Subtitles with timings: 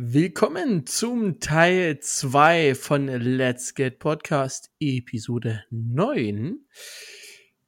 [0.00, 6.60] Willkommen zum Teil 2 von Let's Get Podcast Episode 9.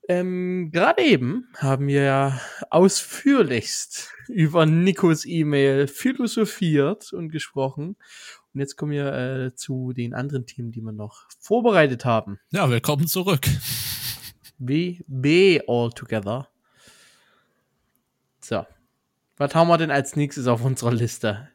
[0.09, 2.40] Ähm, Gerade eben haben wir ja
[2.71, 7.97] ausführlichst über Nikos E-Mail philosophiert und gesprochen.
[8.54, 12.38] Und jetzt kommen wir äh, zu den anderen Themen, die wir noch vorbereitet haben.
[12.53, 13.44] Ja, willkommen zurück.
[14.58, 16.47] WB All Together.
[18.41, 18.65] So.
[19.37, 21.49] Was haben wir denn als nächstes auf unserer Liste?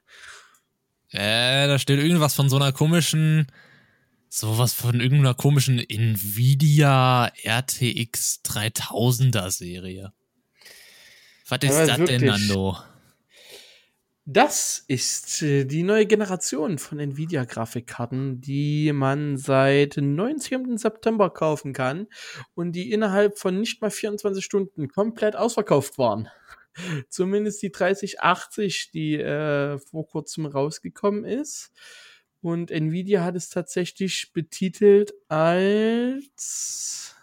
[1.11, 3.47] Äh, da steht irgendwas von so einer komischen,
[4.29, 10.13] sowas von irgendeiner komischen Nvidia RTX 3000er Serie.
[11.47, 12.19] Was ist das wirklich.
[12.19, 12.77] denn, Nando?
[14.27, 20.79] Das ist äh, die neue Generation von Nvidia-Grafikkarten, die man seit 19.
[20.79, 22.07] September kaufen kann
[22.55, 26.27] und die innerhalb von nicht mal 24 Stunden komplett ausverkauft waren.
[27.09, 31.71] Zumindest die 3080, die äh, vor kurzem rausgekommen ist.
[32.41, 37.15] Und Nvidia hat es tatsächlich betitelt als.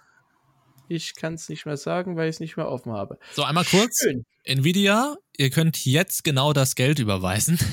[0.89, 3.19] Ich kann es nicht mehr sagen, weil ich es nicht mehr offen habe.
[3.33, 4.01] So, einmal kurz.
[4.03, 4.25] Schön.
[4.45, 7.59] Nvidia, ihr könnt jetzt genau das Geld überweisen.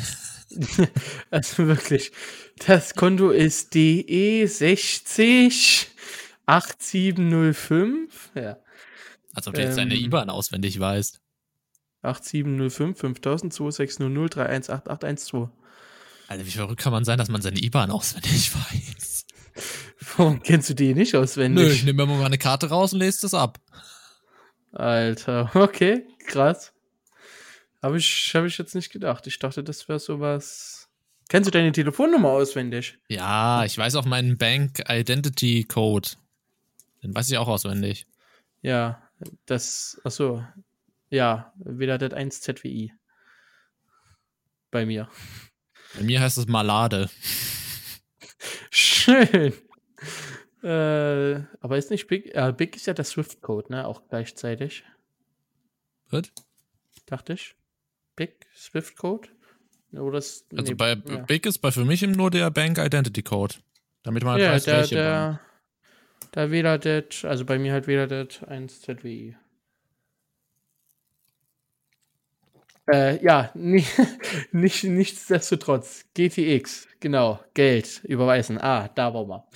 [1.29, 2.11] Also wirklich,
[2.65, 5.85] das Konto ist DE60
[6.47, 8.31] 8705.
[8.33, 8.57] Ja.
[9.33, 10.05] Als ob du jetzt deine Ähm.
[10.05, 11.21] IBAN auswendig weißt.
[12.01, 15.49] 8705 5000 2600 318812.
[16.27, 19.25] Alter, wie verrückt kann man sein, dass man seine IBAN auswendig weiß?
[20.15, 21.71] Warum kennst du die nicht Nö, auswendig?
[21.73, 23.59] ich nehme mir mal eine Karte raus und lese das ab.
[24.71, 26.73] Alter, okay, krass.
[27.81, 29.25] Habe ich, hab ich jetzt nicht gedacht.
[29.27, 30.89] Ich dachte, das wäre sowas.
[31.29, 32.97] Kennst du deine Telefonnummer auswendig?
[33.07, 36.09] Ja, ich weiß auch meinen Bank Identity Code.
[37.03, 38.05] Den weiß ich auch auswendig.
[38.61, 39.01] Ja,
[39.45, 40.43] das, achso.
[41.09, 42.93] Ja, weder das 1 ZWI.
[44.71, 45.09] Bei mir.
[45.95, 47.09] Bei mir heißt es Malade.
[48.69, 49.53] Schön.
[50.61, 52.35] Äh, aber ist nicht Big.
[52.35, 53.87] Äh, Big ist ja der Swift-Code, ne?
[53.87, 54.83] Auch gleichzeitig.
[56.09, 56.31] Wird?
[57.05, 57.55] Dachte ich.
[58.15, 59.29] Big Swift-Code?
[59.93, 61.17] Oder ist, Also nee, bei ja.
[61.23, 63.55] Big ist bei für mich nur der Bank Identity Code.
[64.03, 65.39] Damit man halt Ja, weiß, der, welche Bank.
[66.33, 69.35] der, der weder das, also bei mir halt weder das 1 ZWI.
[72.91, 73.85] Äh, ja, nie,
[74.51, 76.05] nicht, nichtsdestotrotz.
[76.15, 78.57] GTX, genau, Geld überweisen.
[78.59, 79.47] Ah, da waren wir.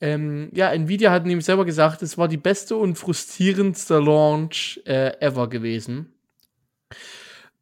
[0.00, 5.18] Ähm, ja, Nvidia hat nämlich selber gesagt, es war die beste und frustrierendste Launch äh,
[5.20, 6.12] ever gewesen.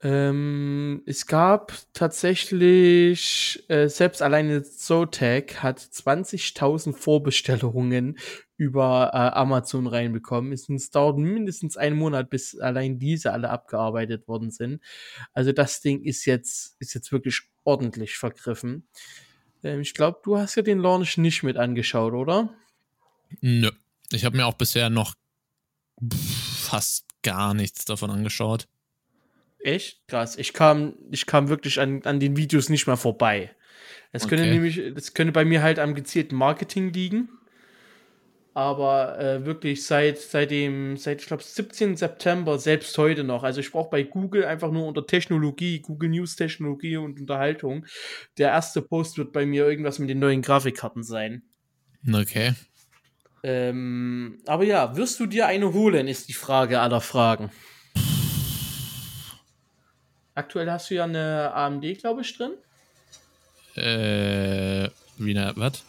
[0.05, 8.19] Ähm, es gab tatsächlich, äh, selbst alleine Zotac hat 20.000 Vorbestellungen
[8.57, 10.53] über äh, Amazon reinbekommen.
[10.53, 14.83] Es, dauert mindestens einen Monat, bis allein diese alle abgearbeitet worden sind.
[15.35, 18.89] Also das Ding ist jetzt, ist jetzt wirklich ordentlich vergriffen.
[19.63, 22.53] Ähm, ich glaube, du hast ja den Launch nicht mit angeschaut, oder?
[23.41, 23.71] Nö.
[24.11, 25.15] Ich habe mir auch bisher noch
[26.11, 28.67] fast gar nichts davon angeschaut.
[29.65, 30.07] Echt?
[30.09, 30.37] Krass.
[30.37, 33.51] Ich kam, ich kam wirklich an, an den Videos nicht mehr vorbei.
[34.13, 34.53] Es könnte Okay.
[34.53, 37.29] nämlich, das könnte bei mir halt am gezielten Marketing liegen.
[38.55, 41.97] Aber äh, wirklich seit, seit dem, seit, ich glaube, 17.
[41.97, 43.45] September, selbst heute noch.
[43.45, 47.87] Also ich brauche bei Google einfach nur unter Technologie, Google News Technologie und Unterhaltung.
[48.37, 51.45] Der erste Post wird bei mir irgendwas mit den neuen Grafikkarten sein.
[52.13, 52.53] Okay.
[53.43, 57.51] Ähm, aber ja, wirst du dir eine holen, ist die Frage aller Fragen.
[60.35, 62.53] Aktuell hast du ja eine AMD, glaube ich, drin.
[63.77, 64.89] Äh,
[65.19, 65.85] wie ne, was?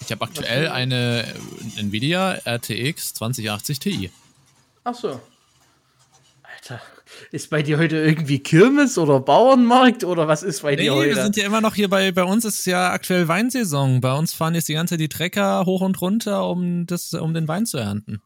[0.00, 1.24] Ich habe aktuell eine
[1.76, 4.10] Nvidia RTX 2080 Ti.
[4.84, 5.20] Ach so.
[6.42, 6.80] Alter,
[7.30, 11.16] ist bei dir heute irgendwie Kirmes oder Bauernmarkt oder was ist bei Nee, dir heute?
[11.16, 14.00] wir sind ja immer noch hier bei, bei uns ist ja aktuell Weinsaison.
[14.00, 17.34] Bei uns fahren jetzt die ganze Zeit die Trecker hoch und runter, um das, um
[17.34, 18.22] den Wein zu ernten.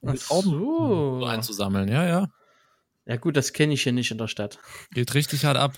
[0.00, 1.20] Um Ach so.
[1.20, 1.88] so einzusammeln.
[1.88, 2.28] Ja, ja.
[3.10, 4.60] Ja gut, das kenne ich hier nicht in der Stadt.
[4.94, 5.76] Geht richtig hart ab.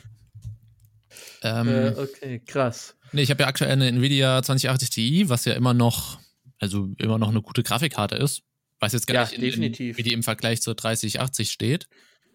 [1.41, 2.95] Ähm, Äh, okay, krass.
[3.13, 6.19] Nee, ich habe ja aktuell eine Nvidia 2080 Ti, was ja immer noch,
[6.59, 8.43] also immer noch eine gute Grafikkarte ist.
[8.81, 9.97] Weiß jetzt gar Ja, nicht, in, definitiv.
[9.97, 11.89] In, wie die im Vergleich zur 3080 steht.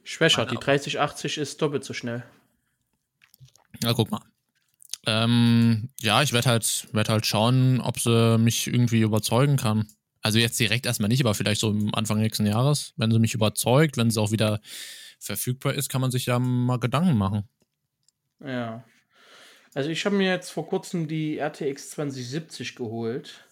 [0.04, 0.62] Schwächer, die auch.
[0.62, 2.24] 3080 ist doppelt so schnell.
[3.84, 4.24] Na, guck mal.
[5.06, 9.88] Ähm, ja, ich werde halt, werd halt schauen, ob sie mich irgendwie überzeugen kann.
[10.22, 12.94] Also jetzt direkt erstmal nicht, aber vielleicht so am Anfang nächsten Jahres.
[12.98, 14.60] Wenn sie mich überzeugt, wenn sie auch wieder
[15.20, 17.48] verfügbar ist, kann man sich ja mal Gedanken machen.
[18.44, 18.84] Ja.
[19.74, 23.46] Also ich habe mir jetzt vor kurzem die RTX 2070 geholt,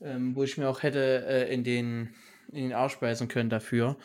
[0.00, 2.14] ähm, wo ich mir auch hätte äh, in den
[2.52, 3.96] in den Arsch beißen können dafür.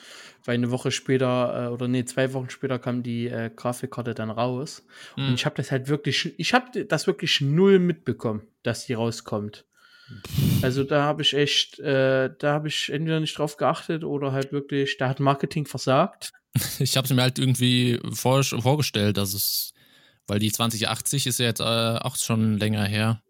[0.45, 4.30] Weil eine Woche später, äh, oder nee, zwei Wochen später kam die äh, Grafikkarte dann
[4.30, 4.86] raus.
[5.18, 5.28] Mhm.
[5.28, 9.66] Und ich habe das halt wirklich, ich habe das wirklich null mitbekommen, dass die rauskommt.
[10.62, 14.51] Also da habe ich echt, äh, da habe ich entweder nicht drauf geachtet oder halt
[14.51, 16.31] wirklich, da hat Marketing versagt.
[16.80, 19.74] Ich habe es mir halt irgendwie vor, vorgestellt, dass es,
[20.25, 23.21] weil die 2080 ist ja jetzt äh, auch schon länger her.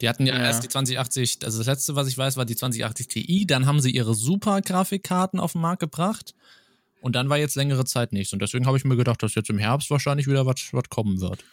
[0.00, 0.46] Die hatten ja, Ja.
[0.46, 3.46] erst die 2080, also das letzte, was ich weiß, war die 2080 Ti.
[3.46, 6.34] Dann haben sie ihre Super-Grafikkarten auf den Markt gebracht.
[7.00, 8.32] Und dann war jetzt längere Zeit nichts.
[8.32, 11.20] Und deswegen habe ich mir gedacht, dass jetzt im Herbst wahrscheinlich wieder was was kommen
[11.20, 11.44] wird.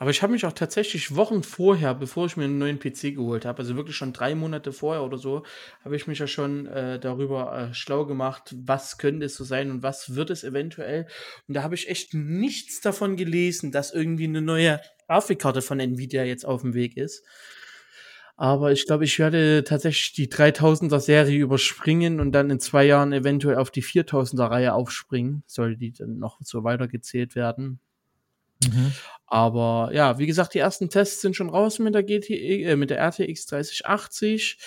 [0.00, 3.44] Aber ich habe mich auch tatsächlich Wochen vorher, bevor ich mir einen neuen PC geholt
[3.44, 5.42] habe, also wirklich schon drei Monate vorher oder so,
[5.84, 9.70] habe ich mich ja schon äh, darüber äh, schlau gemacht, was könnte es so sein
[9.70, 11.06] und was wird es eventuell.
[11.46, 16.24] Und da habe ich echt nichts davon gelesen, dass irgendwie eine neue Grafikkarte von Nvidia
[16.24, 17.22] jetzt auf dem Weg ist.
[18.38, 23.12] Aber ich glaube, ich werde tatsächlich die 3000er Serie überspringen und dann in zwei Jahren
[23.12, 27.80] eventuell auf die 4000er Reihe aufspringen, soll die dann noch so weitergezählt werden.
[29.26, 32.90] Aber ja, wie gesagt, die ersten Tests sind schon raus mit der GT, äh, mit
[32.90, 34.58] der RTX 3080.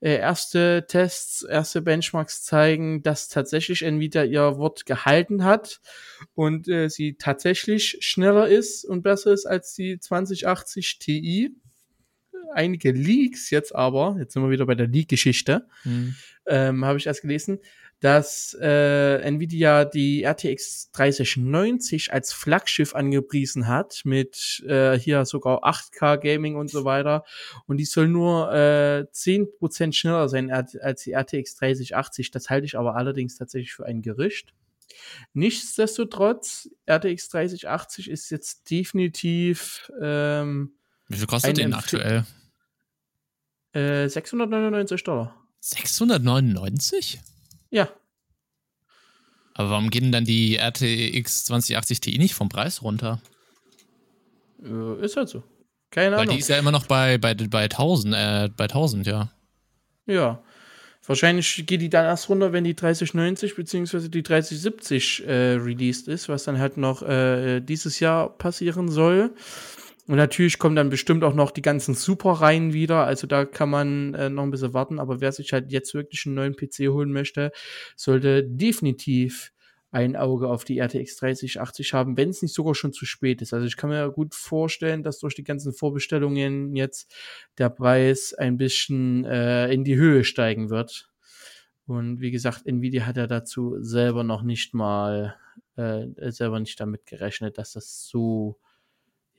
[0.00, 5.80] Äh, erste Tests, erste Benchmarks zeigen, dass tatsächlich Nvidia ihr Wort gehalten hat
[6.34, 11.54] und äh, sie tatsächlich schneller ist und besser ist als die 2080 Ti.
[12.52, 16.14] Einige Leaks jetzt aber, jetzt sind wir wieder bei der Leak-Geschichte, Mhm.
[16.46, 17.60] ähm, habe ich erst gelesen,
[18.00, 26.16] dass äh, Nvidia die RTX 3090 als Flaggschiff angepriesen hat, mit äh, hier sogar 8K
[26.16, 27.24] Gaming und so weiter.
[27.66, 32.30] Und die soll nur äh, 10% schneller sein als die RTX 3080.
[32.30, 34.54] Das halte ich aber allerdings tatsächlich für ein Gerücht.
[35.34, 40.72] Nichtsdestotrotz, RTX 3080 ist jetzt definitiv ähm,
[41.08, 42.24] Wie viel kostet den aktuell?
[43.72, 45.36] äh, 699 Dollar.
[45.60, 47.20] 699?
[47.70, 47.88] Ja,
[49.54, 53.20] Aber warum geht denn dann die RTX 2080 Ti nicht vom Preis runter?
[54.62, 55.42] äh, ist halt so.
[55.90, 56.34] Keine Weil Ahnung.
[56.34, 59.32] die ist ja immer noch bei, bei, bei 1000, äh, bei 1000, ja.
[60.06, 60.42] Ja.
[61.06, 64.08] Wahrscheinlich geht die dann erst runter, wenn die 3090 bzw.
[64.08, 69.34] die 3070 äh, released ist, was dann halt noch äh, dieses Jahr passieren soll.
[70.10, 73.04] Und natürlich kommen dann bestimmt auch noch die ganzen Super-Reihen wieder.
[73.06, 74.98] Also da kann man äh, noch ein bisschen warten.
[74.98, 77.52] Aber wer sich halt jetzt wirklich einen neuen PC holen möchte,
[77.94, 79.52] sollte definitiv
[79.92, 83.54] ein Auge auf die RTX 3080 haben, wenn es nicht sogar schon zu spät ist.
[83.54, 87.14] Also ich kann mir gut vorstellen, dass durch die ganzen Vorbestellungen jetzt
[87.58, 91.08] der Preis ein bisschen äh, in die Höhe steigen wird.
[91.86, 95.36] Und wie gesagt, Nvidia hat ja dazu selber noch nicht mal
[95.76, 98.58] äh, selber nicht damit gerechnet, dass das so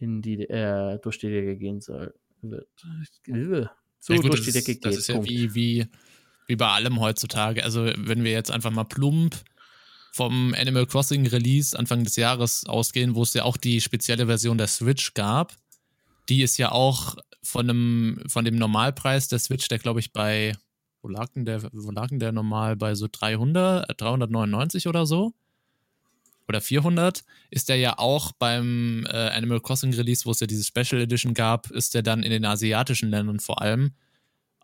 [0.01, 2.13] in die äh, durch die Decke gehen soll.
[2.41, 2.67] Wird.
[3.27, 3.65] Äh,
[3.99, 4.99] So ja, gut, durch die Decke ist, das geht.
[4.99, 5.29] ist ja Punkt.
[5.29, 5.87] wie, wie,
[6.47, 7.63] wie bei allem heutzutage.
[7.63, 9.35] Also, wenn wir jetzt einfach mal plump
[10.11, 14.57] vom Animal Crossing Release Anfang des Jahres ausgehen, wo es ja auch die spezielle Version
[14.57, 15.55] der Switch gab,
[16.29, 20.53] die ist ja auch von einem, von dem Normalpreis der Switch, der glaube ich bei,
[21.01, 25.05] wo lag denn der, wo lag denn der normal bei so 300, äh, 399 oder
[25.05, 25.33] so?
[26.51, 30.65] Oder 400, ist der ja auch beim äh, Animal Crossing Release, wo es ja diese
[30.65, 33.93] Special Edition gab, ist der dann in den asiatischen Ländern vor allem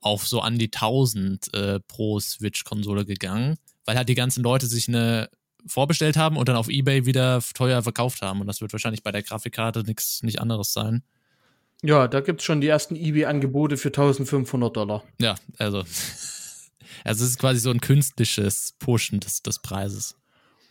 [0.02, 3.56] auf so an die 1000 äh, pro Switch-Konsole gegangen,
[3.86, 5.30] weil halt die ganzen Leute sich eine
[5.66, 8.42] vorbestellt haben und dann auf Ebay wieder teuer verkauft haben.
[8.42, 11.04] Und das wird wahrscheinlich bei der Grafikkarte nichts nicht anderes sein.
[11.84, 15.04] Ja, da gibt's schon die ersten eBay-Angebote für 1500 Dollar.
[15.22, 15.86] Ja, also.
[17.04, 20.16] Also es ist quasi so ein künstliches Pushen des, des Preises.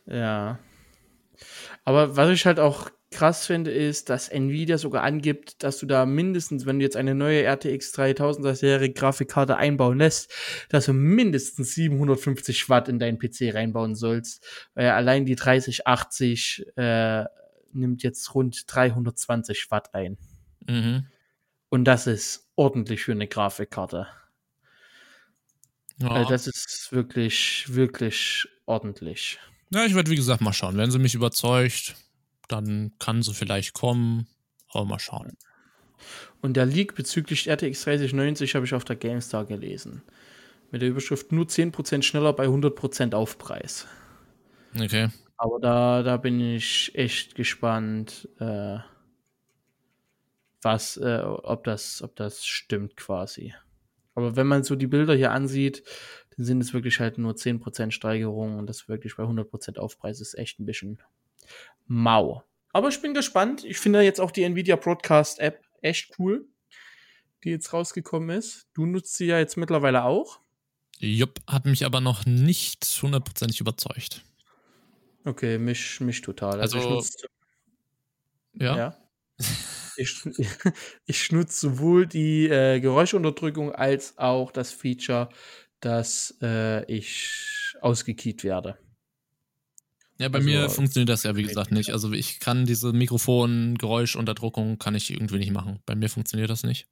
[0.06, 0.58] Ja.
[1.86, 6.04] Aber was ich halt auch krass finde, ist, dass Nvidia sogar angibt, dass du da
[6.04, 10.34] mindestens, wenn du jetzt eine neue RTX 3000er Serie Grafikkarte einbauen lässt,
[10.68, 14.44] dass du mindestens 750 Watt in deinen PC reinbauen sollst.
[14.74, 17.24] Weil allein die 3080 äh,
[17.72, 20.18] nimmt jetzt rund 320 Watt ein.
[20.68, 21.06] Mhm.
[21.68, 24.08] Und das ist ordentlich für eine Grafikkarte.
[25.98, 26.08] Ja.
[26.08, 29.38] Also das ist wirklich, wirklich ordentlich.
[29.70, 30.76] Ja, ich werde wie gesagt mal schauen.
[30.76, 31.96] Wenn sie mich überzeugt,
[32.48, 34.26] dann kann sie vielleicht kommen.
[34.72, 35.36] Aber mal schauen.
[36.40, 40.02] Und der Leak bezüglich RTX 3090 habe ich auf der GameStar gelesen.
[40.70, 43.86] Mit der Überschrift nur 10% schneller bei 100% Aufpreis.
[44.78, 45.08] Okay.
[45.38, 48.78] Aber da, da bin ich echt gespannt, äh,
[50.62, 53.54] was, äh, ob, das, ob das stimmt quasi.
[54.14, 55.82] Aber wenn man so die Bilder hier ansieht,
[56.36, 60.60] sind es wirklich halt nur 10% Steigerung und das wirklich bei 100% Aufpreis ist echt
[60.60, 60.98] ein bisschen
[61.86, 62.44] mau.
[62.72, 63.64] Aber ich bin gespannt.
[63.64, 66.46] Ich finde jetzt auch die Nvidia Broadcast App echt cool,
[67.42, 68.66] die jetzt rausgekommen ist.
[68.74, 70.40] Du nutzt sie ja jetzt mittlerweile auch.
[70.98, 74.22] Jupp, hat mich aber noch nicht hundertprozentig überzeugt.
[75.24, 76.60] Okay, mich, mich total.
[76.60, 77.26] Also, ich nutze,
[78.54, 78.76] Ja.
[78.76, 78.96] ja.
[79.96, 80.22] Ich,
[81.06, 85.28] ich nutze sowohl die äh, Geräuschunterdrückung als auch das Feature,
[85.86, 88.76] dass äh, ich ausgekeyt werde.
[90.18, 91.92] Ja, bei Also, mir funktioniert das ja, wie gesagt, nicht.
[91.92, 95.78] Also ich kann diese Mikrofon-Geräuschunterdrückung kann ich irgendwie nicht machen.
[95.86, 96.88] Bei mir funktioniert das nicht.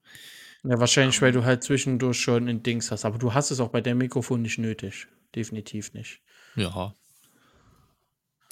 [0.63, 3.05] Ja, wahrscheinlich, weil du halt zwischendurch schon ein Dings hast.
[3.05, 5.09] Aber du hast es auch bei dem Mikrofon nicht nötig.
[5.35, 6.21] Definitiv nicht.
[6.55, 6.95] Ja.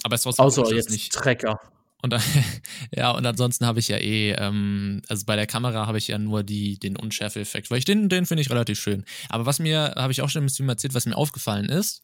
[0.03, 1.13] Aber es ist trotzdem Außer jetzt nicht.
[1.13, 1.61] Trecker.
[2.03, 2.15] Und
[2.95, 6.19] ja, und ansonsten habe ich ja eh, ähm, also bei der Kamera habe ich ja
[6.19, 9.05] nur die, den Unschärfe-Effekt, weil ich den, den finde ich relativ schön.
[9.29, 12.03] Aber was mir, habe ich auch schon ein bisschen erzählt, was mir aufgefallen ist,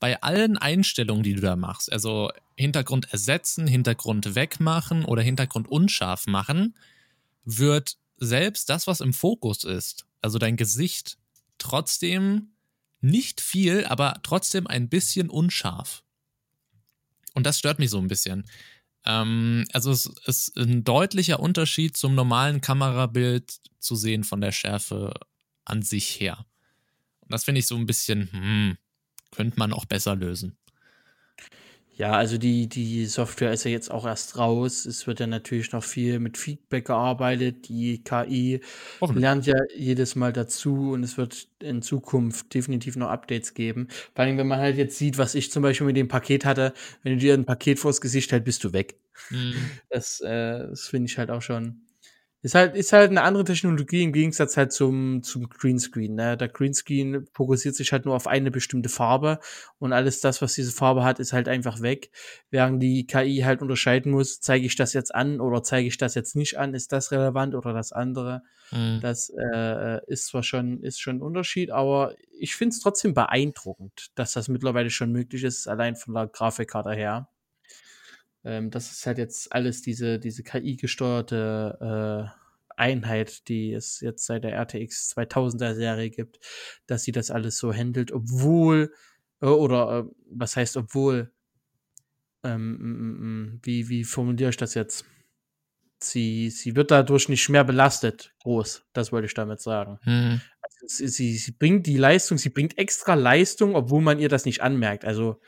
[0.00, 6.26] bei allen Einstellungen, die du da machst, also Hintergrund ersetzen, Hintergrund wegmachen oder Hintergrund unscharf
[6.26, 6.74] machen,
[7.44, 11.18] wird selbst das, was im Fokus ist, also dein Gesicht,
[11.58, 12.48] trotzdem
[13.00, 16.02] nicht viel, aber trotzdem ein bisschen unscharf.
[17.34, 18.44] Und das stört mich so ein bisschen.
[19.06, 25.14] Ähm, also es ist ein deutlicher Unterschied zum normalen Kamerabild zu sehen von der Schärfe
[25.64, 26.44] an sich her.
[27.20, 28.78] Und das finde ich so ein bisschen, hm,
[29.30, 30.58] könnte man auch besser lösen.
[31.96, 34.84] Ja, also die, die Software ist ja jetzt auch erst raus.
[34.84, 37.68] Es wird ja natürlich noch viel mit Feedback gearbeitet.
[37.70, 38.60] Die KI
[39.00, 43.88] lernt ja jedes Mal dazu und es wird in Zukunft definitiv noch Updates geben.
[44.14, 46.74] Vor allem, wenn man halt jetzt sieht, was ich zum Beispiel mit dem Paket hatte,
[47.02, 49.00] wenn du dir ein Paket vors Gesicht hältst, bist du weg.
[49.28, 49.54] Hm.
[49.88, 51.85] Das, äh, das finde ich halt auch schon.
[52.46, 56.14] Ist halt, ist halt eine andere Technologie im Gegensatz halt zum, zum Greenscreen.
[56.14, 56.36] Ne?
[56.36, 59.40] Der Greenscreen fokussiert sich halt nur auf eine bestimmte Farbe
[59.80, 62.12] und alles das, was diese Farbe hat, ist halt einfach weg.
[62.50, 66.14] Während die KI halt unterscheiden muss, zeige ich das jetzt an oder zeige ich das
[66.14, 68.44] jetzt nicht an, ist das relevant oder das andere.
[68.68, 69.00] Hm.
[69.02, 74.12] Das äh, ist zwar schon, ist schon ein Unterschied, aber ich finde es trotzdem beeindruckend,
[74.14, 77.28] dass das mittlerweile schon möglich ist, allein von der Grafikkarte her.
[78.46, 84.44] Ähm, das ist halt jetzt alles diese, diese KI-gesteuerte äh, Einheit, die es jetzt seit
[84.44, 86.38] der RTX 2000er Serie gibt,
[86.86, 88.94] dass sie das alles so handelt, obwohl,
[89.42, 91.32] äh, oder äh, was heißt obwohl,
[92.44, 95.04] ähm, wie, wie formuliere ich das jetzt?
[95.98, 99.98] Sie, sie wird dadurch nicht mehr belastet, groß, das wollte ich damit sagen.
[100.02, 100.40] Hm.
[100.60, 104.44] Also sie, sie, sie bringt die Leistung, sie bringt extra Leistung, obwohl man ihr das
[104.44, 105.04] nicht anmerkt.
[105.04, 105.40] Also,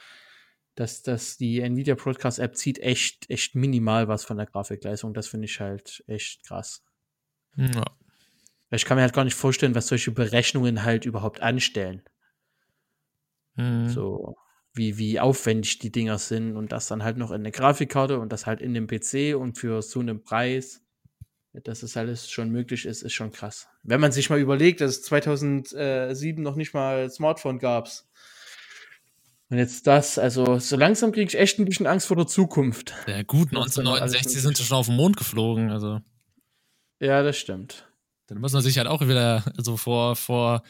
[0.79, 5.13] dass, dass die Nvidia Broadcast App zieht echt, echt minimal was von der Grafikleistung.
[5.13, 6.85] Das finde ich halt echt krass.
[7.57, 7.85] Ja.
[8.71, 12.03] Ich kann mir halt gar nicht vorstellen, was solche Berechnungen halt überhaupt anstellen.
[13.57, 13.89] Hm.
[13.89, 14.37] So,
[14.73, 18.33] wie, wie aufwendig die Dinger sind und das dann halt noch in eine Grafikkarte und
[18.33, 20.85] das halt in dem PC und für so einen Preis.
[21.65, 23.69] Dass es alles schon möglich ist, ist schon krass.
[23.83, 28.08] Wenn man sich mal überlegt, dass es 2007 noch nicht mal Smartphone gab's.
[29.51, 32.95] Und jetzt das, also so langsam kriege ich echt ein bisschen Angst vor der Zukunft.
[33.07, 35.71] Ja, gut, Was dann noch alles 1969 möglich sind sie schon auf den Mond geflogen,
[35.71, 36.01] also.
[37.01, 37.89] Ja, das stimmt.
[38.27, 40.63] Dann muss man sich halt auch wieder, also vor, vor,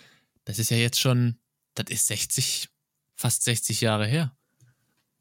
[0.45, 1.39] das ist ja jetzt schon,
[1.75, 2.69] das ist 60,
[3.17, 4.33] fast 60 Jahre her.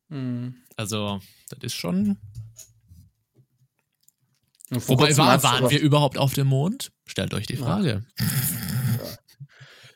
[0.09, 0.55] Mhm.
[0.75, 2.17] Also, das ist schon.
[4.69, 6.91] Wobei waren wir überhaupt auf dem Mond?
[7.05, 8.05] Stellt euch die Frage.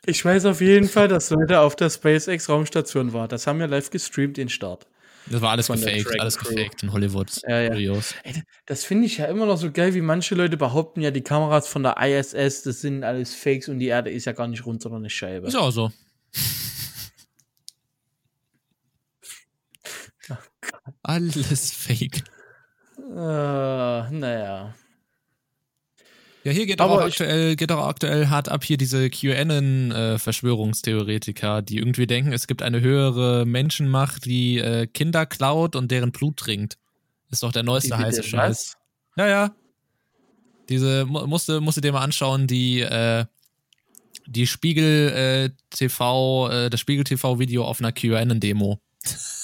[0.04, 3.28] Ich weiß auf jeden Fall, dass Leute auf der SpaceX Raumstation war.
[3.28, 4.88] Das haben wir live gestreamt, den Start.
[5.26, 7.72] Das war alles gefaked, alles gefaked in Hollywood Ja, ja.
[7.72, 8.12] Studios.
[8.24, 11.22] Ey, das finde ich ja immer noch so geil, wie manche Leute behaupten, ja, die
[11.22, 14.66] Kameras von der ISS, das sind alles Fakes und die Erde ist ja gar nicht
[14.66, 15.46] rund, sondern eine Scheibe.
[15.46, 15.92] Ist auch so.
[21.02, 22.22] Alles fake.
[22.98, 24.74] Äh, naja.
[26.44, 31.78] Ja, hier geht Aber auch aktuell, geht auch aktuell hart ab hier diese QAnon-Verschwörungstheoretiker, die
[31.78, 36.78] irgendwie denken, es gibt eine höhere Menschenmacht, die äh, Kinder klaut und deren Blut trinkt.
[37.30, 38.76] Ist doch der neueste heiße Scheiß.
[39.16, 39.54] Ja, ja.
[40.68, 43.24] Diese mu- musste, musste dir mal anschauen, die, äh,
[44.26, 48.78] die Spiegel äh, TV, äh, das Spiegel TV-Video auf einer QAnon-Demo.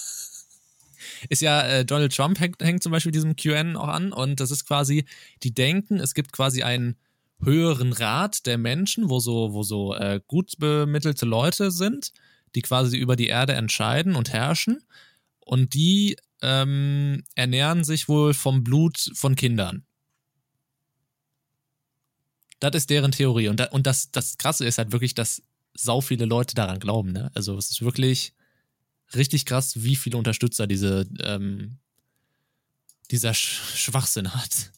[1.29, 4.51] Ist ja, äh, Donald Trump hängt, hängt zum Beispiel diesem QAnon auch an und das
[4.51, 5.05] ist quasi,
[5.43, 6.97] die denken, es gibt quasi einen
[7.41, 12.13] höheren Rat der Menschen, wo so, wo so äh, gut bemittelte Leute sind,
[12.55, 14.83] die quasi über die Erde entscheiden und herrschen
[15.41, 19.85] und die ähm, ernähren sich wohl vom Blut von Kindern.
[22.61, 23.49] Das ist deren Theorie.
[23.49, 25.43] Und, da, und das, das Krasse ist halt wirklich, dass
[25.75, 27.13] sau viele Leute daran glauben.
[27.13, 27.31] Ne?
[27.35, 28.33] Also es ist wirklich
[29.15, 31.79] richtig krass, wie viele Unterstützer diese, ähm,
[33.11, 34.73] dieser Sch Schwachsinn hat.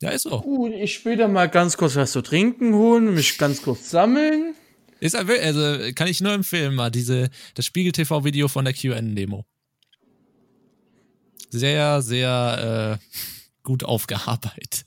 [0.00, 0.40] Ja, ist so.
[0.40, 4.54] Gut, ich will da mal ganz kurz was zu trinken holen, mich ganz kurz sammeln.
[5.00, 9.14] Ist also kann ich nur empfehlen mal diese das Spiegel TV Video von der QN
[9.14, 9.44] Demo.
[11.50, 13.04] Sehr sehr äh,
[13.62, 14.84] gut aufgearbeitet.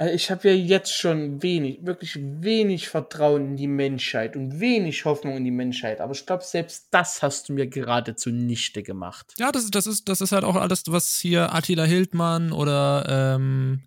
[0.00, 5.04] Also ich habe ja jetzt schon wenig, wirklich wenig Vertrauen in die Menschheit und wenig
[5.04, 6.00] Hoffnung in die Menschheit.
[6.00, 9.34] Aber ich glaube, selbst das hast du mir gerade zunichte gemacht.
[9.38, 13.80] Ja, das, das, ist, das ist halt auch alles, was hier Attila Hildmann oder ähm,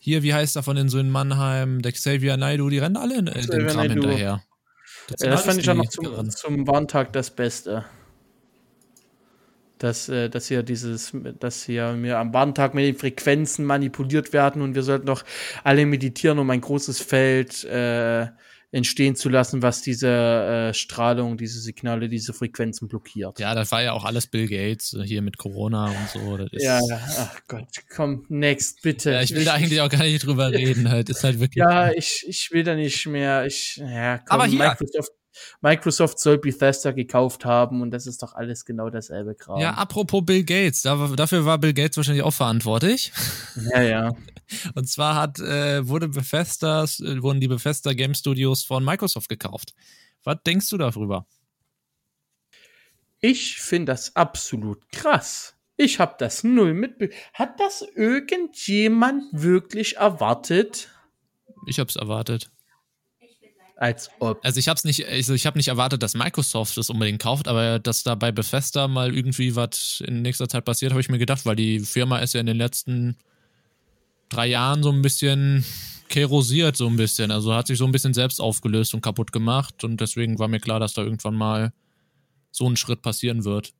[0.00, 3.28] hier, wie heißt er von den Söhnen Mannheim, der Xavier Naidu, die rennen alle in,
[3.28, 4.42] in den Kram hinterher.
[5.06, 7.84] Das, ja, das fand ich auch noch zum, zum Warntag das Beste
[9.78, 14.62] dass, äh, dass hier dieses, dass hier mir am Warntag mit den Frequenzen manipuliert werden
[14.62, 15.24] und wir sollten doch
[15.64, 18.28] alle meditieren, um ein großes Feld äh,
[18.70, 23.38] entstehen zu lassen, was diese äh, Strahlung, diese Signale, diese Frequenzen blockiert.
[23.38, 26.38] Ja, das war ja auch alles Bill Gates äh, hier mit Corona und so.
[26.52, 26.78] ja,
[27.18, 29.12] ach Gott, komm, next, bitte.
[29.12, 31.64] Ja, ich will ich, da eigentlich auch gar nicht drüber reden, halt, ist halt wirklich.
[31.64, 35.12] Ja, ich, ich will da nicht mehr, ich, ja, komm, Aber hier, Microsoft,
[35.60, 39.60] Microsoft soll Bethesda gekauft haben und das ist doch alles genau dasselbe Kram.
[39.60, 43.12] Ja, apropos Bill Gates, dafür war Bill Gates wahrscheinlich auch verantwortlich.
[43.72, 44.12] Ja, ja.
[44.74, 49.74] Und zwar hat, äh, wurde Bethesda, äh, wurden die Bethesda Game Studios von Microsoft gekauft.
[50.24, 51.26] Was denkst du darüber?
[53.20, 55.54] Ich finde das absolut krass.
[55.76, 57.10] Ich habe das null mitbe.
[57.34, 60.88] Hat das irgendjemand wirklich erwartet?
[61.66, 62.50] Ich habe es erwartet.
[63.80, 64.44] Als ob.
[64.44, 67.78] Also ich habe nicht, also ich habe nicht erwartet, dass Microsoft das unbedingt kauft, aber
[67.78, 71.46] dass da bei Bethesda mal irgendwie was in nächster Zeit passiert, habe ich mir gedacht,
[71.46, 73.16] weil die Firma ist ja in den letzten
[74.30, 75.64] drei Jahren so ein bisschen
[76.08, 77.30] kerosiert, so ein bisschen.
[77.30, 80.58] Also hat sich so ein bisschen selbst aufgelöst und kaputt gemacht und deswegen war mir
[80.58, 81.72] klar, dass da irgendwann mal
[82.50, 83.74] so ein Schritt passieren wird.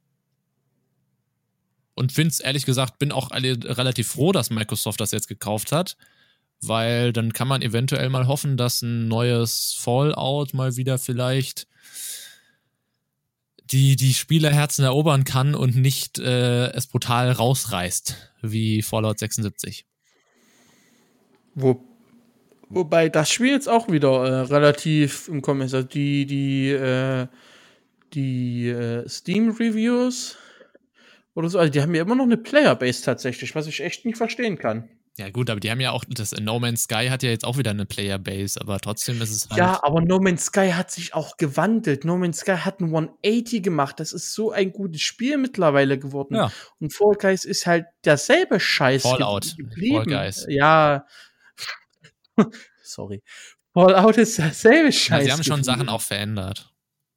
[1.96, 5.96] Und finde es ehrlich gesagt, bin auch relativ froh, dass Microsoft das jetzt gekauft hat
[6.60, 11.66] weil dann kann man eventuell mal hoffen, dass ein neues Fallout mal wieder vielleicht
[13.70, 19.84] die, die Spielerherzen erobern kann und nicht äh, es brutal rausreißt, wie Fallout 76.
[21.54, 21.84] Wo,
[22.68, 25.74] wobei das Spiel jetzt auch wieder äh, relativ im Kommen ist.
[25.74, 27.26] Also die, die, äh,
[28.14, 30.36] die äh, Steam-Reviews
[31.34, 34.16] oder so, also die haben ja immer noch eine Playerbase tatsächlich, was ich echt nicht
[34.16, 34.88] verstehen kann.
[35.18, 37.58] Ja, gut, aber die haben ja auch, das No Man's Sky hat ja jetzt auch
[37.58, 39.58] wieder eine Playerbase, aber trotzdem ist es halt.
[39.58, 42.04] Ja, aber No Man's Sky hat sich auch gewandelt.
[42.04, 43.98] No Man's Sky hat ein 180 gemacht.
[43.98, 46.36] Das ist so ein gutes Spiel mittlerweile geworden.
[46.36, 46.52] Ja.
[46.78, 49.56] Und Fall Guys ist halt derselbe Scheiß Fallout.
[49.56, 49.96] geblieben.
[49.96, 50.46] Fall Guys.
[50.48, 51.04] Ja.
[52.84, 53.20] Sorry.
[53.74, 55.18] Fallout ist derselbe Scheiß.
[55.18, 56.72] Ja, sie haben schon Sachen auch verändert.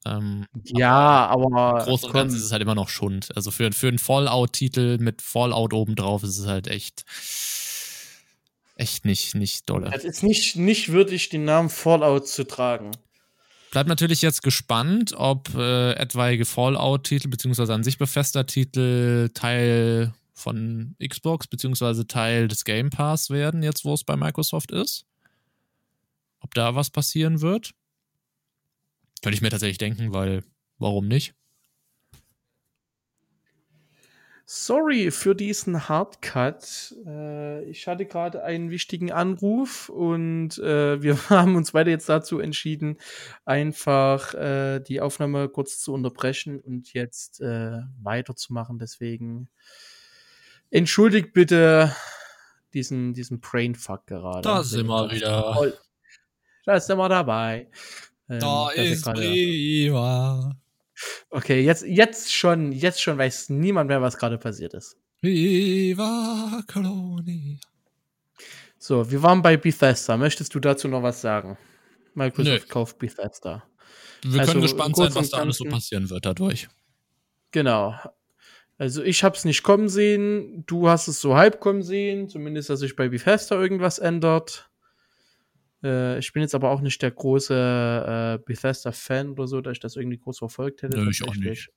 [0.07, 1.83] Ähm, ja, aber.
[1.85, 3.29] Groß und ganz ist es halt immer noch Schund.
[3.35, 7.03] Also für, für einen Fallout-Titel mit Fallout obendrauf ist es halt echt
[8.81, 9.91] echt nicht, nicht dolle.
[9.93, 12.91] Es ist nicht, nicht würdig, den Namen Fallout zu tragen.
[13.69, 20.95] Bleibt natürlich jetzt gespannt, ob äh, etwaige Fallout-Titel, beziehungsweise an sich befester Titel Teil von
[21.01, 25.05] Xbox, beziehungsweise Teil des Game Pass werden, jetzt wo es bei Microsoft ist.
[26.39, 27.71] Ob da was passieren wird.
[29.21, 30.43] Könnte ich mir tatsächlich denken, weil
[30.79, 31.35] warum nicht?
[34.53, 36.93] Sorry für diesen Hardcut.
[37.07, 42.39] Äh, ich hatte gerade einen wichtigen Anruf und äh, wir haben uns beide jetzt dazu
[42.39, 42.97] entschieden,
[43.45, 48.77] einfach äh, die Aufnahme kurz zu unterbrechen und jetzt weiterzumachen.
[48.77, 49.47] Deswegen
[50.69, 51.95] entschuldigt bitte
[52.73, 54.41] diesen, diesen Brainfuck gerade.
[54.41, 55.73] Da sind wir wieder.
[56.65, 57.69] Da sind wir dabei.
[58.27, 60.60] Ähm, da ist prima.
[61.29, 64.97] Okay, jetzt, jetzt schon, jetzt schon weiß niemand mehr, was gerade passiert ist.
[65.21, 67.57] Viva Colonia.
[68.77, 70.17] So, wir waren bei Bethesda.
[70.17, 71.57] Möchtest du dazu noch was sagen?
[72.15, 72.67] Microsoft Nö.
[72.67, 73.63] kauft Bethesda.
[74.23, 76.67] Wir also, können gespannt sein, was da alles so passieren wird dadurch.
[77.51, 77.95] Genau.
[78.77, 82.71] Also ich habe es nicht kommen sehen, du hast es so halb kommen sehen, zumindest,
[82.71, 84.70] dass sich bei Bethesda irgendwas ändert.
[85.83, 89.79] Äh, ich bin jetzt aber auch nicht der große äh, Bethesda-Fan oder so, dass ich
[89.79, 90.97] das irgendwie groß verfolgt hätte.
[90.99, 91.69] Nö, ich auch nicht.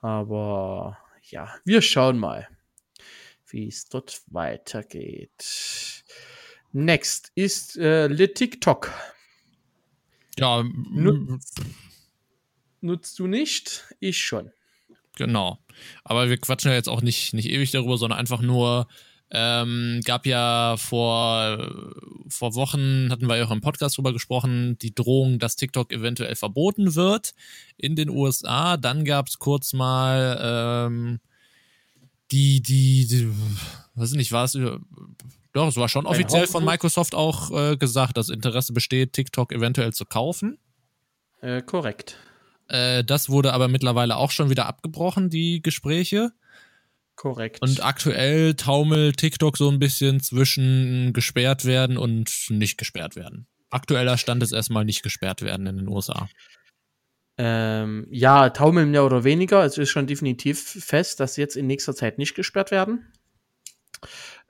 [0.00, 2.48] Aber ja, wir schauen mal,
[3.48, 6.04] wie es dort weitergeht.
[6.72, 8.92] Next ist äh, Le TikTok.
[10.38, 11.60] Ja, nutzt,
[12.80, 13.86] nutzt du nicht?
[13.98, 14.52] Ich schon.
[15.16, 15.58] Genau.
[16.04, 18.86] Aber wir quatschen ja jetzt auch nicht, nicht ewig darüber, sondern einfach nur,
[19.30, 21.70] ähm, gab ja vor,
[22.28, 26.34] vor Wochen, hatten wir ja auch im Podcast drüber gesprochen, die Drohung, dass TikTok eventuell
[26.34, 27.34] verboten wird
[27.76, 28.76] in den USA.
[28.76, 30.38] Dann gab es kurz mal
[30.88, 31.20] ähm,
[32.30, 33.30] die, die, die,
[33.94, 34.58] weiß nicht, war es
[35.52, 39.92] doch, es war schon offiziell von Microsoft auch äh, gesagt, dass Interesse besteht, TikTok eventuell
[39.92, 40.58] zu kaufen.
[41.40, 42.16] Äh, korrekt.
[42.68, 46.32] Äh, das wurde aber mittlerweile auch schon wieder abgebrochen, die Gespräche.
[47.18, 47.60] Korrekt.
[47.62, 53.48] Und aktuell taumelt TikTok so ein bisschen zwischen gesperrt werden und nicht gesperrt werden.
[53.70, 56.28] Aktueller Stand ist erstmal nicht gesperrt werden in den USA.
[57.36, 59.64] Ähm, ja, taumeln mehr oder weniger.
[59.64, 63.12] Es ist schon definitiv fest, dass sie jetzt in nächster Zeit nicht gesperrt werden.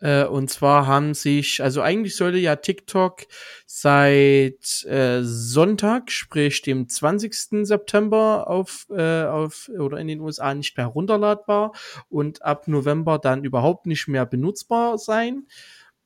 [0.01, 3.27] Äh, und zwar haben sich, also eigentlich sollte ja TikTok
[3.67, 7.67] seit äh, Sonntag, sprich dem 20.
[7.67, 11.73] September auf, äh, auf oder in den USA nicht mehr runterladbar
[12.09, 15.47] und ab November dann überhaupt nicht mehr benutzbar sein.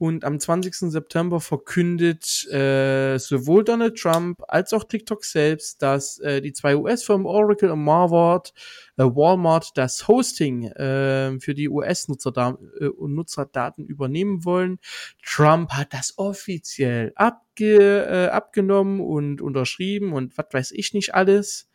[0.03, 0.91] Und am 20.
[0.91, 7.25] September verkündet äh, sowohl Donald Trump als auch TikTok selbst, dass äh, die zwei US-Firmen
[7.25, 8.53] Oracle und Marvard,
[8.97, 14.81] äh, Walmart das Hosting äh, für die US-Nutzerdaten äh, übernehmen wollen.
[15.25, 21.71] Trump hat das offiziell abge, äh, abgenommen und unterschrieben und was weiß ich nicht alles.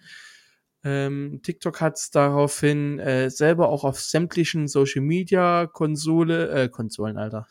[0.83, 7.17] Ähm, TikTok hat es daraufhin äh, selber auch auf sämtlichen Social Media Konsole, äh, Konsolen,
[7.17, 7.47] Alter,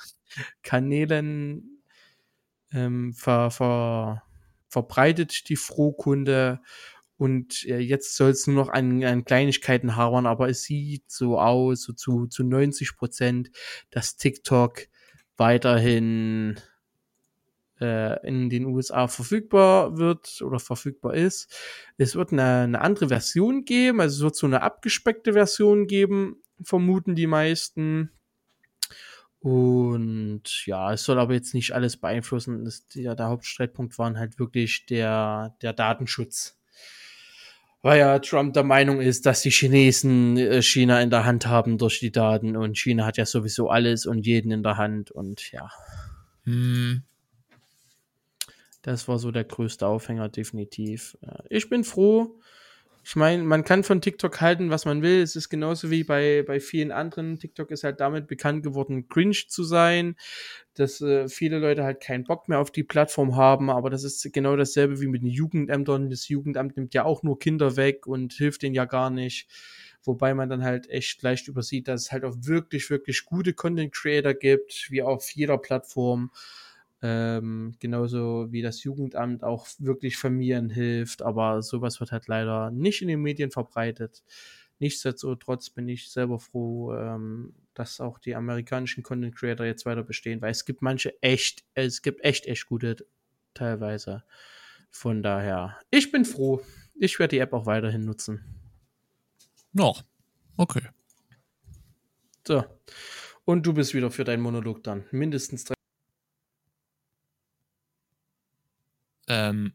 [0.62, 1.82] Kanälen
[2.72, 4.22] ähm, ver, ver,
[4.68, 6.60] verbreitet, die Frohkunde.
[7.18, 11.40] Und äh, jetzt soll es nur noch an, an Kleinigkeiten hauern, aber es sieht so
[11.40, 13.50] aus, so zu, zu 90 Prozent,
[13.90, 14.86] dass TikTok
[15.36, 16.60] weiterhin
[17.80, 21.54] äh, in den USA verfügbar wird oder verfügbar ist.
[21.96, 26.42] Es wird eine, eine andere Version geben, also es wird so eine abgespeckte Version geben,
[26.62, 28.10] vermuten die meisten.
[29.46, 32.64] Und ja, es soll aber jetzt nicht alles beeinflussen.
[32.64, 36.58] Das, ja, der Hauptstreitpunkt waren halt wirklich der, der Datenschutz.
[37.80, 41.78] Weil ja Trump der Meinung ist, dass die Chinesen äh, China in der Hand haben
[41.78, 45.52] durch die Daten und China hat ja sowieso alles und jeden in der Hand und
[45.52, 45.70] ja.
[46.42, 47.04] Hm.
[48.82, 51.16] Das war so der größte Aufhänger, definitiv.
[51.22, 52.40] Äh, ich bin froh,
[53.08, 55.22] ich meine, man kann von TikTok halten, was man will.
[55.22, 57.38] Es ist genauso wie bei, bei vielen anderen.
[57.38, 60.16] TikTok ist halt damit bekannt geworden, cringe zu sein,
[60.74, 63.70] dass äh, viele Leute halt keinen Bock mehr auf die Plattform haben.
[63.70, 66.10] Aber das ist genau dasselbe wie mit den Jugendämtern.
[66.10, 69.46] Das Jugendamt nimmt ja auch nur Kinder weg und hilft denen ja gar nicht.
[70.02, 73.94] Wobei man dann halt echt leicht übersieht, dass es halt auch wirklich, wirklich gute Content
[73.94, 76.32] Creator gibt, wie auf jeder Plattform.
[77.02, 83.02] Ähm, genauso wie das Jugendamt auch wirklich Familien hilft, aber sowas wird halt leider nicht
[83.02, 84.22] in den Medien verbreitet.
[84.78, 90.40] Nichtsdestotrotz bin ich selber froh, ähm, dass auch die amerikanischen Content Creator jetzt weiter bestehen,
[90.40, 92.96] weil es gibt manche echt, es gibt echt, echt gute
[93.54, 94.24] teilweise.
[94.90, 96.62] Von daher, ich bin froh.
[96.94, 98.42] Ich werde die App auch weiterhin nutzen.
[99.72, 100.02] Noch.
[100.56, 100.82] Okay.
[102.46, 102.64] So.
[103.44, 105.04] Und du bist wieder für deinen Monolog dann.
[105.10, 105.75] Mindestens drei.
[109.28, 109.72] Ähm,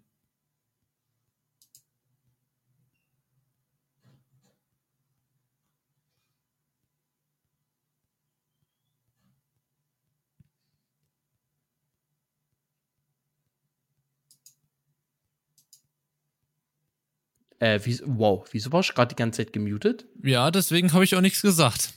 [17.60, 20.06] Äh, wie, wow, wieso war ich gerade die ganze Zeit gemutet?
[20.24, 21.94] Ja, deswegen habe ich auch nichts gesagt.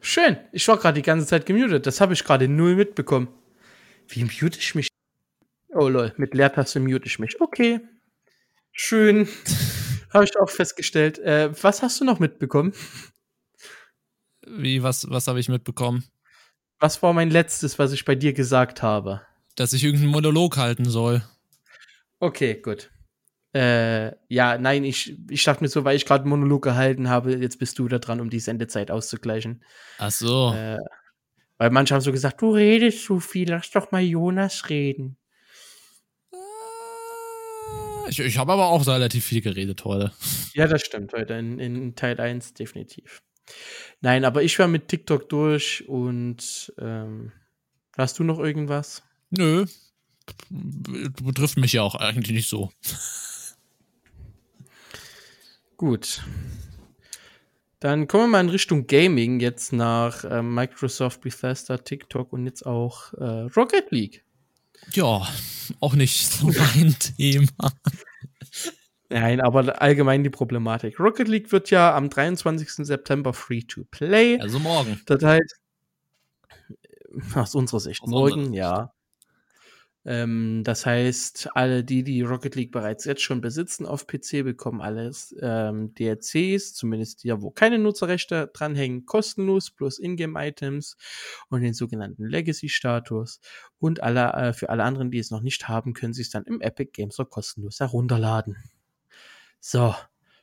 [0.00, 1.86] Schön, ich war gerade die ganze Zeit gemutet.
[1.86, 3.28] Das habe ich gerade null mitbekommen.
[4.08, 4.87] Wie mute ich mich?
[5.80, 7.40] Oh lol, mit Leertaste mute ich mich.
[7.40, 7.78] Okay.
[8.72, 9.28] Schön.
[10.12, 11.20] habe ich auch festgestellt.
[11.20, 12.72] Äh, was hast du noch mitbekommen?
[14.44, 16.04] Wie, was, was habe ich mitbekommen?
[16.80, 19.20] Was war mein letztes, was ich bei dir gesagt habe?
[19.54, 21.22] Dass ich irgendeinen Monolog halten soll.
[22.18, 22.90] Okay, gut.
[23.54, 27.36] Äh, ja, nein, ich, ich dachte mir so, weil ich gerade einen Monolog gehalten habe,
[27.36, 29.62] jetzt bist du da dran, um die Sendezeit auszugleichen.
[29.98, 30.52] Ach so.
[30.52, 30.78] Äh,
[31.56, 35.17] weil manche haben so gesagt, du redest zu viel, lass doch mal Jonas reden.
[38.08, 40.12] Ich, ich habe aber auch relativ viel geredet heute.
[40.54, 43.22] Ja, das stimmt, heute in, in Teil 1 definitiv.
[44.00, 47.32] Nein, aber ich war mit TikTok durch und ähm,
[47.96, 49.02] hast du noch irgendwas?
[49.30, 49.66] Nö.
[50.50, 52.70] Betrifft mich ja auch eigentlich nicht so.
[55.76, 56.22] Gut.
[57.80, 62.66] Dann kommen wir mal in Richtung Gaming, jetzt nach äh, Microsoft, Bethesda, TikTok und jetzt
[62.66, 64.24] auch äh, Rocket League.
[64.92, 65.26] Ja,
[65.80, 67.72] auch nicht so mein Thema.
[69.10, 71.00] Nein, aber allgemein die Problematik.
[71.00, 72.86] Rocket League wird ja am 23.
[72.86, 74.38] September free to play.
[74.40, 75.00] Also morgen.
[75.06, 75.56] Das heißt,
[77.34, 78.92] aus unserer Sicht, aus morgen, ja.
[80.04, 84.80] Ähm, das heißt, alle die, die Rocket League bereits jetzt schon besitzen auf PC, bekommen
[84.80, 90.96] alles ähm, DLCs, zumindest die, wo keine Nutzerrechte dranhängen, kostenlos, plus Ingame-Items
[91.48, 93.40] und den sogenannten Legacy-Status.
[93.78, 96.44] Und alle, äh, für alle anderen, die es noch nicht haben, können sie es dann
[96.44, 98.56] im Epic Games Store kostenlos herunterladen.
[99.60, 99.94] So,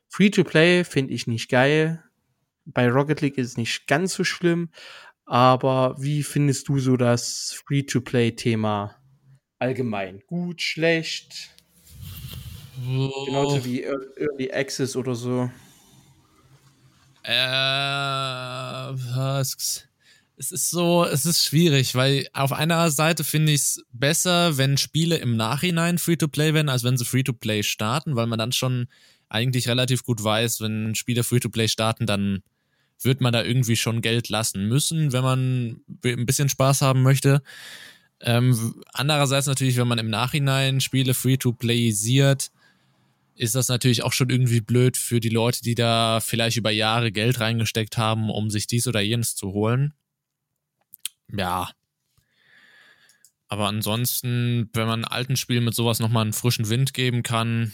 [0.10, 2.04] Free-to-Play finde ich nicht geil.
[2.66, 4.70] Bei Rocket League ist es nicht ganz so schlimm,
[5.26, 8.96] aber wie findest du so das Free-to-Play-Thema
[9.60, 10.22] allgemein?
[10.28, 11.50] Gut, schlecht?
[12.88, 13.26] Oh.
[13.26, 15.50] Genauso wie Early Access oder so.
[17.24, 17.36] Äh,
[20.38, 24.78] es ist so, es ist schwierig, weil auf einer Seite finde ich es besser, wenn
[24.78, 28.88] Spiele im Nachhinein Free-to-Play werden, als wenn sie Free-to-Play starten, weil man dann schon
[29.30, 32.44] eigentlich relativ gut weiß, wenn Spiele Free-to-Play starten, dann
[33.02, 37.42] wird man da irgendwie schon Geld lassen müssen, wenn man ein bisschen Spaß haben möchte.
[38.22, 42.52] Ähm, andererseits natürlich, wenn man im Nachhinein Spiele free-to-playisiert,
[43.36, 47.12] ist das natürlich auch schon irgendwie blöd für die Leute, die da vielleicht über Jahre
[47.12, 49.94] Geld reingesteckt haben, um sich dies oder jenes zu holen.
[51.30, 51.70] Ja.
[53.48, 57.74] Aber ansonsten, wenn man alten Spielen mit sowas nochmal einen frischen Wind geben kann,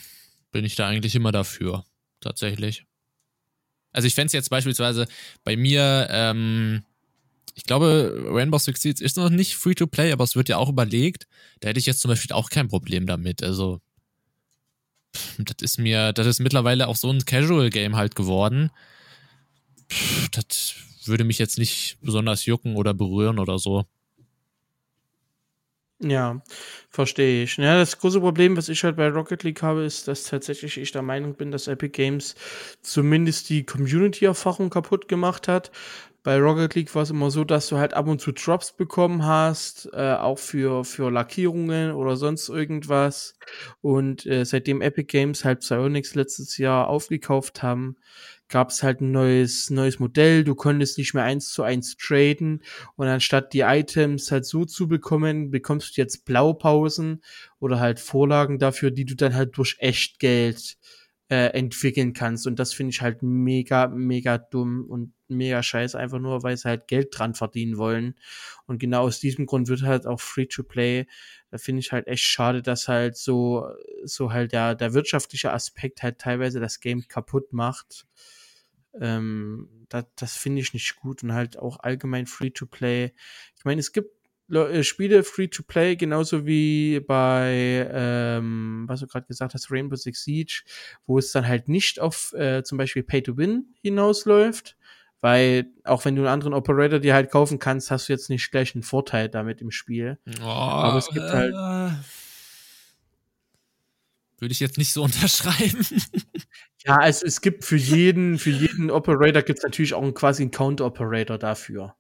[0.52, 1.86] bin ich da eigentlich immer dafür.
[2.20, 2.86] Tatsächlich.
[3.92, 5.08] Also ich fände es jetzt beispielsweise
[5.44, 6.84] bei mir, ähm,
[7.56, 11.28] ich glaube, Rainbow Six Siege ist noch nicht Free-to-Play, aber es wird ja auch überlegt.
[11.60, 13.44] Da hätte ich jetzt zum Beispiel auch kein Problem damit.
[13.44, 13.82] Also,
[15.38, 18.72] das ist mir, das ist mittlerweile auch so ein Casual-Game halt geworden.
[20.32, 23.86] Das würde mich jetzt nicht besonders jucken oder berühren oder so.
[26.04, 26.42] Ja,
[26.90, 27.58] verstehe ich.
[27.58, 30.92] Ja, das große Problem, was ich halt bei Rocket League habe, ist, dass tatsächlich ich
[30.92, 32.34] der Meinung bin, dass Epic Games
[32.82, 35.72] zumindest die Community-Erfahrung kaputt gemacht hat.
[36.24, 39.26] Bei Rocket League war es immer so, dass du halt ab und zu Drops bekommen
[39.26, 43.34] hast, äh, auch für, für Lackierungen oder sonst irgendwas.
[43.82, 47.96] Und äh, seitdem Epic Games halt Psyonix letztes Jahr aufgekauft haben,
[48.50, 50.44] gab es halt ein neues, neues Modell.
[50.44, 52.62] Du konntest nicht mehr eins zu eins traden.
[52.96, 57.24] Und anstatt die Items halt so zu bekommen, bekommst du jetzt Blaupausen
[57.60, 60.78] oder halt Vorlagen dafür, die du dann halt durch Echtgeld
[61.32, 62.46] äh, entwickeln kannst.
[62.46, 66.68] Und das finde ich halt mega, mega dumm und mega scheiße, einfach nur, weil sie
[66.68, 68.16] halt Geld dran verdienen wollen.
[68.68, 71.08] Und genau aus diesem Grund wird halt auch Free-to-Play,
[71.50, 73.66] da finde ich halt echt schade, dass halt so,
[74.04, 78.08] so halt der, der wirtschaftliche Aspekt halt teilweise das Game kaputt macht.
[79.00, 83.14] Ähm, das das finde ich nicht gut und halt auch allgemein Free-to-Play.
[83.58, 84.10] Ich meine, es gibt
[84.52, 90.64] äh, Spiele Free-to-Play, genauso wie bei, ähm, was du gerade gesagt hast, Rainbow Six Siege,
[91.06, 94.78] wo es dann halt nicht auf äh, zum Beispiel Pay-to-Win hinausläuft,
[95.22, 98.52] weil auch wenn du einen anderen Operator dir halt kaufen kannst, hast du jetzt nicht
[98.52, 100.18] gleich einen Vorteil damit im Spiel.
[100.42, 101.54] Oh, Aber es gibt halt.
[101.54, 101.96] Äh,
[104.40, 105.86] würde ich jetzt nicht so unterschreiben.
[106.86, 110.42] Ja, also es gibt für jeden, für jeden Operator gibt es natürlich auch einen, quasi
[110.42, 111.96] einen Count-Operator dafür.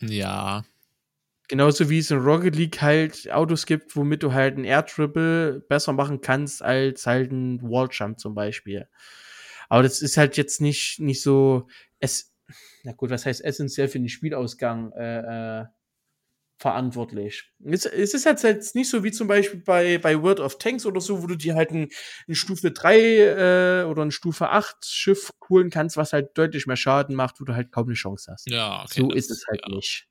[0.00, 0.64] Ja.
[1.48, 5.60] Genauso wie es in Rocket League halt Autos gibt, womit du halt ein Air Triple
[5.68, 8.86] besser machen kannst als halt ein Wall Jump zum Beispiel.
[9.70, 11.66] Aber das ist halt jetzt nicht, nicht so,
[12.00, 12.34] es,
[12.84, 15.64] na gut, was heißt essentiell für den Spielausgang, äh, äh,
[16.58, 17.52] verantwortlich.
[17.64, 20.86] Es, es ist halt jetzt nicht so wie zum Beispiel bei, bei World of Tanks
[20.86, 21.88] oder so, wo du dir halt ein,
[22.26, 26.76] ein Stufe 3 äh, oder ein Stufe 8 Schiff holen kannst, was halt deutlich mehr
[26.76, 28.50] Schaden macht, wo du halt kaum eine Chance hast.
[28.50, 29.74] Ja, okay, so ist es halt ja.
[29.74, 30.08] nicht.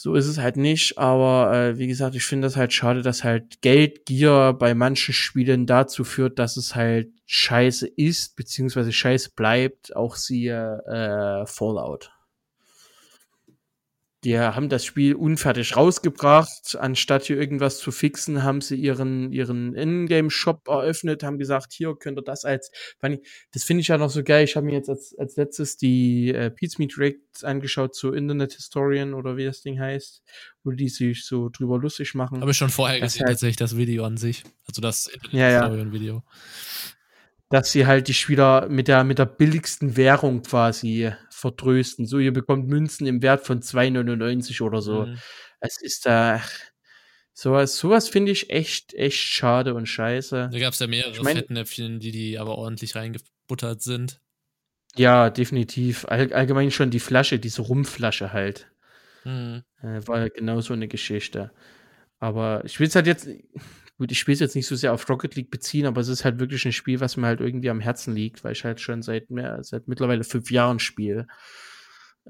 [0.00, 3.24] So ist es halt nicht, aber äh, wie gesagt, ich finde das halt schade, dass
[3.24, 9.96] halt Geldgier bei manchen Spielen dazu führt, dass es halt scheiße ist, beziehungsweise scheiße bleibt,
[9.96, 12.12] auch siehe äh, Fallout.
[14.24, 16.76] Die haben das Spiel unfertig rausgebracht.
[16.76, 22.18] Anstatt hier irgendwas zu fixen, haben sie ihren, ihren Ingame-Shop eröffnet, haben gesagt, hier könnt
[22.18, 22.72] ihr das als.
[23.52, 24.42] Das finde ich ja noch so geil.
[24.42, 28.54] Ich habe mir jetzt als, als letztes die äh, Pizza Meet Reacts angeschaut zu Internet
[28.54, 30.22] Historian oder wie das Ding heißt,
[30.64, 32.40] wo die sich so drüber lustig machen.
[32.40, 34.42] Habe ich schon vorher gesehen, halt, tatsächlich, das Video an sich.
[34.66, 36.14] Also das Internet Historian-Video.
[36.14, 36.97] Ja, ja
[37.50, 42.06] dass sie halt die Spieler mit der, mit der billigsten Währung quasi vertrösten.
[42.06, 45.06] So, ihr bekommt Münzen im Wert von 2,99 oder so.
[45.06, 45.18] Mhm.
[45.60, 46.42] Es ist da.
[47.32, 50.50] sowas, sowas finde ich echt, echt schade und scheiße.
[50.52, 54.20] Da gab es ja mehrere ich mein, Fettnäpfchen, die, die aber ordentlich reingebuttert sind.
[54.96, 56.04] Ja, definitiv.
[56.08, 58.70] All, allgemein schon die Flasche, diese Rumflasche halt.
[59.24, 59.62] Mhm.
[59.82, 61.50] Äh, war genau so eine Geschichte.
[62.18, 63.28] Aber ich will es halt jetzt,
[63.98, 66.24] gut, ich spiele es jetzt nicht so sehr auf Rocket League beziehen, aber es ist
[66.24, 69.02] halt wirklich ein Spiel, was mir halt irgendwie am Herzen liegt, weil ich halt schon
[69.02, 71.26] seit mehr, seit mittlerweile fünf Jahren spiele.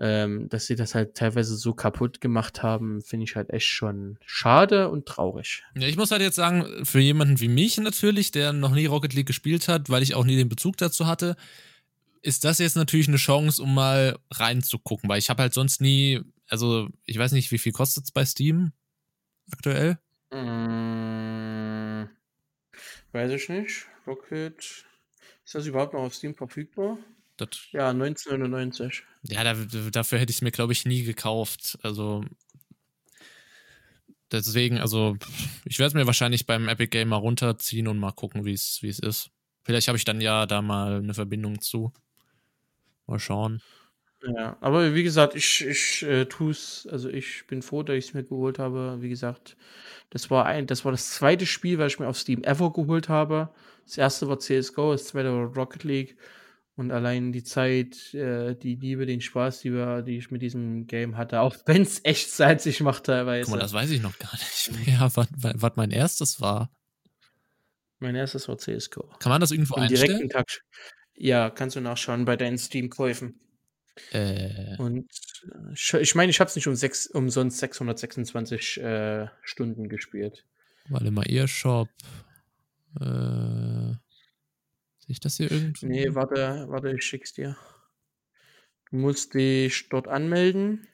[0.00, 4.16] ähm, dass sie das halt teilweise so kaputt gemacht haben, finde ich halt echt schon
[4.24, 5.64] schade und traurig.
[5.76, 9.12] Ja, ich muss halt jetzt sagen, für jemanden wie mich natürlich, der noch nie Rocket
[9.14, 11.36] League gespielt hat, weil ich auch nie den Bezug dazu hatte,
[12.22, 16.20] ist das jetzt natürlich eine Chance, um mal reinzugucken, weil ich habe halt sonst nie,
[16.48, 18.72] also ich weiß nicht, wie viel kostet es bei Steam
[19.50, 19.98] aktuell?
[20.32, 21.37] Mm,
[23.12, 23.86] weiß ich nicht.
[24.06, 24.84] Rocket.
[25.44, 26.98] Ist das überhaupt noch auf Steam verfügbar?
[27.36, 29.04] Das, Ja, 1999.
[29.22, 29.54] ja, da,
[29.90, 31.78] dafür hätte ich es mir, glaube ich, nie gekauft.
[31.82, 32.24] Also
[34.32, 35.16] deswegen, also
[35.64, 38.82] ich werde es mir wahrscheinlich beim Epic Game mal runterziehen und mal gucken, wie es
[38.82, 39.30] wie es ist.
[39.64, 41.92] Vielleicht habe ich dann ja da mal eine Verbindung zu.
[43.06, 43.62] Mal schauen.
[44.22, 48.06] Ja, aber wie gesagt, ich, ich äh, tue es, also ich bin froh, dass ich
[48.08, 48.98] es mir geholt habe.
[49.00, 49.56] Wie gesagt,
[50.10, 53.08] das war ein, das war das zweite Spiel, was ich mir auf Steam ever geholt
[53.08, 53.50] habe.
[53.84, 56.16] Das erste war CSGO, das zweite war Rocket League.
[56.74, 60.86] Und allein die Zeit, äh, die Liebe, den Spaß, die, wir, die ich mit diesem
[60.86, 63.46] Game hatte, auch wenn es echt salzig macht teilweise.
[63.46, 66.70] Guck mal, das weiß ich noch gar nicht mehr, was, was mein erstes war.
[67.98, 69.08] mein erstes war CSGO.
[69.18, 70.06] Kann man das irgendwo Im einstellen?
[70.06, 70.46] direkten Tag.
[71.16, 73.40] Ja, kannst du nachschauen bei deinen Steam-Käufen.
[74.12, 75.08] Äh, Und
[75.92, 80.44] äh, ich meine, ich habe es nicht um sechs, umsonst 626 äh, Stunden gespielt.
[80.88, 81.88] warte mal, Earshop.
[83.00, 83.04] Äh,
[84.98, 85.86] sehe ich das hier irgendwie?
[85.86, 87.56] Nee, warte, warte, ich schick's dir.
[88.90, 90.86] Du musst dich dort anmelden.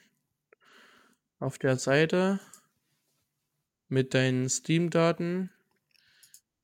[1.38, 2.40] Auf der Seite.
[3.88, 5.50] Mit deinen Steam-Daten.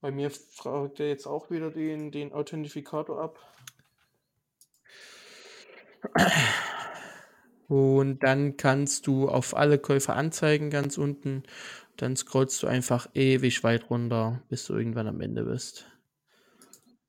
[0.00, 3.38] Bei mir fragt er jetzt auch wieder den, den Authentifikator ab.
[7.68, 11.44] Und dann kannst du auf alle Käufer anzeigen, ganz unten.
[11.96, 15.86] Dann scrollst du einfach ewig weit runter, bis du irgendwann am Ende bist.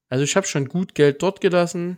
[0.09, 1.97] Also ich habe schon gut Geld dort gelassen.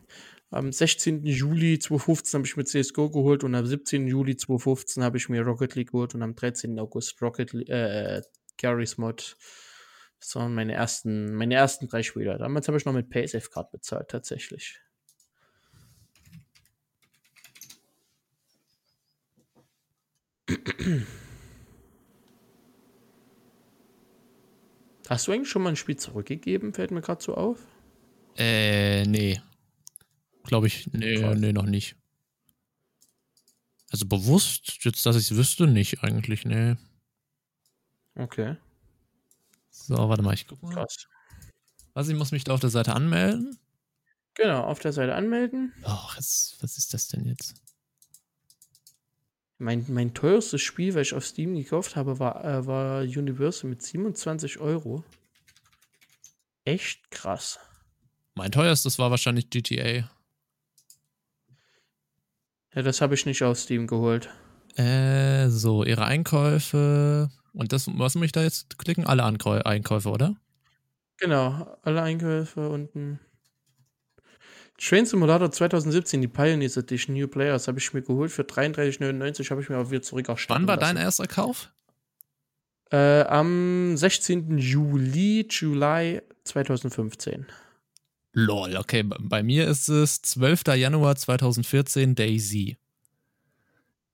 [0.51, 1.25] Am 16.
[1.25, 4.07] Juli 2015 habe ich mir CSGO geholt und am 17.
[4.07, 6.79] Juli 2015 habe ich mir Rocket League geholt und am 13.
[6.79, 8.21] August Rocket League, äh,
[8.61, 9.35] Garry's Mod.
[10.19, 12.37] Das waren meine ersten, meine ersten drei Spiele.
[12.37, 14.79] Damals habe ich noch mit PaySafe Card bezahlt, tatsächlich.
[25.09, 26.73] Hast du eigentlich schon mal ein Spiel zurückgegeben?
[26.73, 27.59] Fällt mir gerade so auf.
[28.37, 29.41] Äh, nee.
[30.43, 31.37] Glaube ich, nee, Krass.
[31.37, 31.95] nee, noch nicht.
[33.91, 36.75] Also bewusst, jetzt, dass ich es wüsste, nicht eigentlich, nee.
[38.15, 38.57] Okay,
[39.69, 40.73] So, warte mal, ich guck mal.
[40.73, 41.07] krass.
[41.93, 43.57] Was, ich muss mich da auf der Seite anmelden?
[44.35, 45.73] Genau, auf der Seite anmelden.
[45.83, 47.55] Ach, was ist das denn jetzt?
[49.57, 53.81] Mein, mein teuerstes Spiel, was ich auf Steam gekauft habe, war, äh, war Universal mit
[53.81, 55.03] 27 Euro.
[56.65, 57.59] Echt krass.
[58.35, 60.09] Mein teuerstes war wahrscheinlich GTA.
[62.75, 64.29] Ja, das habe ich nicht auf Steam geholt.
[64.75, 67.29] Äh, so, ihre Einkäufe.
[67.53, 69.05] Und das, was muss ich da jetzt klicken?
[69.05, 70.35] Alle Ankäu Einkäufe, oder?
[71.17, 73.19] Genau, alle Einkäufe unten.
[74.83, 79.61] Train Simulator 2017, die Pioneers Edition New Players, habe ich mir geholt für 33,99, habe
[79.61, 81.05] ich mir auch wieder zurück Wann war dein lassen.
[81.05, 81.71] erster Kauf?
[82.91, 84.57] Äh, am 16.
[84.57, 87.45] Juli, July 2015.
[88.33, 89.03] Lol, okay.
[89.03, 90.63] Bei mir ist es 12.
[90.75, 92.77] Januar 2014 Daisy.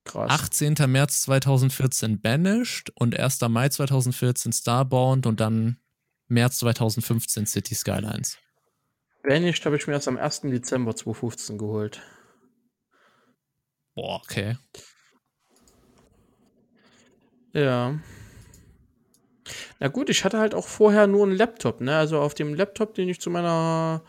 [0.04, 0.30] Krass.
[0.30, 0.76] 18.
[0.88, 3.42] März 2014 Banished und 1.
[3.50, 5.78] Mai 2014 Starbound und dann
[6.28, 8.38] März 2015 City Skylines.
[9.24, 10.42] Banished habe ich mir erst am 1.
[10.42, 12.02] Dezember 2015 geholt.
[13.96, 14.58] Boah, okay.
[17.54, 18.00] Ja.
[19.80, 21.98] Na gut, ich hatte halt auch vorher nur einen Laptop, ne?
[21.98, 24.04] Also auf dem Laptop, den ich zu meiner,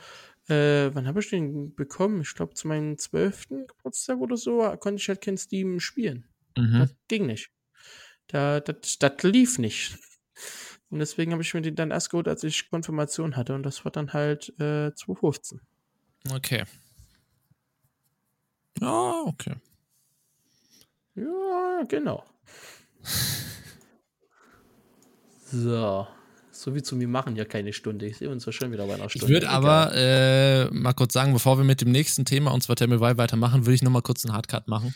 [0.48, 2.20] äh, wann habe ich den bekommen?
[2.20, 3.48] Ich glaube zu meinem 12.
[3.66, 6.28] Geburtstag oder so, konnte ich halt kein Steam spielen.
[6.56, 6.78] Mhm.
[6.80, 7.50] Das ging nicht.
[8.26, 9.98] Da, das, das lief nicht.
[10.90, 13.54] Und deswegen habe ich mir den dann erst geholt, als ich Konfirmation hatte.
[13.54, 15.60] Und das war dann halt äh, 2015.
[16.34, 16.64] Okay.
[18.80, 19.54] Ah, okay.
[21.14, 22.24] Ja, genau.
[25.52, 26.06] So.
[26.52, 28.06] So wie zu mir machen ja keine Stunde.
[28.06, 29.28] Ich sehe uns ja schon wieder bei einer Ich Stunde.
[29.28, 29.56] würde Egal.
[29.56, 33.16] aber äh, mal kurz sagen, bevor wir mit dem nächsten Thema, und zwar Me Why,
[33.16, 34.94] weitermachen, würde ich noch mal kurz einen Hardcut machen.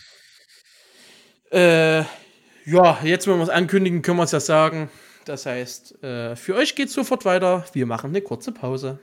[1.51, 2.01] Äh,
[2.67, 4.91] ja, jetzt, wenn wir es ankündigen, können wir es ja sagen.
[5.25, 7.65] Das heißt, äh, für euch geht es sofort weiter.
[7.73, 9.01] Wir machen eine kurze Pause.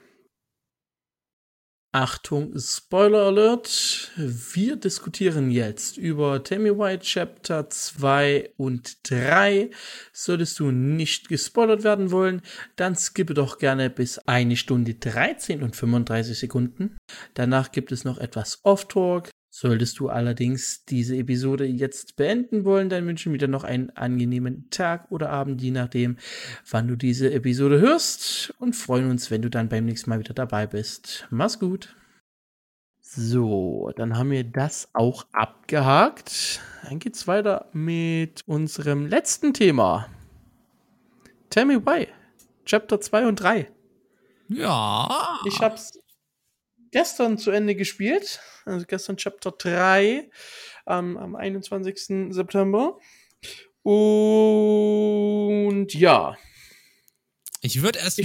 [1.93, 4.11] Achtung, Spoiler Alert.
[4.15, 9.71] Wir diskutieren jetzt über Me Why Chapter 2 und 3.
[10.13, 12.43] Solltest du nicht gespoilert werden wollen,
[12.77, 16.97] dann skippe doch gerne bis eine Stunde 13 und 35 Sekunden.
[17.33, 19.30] Danach gibt es noch etwas Off-Talk.
[19.61, 24.67] Solltest du allerdings diese Episode jetzt beenden wollen, dann wünschen wir dir noch einen angenehmen
[24.71, 26.17] Tag oder Abend, je nachdem,
[26.67, 30.33] wann du diese Episode hörst und freuen uns, wenn du dann beim nächsten Mal wieder
[30.33, 31.27] dabei bist.
[31.29, 31.95] Mach's gut.
[33.01, 36.59] So, dann haben wir das auch abgehakt.
[36.89, 40.07] Dann geht's weiter mit unserem letzten Thema.
[41.51, 42.07] Tell me why.
[42.65, 43.71] Chapter 2 und 3.
[44.47, 45.39] Ja.
[45.45, 46.00] Ich hab's
[46.91, 48.39] gestern zu Ende gespielt.
[48.65, 50.29] Also gestern Chapter 3
[50.87, 52.33] ähm, am 21.
[52.33, 52.97] September.
[55.01, 56.37] Und ja.
[57.61, 58.17] Ich würde erst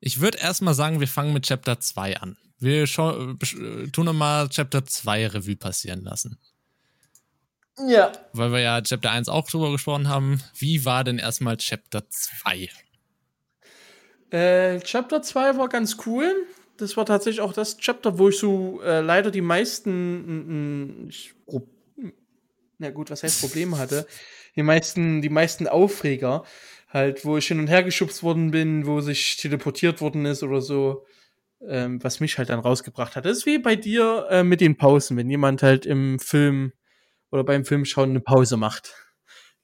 [0.00, 2.36] Ich würde erst mal sagen, wir fangen mit Chapter 2 an.
[2.58, 6.38] Wir besch- tun nochmal Chapter 2 Revue passieren lassen.
[7.86, 8.10] Ja.
[8.32, 10.42] Weil wir ja Chapter 1 auch drüber gesprochen haben.
[10.54, 12.68] Wie war denn erstmal Chapter 2?
[14.30, 16.46] Äh, Chapter 2 war ganz cool.
[16.78, 21.34] Das war tatsächlich auch das Chapter, wo ich so äh, leider die meisten, ich,
[22.78, 24.06] na gut, was heißt Probleme hatte,
[24.56, 26.44] die meisten, die meisten Aufreger,
[26.88, 30.60] halt, wo ich hin und her geschubst worden bin, wo sich teleportiert worden ist oder
[30.60, 31.04] so,
[31.66, 33.24] ähm, was mich halt dann rausgebracht hat.
[33.24, 36.72] Das ist wie bei dir äh, mit den Pausen, wenn jemand halt im Film
[37.30, 38.94] oder beim Filmschauen eine Pause macht.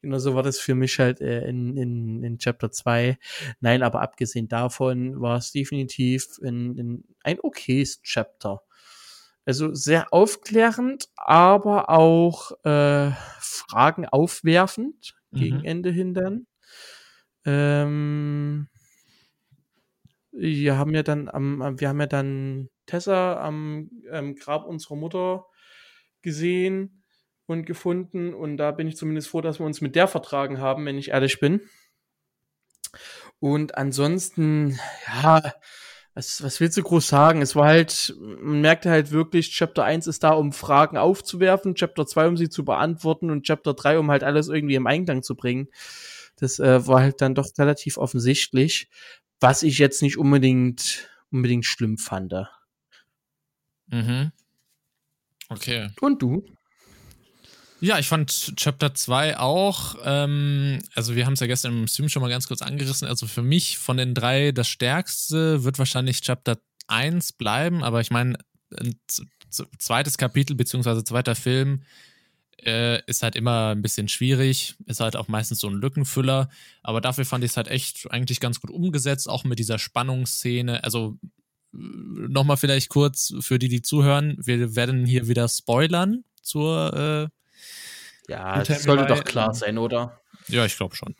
[0.04, 3.18] Genau so war das für mich halt äh, in, in, in Chapter 2.
[3.60, 8.62] Nein, aber abgesehen davon war es definitiv ein, ein, ein okayes Chapter.
[9.46, 15.64] Also sehr aufklärend, aber auch äh, Fragen aufwerfend gegen Mhm.
[15.64, 16.46] Ende hin dann.
[17.46, 18.68] Ähm,
[20.32, 24.96] wir haben ja dann am, am- wir haben ja dann Tessa am ähm, Grab unserer
[24.96, 25.46] Mutter
[26.22, 27.03] gesehen
[27.46, 30.86] und gefunden und da bin ich zumindest froh, dass wir uns mit der vertragen haben,
[30.86, 31.60] wenn ich ehrlich bin.
[33.38, 35.52] Und ansonsten, ja,
[36.14, 37.42] was, was willst du groß sagen?
[37.42, 42.06] Es war halt, man merkte halt wirklich, Chapter 1 ist da, um Fragen aufzuwerfen, Chapter
[42.06, 45.34] 2, um sie zu beantworten und Chapter 3, um halt alles irgendwie im Einklang zu
[45.34, 45.68] bringen.
[46.36, 48.88] Das äh, war halt dann doch relativ offensichtlich,
[49.40, 52.32] was ich jetzt nicht unbedingt, unbedingt schlimm fand.
[53.88, 54.32] Mhm.
[55.48, 55.90] Okay.
[56.00, 56.44] Und du?
[57.84, 62.08] Ja, ich fand Chapter 2 auch, ähm, also wir haben es ja gestern im Stream
[62.08, 66.22] schon mal ganz kurz angerissen, also für mich von den drei das stärkste wird wahrscheinlich
[66.22, 66.56] Chapter
[66.86, 68.38] 1 bleiben, aber ich meine,
[69.78, 71.82] zweites Kapitel beziehungsweise zweiter Film
[72.64, 76.48] äh, ist halt immer ein bisschen schwierig, ist halt auch meistens so ein Lückenfüller,
[76.82, 80.82] aber dafür fand ich es halt echt eigentlich ganz gut umgesetzt, auch mit dieser Spannungsszene,
[80.84, 81.18] also
[81.70, 87.43] nochmal vielleicht kurz für die, die zuhören, wir werden hier wieder spoilern zur äh,
[88.28, 90.20] Ja, das sollte doch klar sein, oder?
[90.48, 91.14] Ja, ich glaube schon.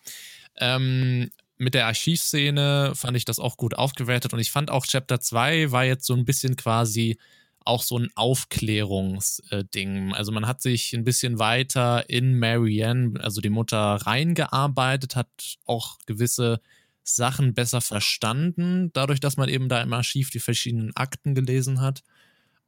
[0.58, 5.20] Ähm, mit der Archivszene fand ich das auch gut aufgewertet und ich fand auch Chapter
[5.20, 7.18] 2 war jetzt so ein bisschen quasi
[7.64, 10.12] auch so ein Aufklärungsding.
[10.12, 15.28] Also man hat sich ein bisschen weiter in Marianne, also die Mutter, reingearbeitet, hat
[15.64, 16.60] auch gewisse
[17.02, 22.02] Sachen besser verstanden, dadurch, dass man eben da im Archiv die verschiedenen Akten gelesen hat.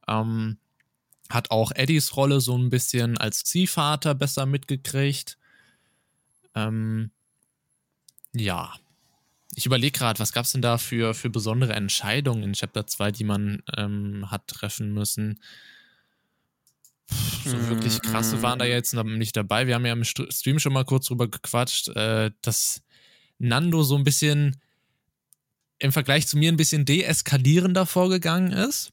[0.07, 0.57] Ähm,
[1.29, 5.37] hat auch Eddies Rolle so ein bisschen als Ziehvater besser mitgekriegt.
[6.55, 7.11] Ähm,
[8.33, 8.73] ja.
[9.55, 13.11] Ich überlege gerade, was gab es denn da für, für besondere Entscheidungen in Chapter 2,
[13.11, 15.39] die man ähm, hat treffen müssen?
[17.45, 19.65] So wirklich krasse waren da jetzt noch nicht dabei.
[19.65, 22.83] Wir haben ja im St- Stream schon mal kurz drüber gequatscht, äh, dass
[23.39, 24.57] Nando so ein bisschen
[25.79, 28.91] im Vergleich zu mir ein bisschen deeskalierender vorgegangen ist.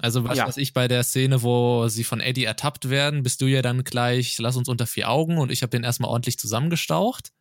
[0.00, 0.46] Also was Ja.
[0.46, 3.84] weiß ich bei der Szene, wo sie von Eddie ertappt werden, bist du ja dann
[3.84, 7.32] gleich, lass uns unter vier Augen und ich habe den erstmal ordentlich zusammengestaucht.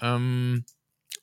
[0.00, 0.64] Ähm,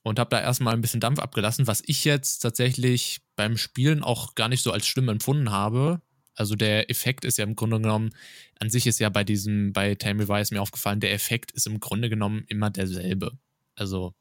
[0.03, 4.35] und habe da erstmal ein bisschen Dampf abgelassen, was ich jetzt tatsächlich beim Spielen auch
[4.35, 6.01] gar nicht so als schlimm empfunden habe.
[6.33, 8.11] Also der Effekt ist ja im Grunde genommen,
[8.59, 11.79] an sich ist ja bei diesem, bei Why ist mir aufgefallen, der Effekt ist im
[11.79, 13.37] Grunde genommen immer derselbe.
[13.75, 14.15] Also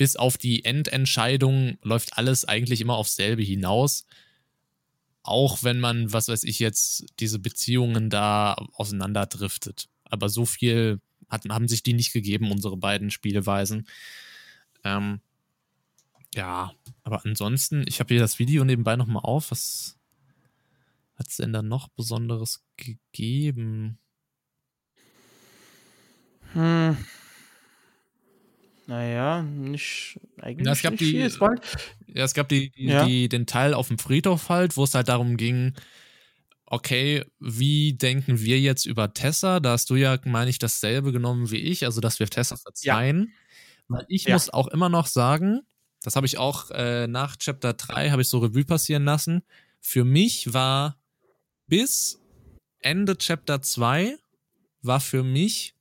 [0.00, 4.06] bis auf die Endentscheidung läuft alles eigentlich immer aufs selbe hinaus.
[5.22, 9.90] Auch wenn man, was weiß ich jetzt, diese Beziehungen da auseinanderdriftet.
[10.04, 13.86] Aber so viel hat, haben sich die nicht gegeben, unsere beiden Spielweisen.
[14.84, 15.20] Ähm,
[16.34, 16.72] ja,
[17.02, 19.50] aber ansonsten, ich habe hier das Video nebenbei nochmal auf.
[19.50, 19.98] Was
[21.16, 23.98] hat es denn da noch Besonderes gegeben?
[26.54, 26.96] Hm.
[28.90, 31.30] Naja, nicht eigentlich Ja, es gab nicht die- viel.
[32.08, 33.04] Ja, es gab die, die, Ja.
[33.06, 35.74] die, den Teil auf dem Friedhof halt, wo es halt darum ging,
[36.66, 39.60] okay, wie denken wir jetzt über Tessa?
[39.60, 43.32] Da hast du ja, meine ich, dasselbe genommen wie ich, also dass wir Tessa verzeihen.
[43.86, 44.34] Weil ich Ja.
[44.34, 45.60] muss auch immer noch sagen,
[46.02, 49.42] das habe ich auch äh, nach Chapter 3, habe ich so Revue passieren lassen.
[49.80, 50.98] Für mich war
[51.68, 52.20] bis
[52.80, 54.16] Ende Chapter 2
[54.82, 55.74] war für mich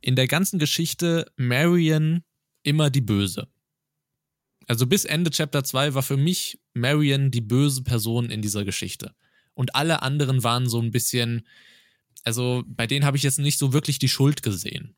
[0.00, 2.22] in der ganzen Geschichte Marion
[2.62, 3.48] immer die Böse.
[4.66, 9.14] Also bis Ende Chapter 2 war für mich Marion die böse Person in dieser Geschichte.
[9.54, 11.46] Und alle anderen waren so ein bisschen,
[12.24, 14.94] also bei denen habe ich jetzt nicht so wirklich die Schuld gesehen.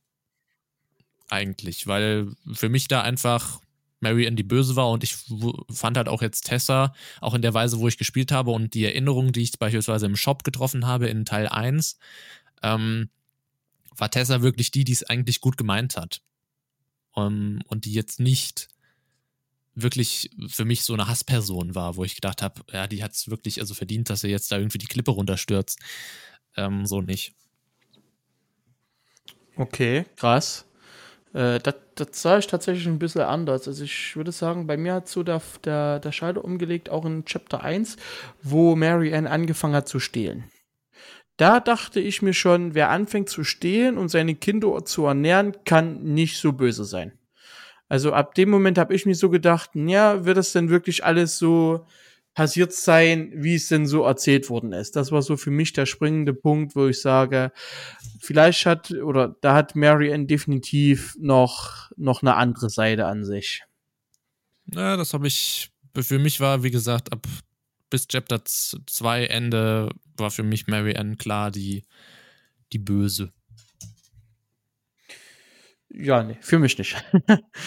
[1.29, 3.63] Eigentlich, weil für mich da einfach
[4.01, 5.17] Marion die Böse war und ich
[5.71, 8.85] fand halt auch jetzt Tessa, auch in der Weise, wo ich gespielt habe und die
[8.85, 11.99] Erinnerungen, die ich beispielsweise im Shop getroffen habe in Teil 1,
[12.63, 13.09] ähm,
[13.97, 16.23] war Tessa wirklich die, die es eigentlich gut gemeint hat.
[17.15, 18.69] Um, und die jetzt nicht
[19.75, 23.29] wirklich für mich so eine Hassperson war, wo ich gedacht habe, ja, die hat es
[23.29, 25.79] wirklich also verdient, dass er jetzt da irgendwie die Klippe runterstürzt.
[26.57, 27.35] Ähm, so nicht.
[29.57, 30.67] Okay, krass.
[31.33, 33.67] Äh, das, das sah ich tatsächlich ein bisschen anders.
[33.67, 37.25] Also ich würde sagen, bei mir hat so der, der, der Schalter umgelegt, auch in
[37.25, 37.97] Chapter 1,
[38.43, 40.45] wo Mary Ann angefangen hat zu stehlen.
[41.37, 46.03] Da dachte ich mir schon, wer anfängt zu stehlen und seine Kinder zu ernähren, kann
[46.03, 47.13] nicht so böse sein.
[47.89, 51.39] Also ab dem Moment habe ich mir so gedacht, ja, wird das denn wirklich alles
[51.39, 51.87] so
[52.35, 54.97] passiert sein, wie es denn so erzählt worden ist?
[54.97, 57.53] Das war so für mich der springende Punkt, wo ich sage,
[58.21, 63.65] vielleicht hat oder da hat Marianne definitiv noch noch eine andere Seite an sich.
[64.73, 67.27] Ja, das habe ich für mich war wie gesagt ab
[67.91, 71.85] bis Chapter 2 Ende war für mich Marianne klar die
[72.73, 73.33] die böse.
[75.91, 76.97] Ja, nee, für mich nicht.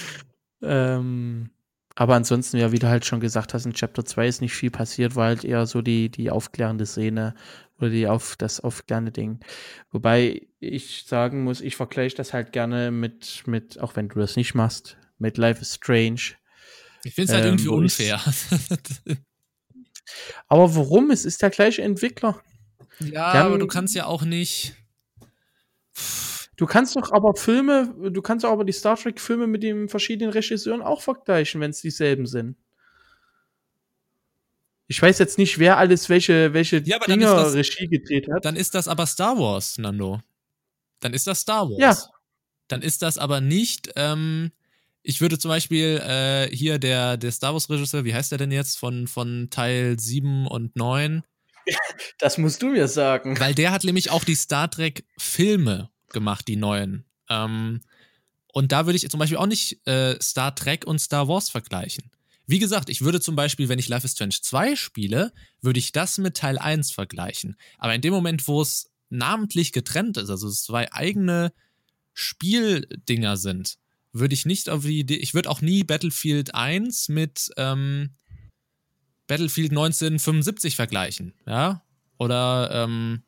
[0.61, 1.51] ähm,
[1.95, 4.71] aber ansonsten, ja, wie du halt schon gesagt hast, in Chapter 2 ist nicht viel
[4.71, 7.35] passiert, war halt eher so die, die aufklärende Szene
[7.77, 9.39] oder die auf, das aufklärende Ding.
[9.91, 14.35] Wobei ich sagen muss, ich vergleiche das halt gerne mit, mit, auch wenn du das
[14.35, 16.35] nicht machst, mit Life is Strange.
[17.03, 18.19] Ich finde es halt ähm, irgendwie unfair.
[20.47, 21.11] aber warum?
[21.11, 22.41] Es ist der gleiche Entwickler.
[22.99, 24.75] Ja, haben, aber du kannst ja auch nicht.
[26.55, 30.31] Du kannst doch aber Filme, du kannst auch aber die Star Trek-Filme mit den verschiedenen
[30.31, 32.55] Regisseuren auch vergleichen, wenn es dieselben sind.
[34.87, 38.45] Ich weiß jetzt nicht, wer alles welche, welche ja, Dinger das, Regie gedreht hat.
[38.45, 40.21] Dann ist das aber Star Wars, Nando.
[40.99, 41.79] Dann ist das Star Wars.
[41.79, 41.97] Ja.
[42.67, 44.51] Dann ist das aber nicht, ähm,
[45.07, 48.79] ich würde zum Beispiel äh, hier der, der Star Wars-Regisseur, wie heißt der denn jetzt,
[48.79, 51.23] von, von Teil 7 und 9?
[52.19, 53.39] Das musst du mir sagen.
[53.39, 57.05] Weil der hat nämlich auch die Star Trek-Filme gemacht, die neuen.
[57.29, 57.81] Ähm,
[58.53, 62.11] und da würde ich zum Beispiel auch nicht äh, Star Trek und Star Wars vergleichen.
[62.45, 65.91] Wie gesagt, ich würde zum Beispiel, wenn ich Life is Strange 2 spiele, würde ich
[65.91, 67.57] das mit Teil 1 vergleichen.
[67.79, 71.51] Aber in dem Moment, wo es namentlich getrennt ist, also es zwei eigene
[72.13, 73.77] Spieldinger sind,
[74.15, 78.11] würde ich nicht auf die Idee, ich würde auch nie Battlefield 1 mit ähm,
[79.27, 81.83] Battlefield 1975 vergleichen, ja?
[82.17, 83.23] Oder ähm,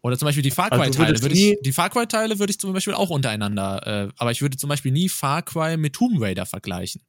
[0.00, 1.14] oder zum Beispiel die Far also Cry-Teile.
[1.14, 4.68] Also die Far Cry-Teile würde ich zum Beispiel auch untereinander, äh, aber ich würde zum
[4.68, 7.02] Beispiel nie Far Cry mit Tomb Raider vergleichen.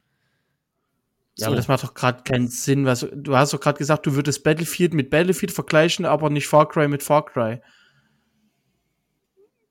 [1.39, 1.47] Ja, so.
[1.47, 2.85] aber das macht doch gerade keinen Sinn.
[2.85, 6.69] Was, du hast doch gerade gesagt, du würdest Battlefield mit Battlefield vergleichen, aber nicht Far
[6.69, 7.61] Cry mit Far Cry.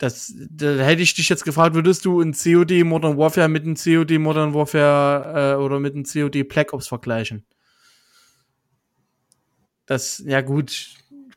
[0.03, 3.77] Das, da hätte ich dich jetzt gefragt, würdest du ein COD Modern Warfare mit einem
[3.77, 7.47] COD Modern Warfare äh, oder mit einem COD Black Ops vergleichen?
[9.87, 10.89] Das, ja gut,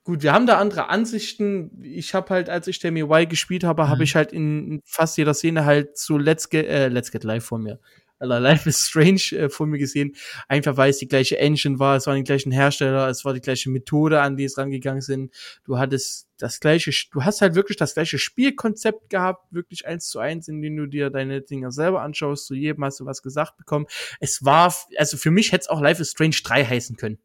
[0.04, 1.80] gut, wir haben da andere Ansichten.
[1.84, 3.90] Ich habe halt, als ich Demi Y gespielt habe, mhm.
[3.90, 7.46] habe ich halt in fast jeder Szene halt so Let's Get, äh, Let's Get Live
[7.46, 7.80] vor mir.
[8.20, 10.16] Life is Strange äh, vor mir gesehen.
[10.48, 13.42] Einfach weil es die gleiche Engine war, es waren die gleichen Hersteller, es war die
[13.42, 15.34] gleiche Methode, an die es rangegangen sind.
[15.64, 20.20] Du hattest das gleiche, du hast halt wirklich das gleiche Spielkonzept gehabt, wirklich eins zu
[20.20, 22.48] eins, in dem du dir deine Dinger selber anschaust.
[22.48, 23.86] Zu jedem hast du was gesagt bekommen.
[24.20, 27.20] Es war, also für mich hätte es auch Life is Strange 3 heißen können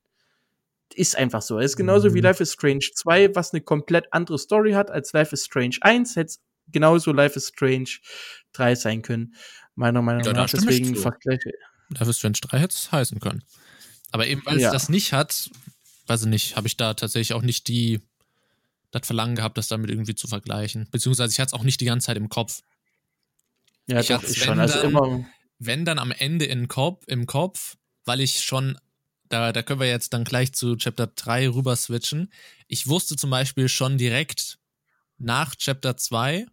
[0.94, 1.58] ist einfach so.
[1.58, 2.14] Es ist genauso mhm.
[2.14, 5.76] wie Life is Strange 2, was eine komplett andere Story hat als Life is Strange
[5.80, 6.40] 1, hätte es
[6.72, 7.90] genauso Life is Strange
[8.52, 9.34] 3 sein können.
[9.80, 10.50] Meiner Meinung ja, nach.
[10.50, 11.54] Deswegen vergleiche.
[11.88, 13.42] Life is Strange 3 hätte es heißen können.
[14.12, 14.68] Aber eben, weil ja.
[14.68, 15.48] es das nicht hat,
[16.06, 18.02] weiß ich nicht, habe ich da tatsächlich auch nicht die,
[18.90, 20.86] das Verlangen gehabt, das damit irgendwie zu vergleichen.
[20.90, 22.60] Beziehungsweise ich hatte es auch nicht die ganze Zeit im Kopf.
[23.86, 24.60] Ja, ich doch, ich schon.
[24.60, 25.24] Also immer.
[25.58, 28.78] Wenn dann am Ende in Kopf, im Kopf, weil ich schon
[29.30, 32.30] da, da können wir jetzt dann gleich zu Chapter 3 rüber switchen.
[32.68, 34.58] Ich wusste zum Beispiel schon direkt
[35.16, 36.46] nach Chapter 2,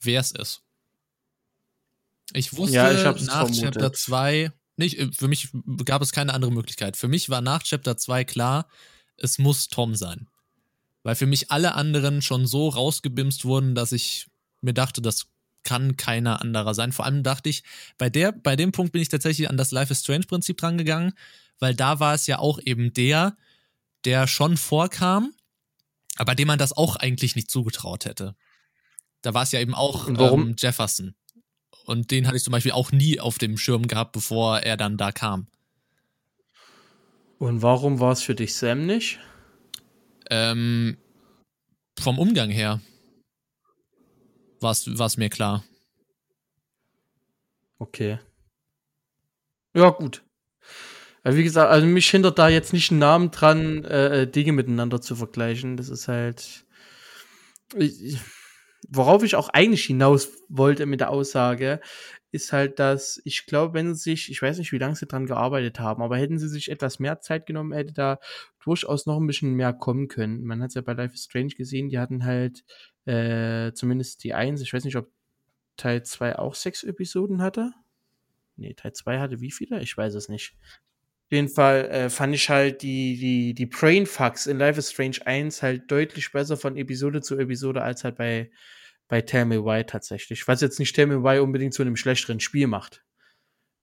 [0.00, 0.62] wer es ist.
[2.32, 3.74] Ich wusste ja, ich nach vermutet.
[3.74, 5.48] Chapter 2, nicht, äh, für mich
[5.84, 6.96] gab es keine andere Möglichkeit.
[6.96, 8.68] Für mich war nach Chapter 2 klar,
[9.16, 10.28] es muss Tom sein.
[11.02, 14.26] Weil für mich alle anderen schon so rausgebimst wurden, dass ich
[14.62, 15.26] mir dachte, das
[15.62, 16.92] kann keiner anderer sein.
[16.92, 17.62] Vor allem dachte ich,
[17.98, 21.12] bei der, bei dem Punkt bin ich tatsächlich an das Life is Strange Prinzip drangegangen,
[21.58, 23.36] weil da war es ja auch eben der,
[24.04, 25.32] der schon vorkam,
[26.16, 28.34] aber dem man das auch eigentlich nicht zugetraut hätte.
[29.22, 31.14] Da war es ja eben auch ähm, Jefferson.
[31.84, 34.96] Und den hatte ich zum Beispiel auch nie auf dem Schirm gehabt, bevor er dann
[34.96, 35.46] da kam.
[37.38, 39.18] Und warum war es für dich Sam nicht?
[40.30, 40.96] Ähm,
[41.98, 42.80] vom Umgang her
[44.60, 45.62] war es mir klar.
[47.78, 48.18] Okay.
[49.74, 50.22] Ja, gut.
[51.24, 55.00] Wie gesagt, also mich hindert da jetzt nicht ein Namen dran, äh, äh, Dinge miteinander
[55.00, 55.76] zu vergleichen.
[55.76, 56.64] Das ist halt.
[57.76, 58.18] Ich,
[58.88, 61.80] worauf ich auch eigentlich hinaus wollte mit der Aussage,
[62.30, 65.26] ist halt, dass ich glaube, wenn sie sich, ich weiß nicht, wie lange sie dran
[65.26, 68.18] gearbeitet haben, aber hätten sie sich etwas mehr Zeit genommen, hätte da
[68.62, 70.42] durchaus noch ein bisschen mehr kommen können.
[70.44, 72.64] Man hat es ja bei Life is Strange gesehen, die hatten halt
[73.04, 75.10] äh, zumindest die Eins, ich weiß nicht, ob
[75.76, 77.72] Teil 2 auch sechs Episoden hatte.
[78.56, 79.80] Nee, Teil 2 hatte wie viele?
[79.80, 80.56] Ich weiß es nicht.
[81.34, 85.62] Jeden Fall äh, fand ich halt die, die, die Brainfucks in Life is Strange 1
[85.62, 88.50] halt deutlich besser von Episode zu Episode als halt bei
[89.08, 90.48] bei Tell Me Why tatsächlich.
[90.48, 93.04] Was jetzt nicht Tell Me Why unbedingt zu einem schlechteren Spiel macht.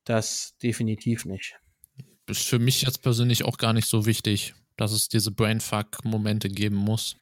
[0.04, 1.56] Das definitiv nicht.
[2.28, 6.78] Ist für mich jetzt persönlich auch gar nicht so wichtig, dass es diese Brainfuck-Momente geben
[6.78, 7.18] muss.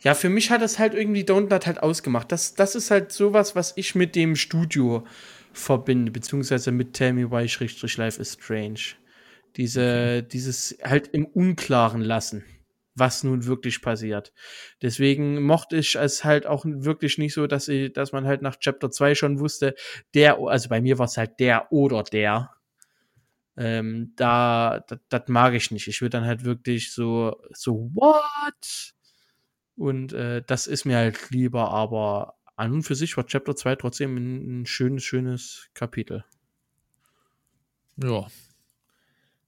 [0.00, 2.30] Ja, für mich hat es halt irgendwie Donut halt ausgemacht.
[2.30, 5.06] Das, das ist halt sowas, was ich mit dem Studio
[5.52, 8.80] verbinde, beziehungsweise mit Tell Me Why-Life is Strange.
[9.56, 12.44] Diese, dieses halt im Unklaren lassen
[12.98, 14.32] was nun wirklich passiert.
[14.82, 18.56] Deswegen mochte ich es halt auch wirklich nicht so, dass, ich, dass man halt nach
[18.56, 19.74] Chapter 2 schon wusste,
[20.14, 22.50] der, also bei mir war es halt der oder der.
[23.56, 25.88] Ähm, da, das mag ich nicht.
[25.88, 28.94] Ich würde dann halt wirklich so, so, what?
[29.76, 33.76] Und äh, das ist mir halt lieber, aber an und für sich war Chapter 2
[33.76, 36.24] trotzdem ein, ein schönes, schönes Kapitel.
[37.96, 38.28] Ja.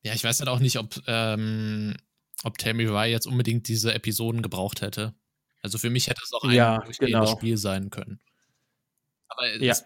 [0.02, 1.94] Ja, ich weiß halt auch nicht, ob ähm,
[2.42, 5.14] ob Tammy Rye jetzt unbedingt diese Episoden gebraucht hätte.
[5.62, 7.26] Also für mich hätte es auch ein ja, genau.
[7.26, 8.20] Spiel sein können.
[9.28, 9.72] Aber ja.
[9.72, 9.84] es,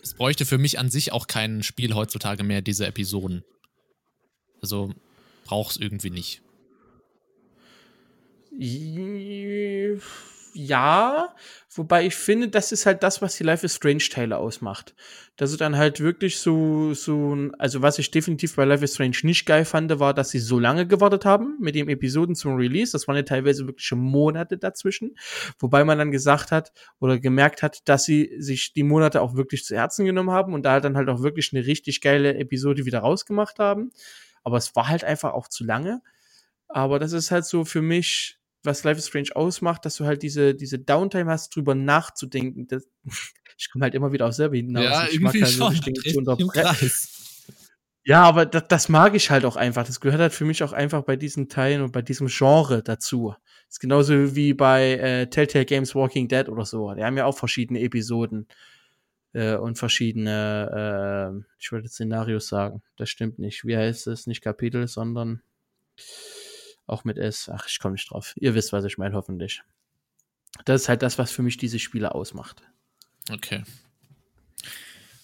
[0.00, 3.44] es, bräuchte für mich an sich auch kein Spiel heutzutage mehr, diese Episoden.
[4.62, 4.94] Also
[5.44, 6.42] braucht es irgendwie nicht
[8.58, 9.98] ja,
[10.54, 14.94] wobei ich finde, das ist halt das, was die Life is Strange Teile ausmacht.
[15.36, 19.18] Dass es dann halt wirklich so, so, also was ich definitiv bei Life is Strange
[19.22, 22.92] nicht geil fand, war, dass sie so lange gewartet haben mit dem Episoden zum Release.
[22.92, 25.16] Das waren ja teilweise wirklich Monate dazwischen.
[25.58, 29.64] Wobei man dann gesagt hat oder gemerkt hat, dass sie sich die Monate auch wirklich
[29.64, 33.00] zu Herzen genommen haben und da dann halt auch wirklich eine richtig geile Episode wieder
[33.00, 33.92] rausgemacht haben.
[34.42, 36.02] Aber es war halt einfach auch zu lange.
[36.68, 40.22] Aber das ist halt so für mich was Life is Strange ausmacht, dass du halt
[40.22, 42.66] diese, diese Downtime hast, drüber nachzudenken.
[42.68, 42.86] Das,
[43.58, 44.84] ich komme halt immer wieder auf selber hinaus.
[44.84, 45.74] Ja, ich irgendwie mag halt schon.
[48.04, 49.86] Ja, aber das, das mag ich halt auch einfach.
[49.86, 53.34] Das gehört halt für mich auch einfach bei diesen Teilen und bei diesem Genre dazu.
[53.66, 56.92] Das ist genauso wie bei äh, Telltale Games Walking Dead oder so.
[56.94, 58.48] Die haben ja auch verschiedene Episoden
[59.32, 62.82] äh, und verschiedene, äh, ich wollte Szenarios sagen.
[62.96, 63.64] Das stimmt nicht.
[63.64, 64.26] Wie heißt es?
[64.26, 65.42] Nicht Kapitel, sondern
[66.90, 67.50] auch mit S.
[67.52, 68.34] Ach, ich komme nicht drauf.
[68.36, 69.62] Ihr wisst, was ich meine, hoffentlich.
[70.64, 72.62] Das ist halt das, was für mich diese Spiele ausmacht.
[73.30, 73.62] Okay.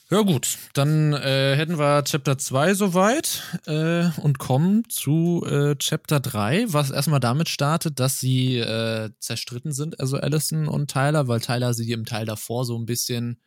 [0.09, 6.21] Ja gut, dann äh, hätten wir Chapter 2 soweit äh, und kommen zu äh, Chapter
[6.21, 11.41] 3, was erstmal damit startet, dass sie äh, zerstritten sind, also Allison und Tyler, weil
[11.41, 13.41] Tyler sie im Teil davor so ein bisschen,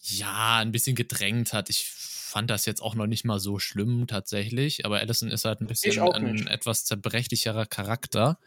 [0.00, 1.70] ja, ein bisschen gedrängt hat.
[1.70, 1.84] Ich
[2.26, 5.68] fand das jetzt auch noch nicht mal so schlimm tatsächlich, aber Allison ist halt ein
[5.68, 8.38] bisschen ein etwas zerbrechlicherer Charakter.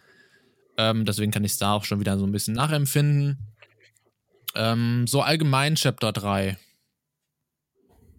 [0.77, 3.37] Ähm, deswegen kann ich es da auch schon wieder so ein bisschen nachempfinden.
[4.53, 6.57] Ähm, so allgemein Chapter 3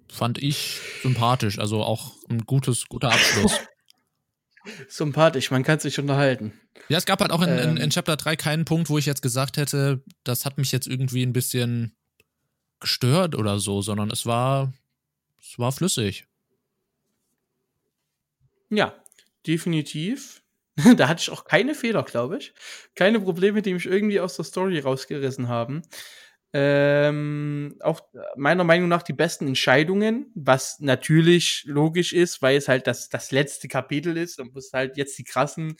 [0.08, 3.52] fand ich sympathisch, also auch ein gutes, guter Abschluss.
[4.88, 6.52] sympathisch, man kann sich unterhalten.
[6.88, 9.06] Ja, es gab halt auch in, ähm, in, in, Chapter 3 keinen Punkt, wo ich
[9.06, 11.94] jetzt gesagt hätte, das hat mich jetzt irgendwie ein bisschen
[12.80, 14.72] gestört oder so, sondern es war
[15.40, 16.26] es war flüssig.
[18.68, 18.94] Ja,
[19.46, 20.42] definitiv.
[20.96, 22.54] da hatte ich auch keine Fehler, glaube ich.
[22.94, 25.82] Keine Probleme, die mich irgendwie aus der Story rausgerissen haben.
[26.52, 28.00] Ähm, auch
[28.34, 33.30] meiner Meinung nach die besten Entscheidungen, was natürlich logisch ist, weil es halt das, das
[33.30, 35.76] letzte Kapitel ist und muss halt jetzt die krassen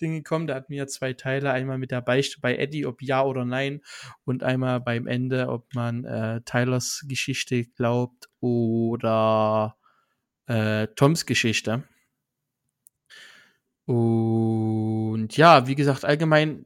[0.00, 0.46] Dinge kommen.
[0.46, 3.44] Da hatten wir ja zwei Teile, einmal mit der Beichte bei Eddie, ob ja oder
[3.44, 3.82] nein,
[4.24, 9.76] und einmal beim Ende, ob man äh, Tylers Geschichte glaubt oder
[10.46, 11.84] äh, Toms Geschichte.
[13.86, 16.64] Und ja, wie gesagt, allgemein,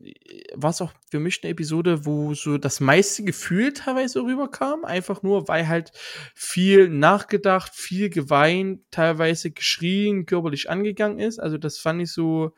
[0.54, 4.84] war es auch für mich eine Episode, wo so das meiste Gefühl teilweise rüberkam.
[4.84, 5.92] Einfach nur, weil halt
[6.34, 11.40] viel nachgedacht, viel geweint, teilweise geschrien, körperlich angegangen ist.
[11.40, 12.54] Also das fand ich so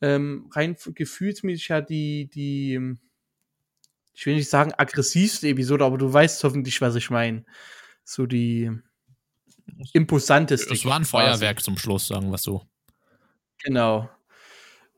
[0.00, 2.96] ähm, rein gefühlsmäßig ja die, die,
[4.14, 7.44] ich will nicht sagen aggressivste Episode, aber du weißt hoffentlich, was ich meine.
[8.04, 8.70] So die
[9.92, 10.72] imposanteste.
[10.74, 12.66] Es war ein Feuerwerk zum Schluss, sagen wir so.
[13.62, 14.10] Genau.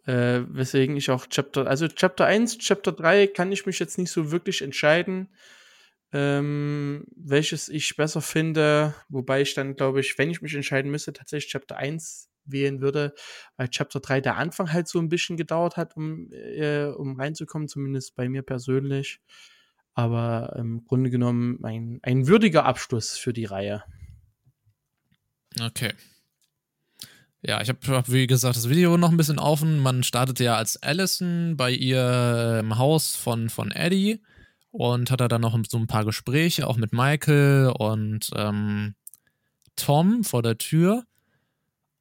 [0.05, 4.11] Äh, weswegen ich auch Chapter, also Chapter 1, Chapter 3 kann ich mich jetzt nicht
[4.11, 5.29] so wirklich entscheiden,
[6.13, 11.13] ähm, welches ich besser finde, wobei ich dann, glaube ich, wenn ich mich entscheiden müsste,
[11.13, 13.15] tatsächlich Chapter 1 wählen würde,
[13.57, 17.69] weil Chapter 3 der Anfang halt so ein bisschen gedauert hat, um, äh, um reinzukommen,
[17.69, 19.21] zumindest bei mir persönlich.
[19.95, 23.85] Aber im Grunde genommen ein, ein würdiger Abschluss für die Reihe.
[25.61, 25.93] Okay.
[27.43, 29.81] Ja, ich habe, hab, wie gesagt, das Video noch ein bisschen offen.
[29.81, 34.23] Man startet ja als Allison bei ihr im Haus von, von Eddie
[34.71, 38.95] und hat da dann noch so ein paar Gespräche, auch mit Michael und ähm,
[39.77, 41.05] Tom vor der Tür.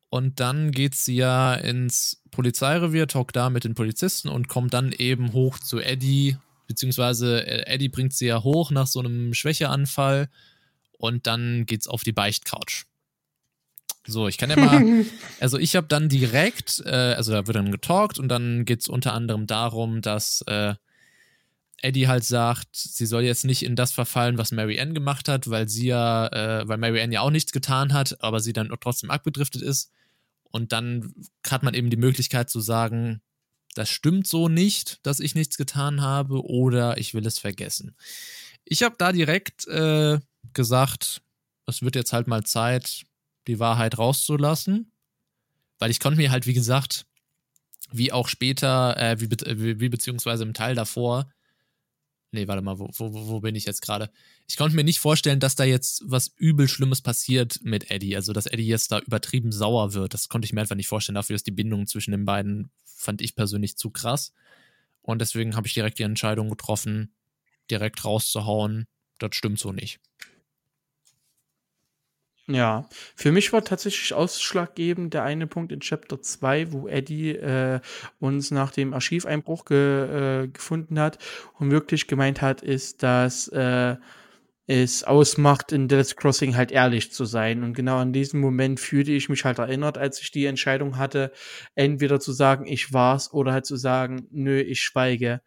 [0.09, 4.91] Und dann geht sie ja ins Polizeirevier, talkt da mit den Polizisten und kommt dann
[4.91, 6.37] eben hoch zu Eddie,
[6.72, 10.30] beziehungsweise äh, Eddie bringt sie ja hoch nach so einem Schwächeanfall
[10.97, 12.86] und dann geht's auf die Beichtcouch.
[14.07, 15.05] So, ich kann ja mal,
[15.39, 18.88] also ich habe dann direkt, äh, also da wird dann getalkt und dann geht es
[18.88, 20.76] unter anderem darum, dass äh,
[21.82, 25.49] Eddie halt sagt, sie soll jetzt nicht in das verfallen, was Mary Ann gemacht hat,
[25.49, 28.72] weil sie ja, äh, weil Mary Ann ja auch nichts getan hat, aber sie dann
[28.80, 29.91] trotzdem abgedriftet ist.
[30.51, 31.13] Und dann
[31.49, 33.22] hat man eben die Möglichkeit zu sagen,
[33.76, 37.95] das stimmt so nicht, dass ich nichts getan habe oder ich will es vergessen.
[38.65, 40.19] Ich habe da direkt äh,
[40.53, 41.22] gesagt,
[41.65, 43.05] es wird jetzt halt mal Zeit,
[43.47, 44.91] die Wahrheit rauszulassen.
[45.80, 47.05] Weil ich konnte mir halt, wie gesagt,
[47.91, 51.32] wie auch später, äh, wie, wie, wie, beziehungsweise im Teil davor,
[52.32, 54.09] nee, warte mal, wo, wo, wo bin ich jetzt gerade?
[54.47, 58.15] Ich konnte mir nicht vorstellen, dass da jetzt was übel Schlimmes passiert mit Eddie.
[58.15, 60.13] Also, dass Eddie jetzt da übertrieben sauer wird.
[60.13, 61.15] Das konnte ich mir einfach nicht vorstellen.
[61.15, 62.72] Dafür ist die Bindung zwischen den beiden,
[63.02, 64.34] fand ich persönlich zu krass.
[65.02, 67.14] Und deswegen habe ich direkt die Entscheidung getroffen,
[67.70, 68.88] direkt rauszuhauen.
[69.18, 69.99] Das stimmt so nicht.
[72.47, 77.80] Ja, für mich war tatsächlich ausschlaggebend der eine Punkt in Chapter 2, wo Eddie äh,
[78.20, 81.18] uns nach dem Archiveinbruch ge, äh, gefunden hat
[81.60, 83.95] und wirklich gemeint hat, ist, dass äh,
[84.68, 87.64] es ausmacht, in Dallas Crossing halt ehrlich zu sein.
[87.64, 91.32] Und genau an diesem Moment fühlte ich mich halt erinnert, als ich die Entscheidung hatte,
[91.76, 95.41] entweder zu sagen, ich war's, oder halt zu sagen, nö, ich schweige.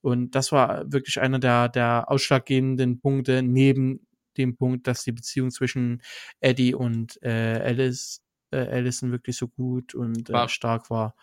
[0.00, 4.06] Und das war wirklich einer der, der ausschlaggebenden Punkte neben
[4.38, 6.02] dem Punkt, dass die Beziehung zwischen
[6.40, 11.14] Eddie und äh, Alice, äh, Allison wirklich so gut und äh, stark war,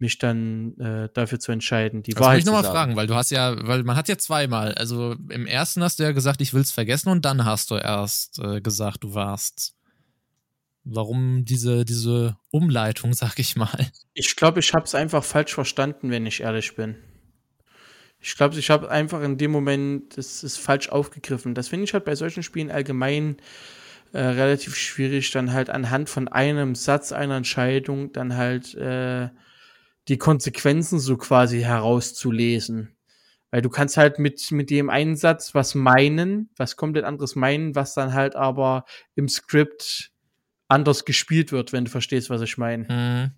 [0.00, 2.56] mich dann äh, dafür zu entscheiden, die das Wahrheit zu sagen.
[2.58, 5.82] ich nochmal fragen, weil du hast ja, weil man hat ja zweimal, also im ersten
[5.82, 9.14] hast du ja gesagt, ich will's vergessen und dann hast du erst äh, gesagt, du
[9.14, 9.74] warst.
[10.90, 13.90] Warum diese, diese Umleitung, sag ich mal?
[14.14, 16.96] Ich glaube, ich habe es einfach falsch verstanden, wenn ich ehrlich bin.
[18.20, 21.54] Ich glaube, ich habe einfach in dem Moment, das ist falsch aufgegriffen.
[21.54, 23.36] Das finde ich halt bei solchen Spielen allgemein
[24.12, 29.28] äh, relativ schwierig, dann halt anhand von einem Satz, einer Entscheidung, dann halt äh,
[30.08, 32.96] die Konsequenzen so quasi herauszulesen.
[33.50, 37.74] Weil du kannst halt mit, mit dem einen Satz was meinen, was komplett anderes meinen,
[37.74, 38.84] was dann halt aber
[39.14, 40.10] im Skript
[40.68, 42.84] anders gespielt wird, wenn du verstehst, was ich meine.
[42.84, 43.30] Mhm.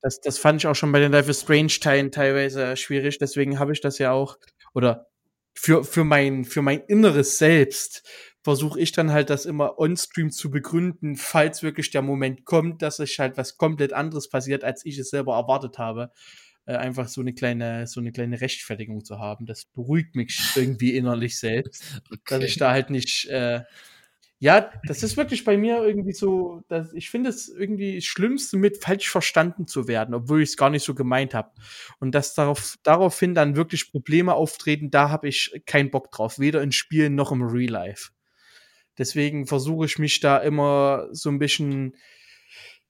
[0.00, 3.18] Das, das fand ich auch schon bei den Life is Strange-Teilen teilweise schwierig.
[3.18, 4.38] Deswegen habe ich das ja auch,
[4.72, 5.08] oder
[5.52, 8.08] für, für, mein, für mein inneres Selbst
[8.46, 13.00] versuche ich dann halt das immer on-stream zu begründen, falls wirklich der Moment kommt, dass
[13.00, 16.12] es halt was komplett anderes passiert, als ich es selber erwartet habe.
[16.64, 19.46] Äh, einfach so eine kleine, so eine kleine Rechtfertigung zu haben.
[19.46, 22.20] Das beruhigt mich irgendwie innerlich selbst, okay.
[22.26, 23.62] dass ich da halt nicht äh,
[24.38, 28.58] ja, das ist wirklich bei mir irgendwie so, dass ich finde es irgendwie das Schlimmste
[28.58, 31.50] mit falsch verstanden zu werden, obwohl ich es gar nicht so gemeint habe.
[31.98, 36.62] Und dass darauf, daraufhin dann wirklich Probleme auftreten, da habe ich keinen Bock drauf, weder
[36.62, 38.10] in Spielen noch im Real Life.
[38.98, 41.96] Deswegen versuche ich mich da immer so ein bisschen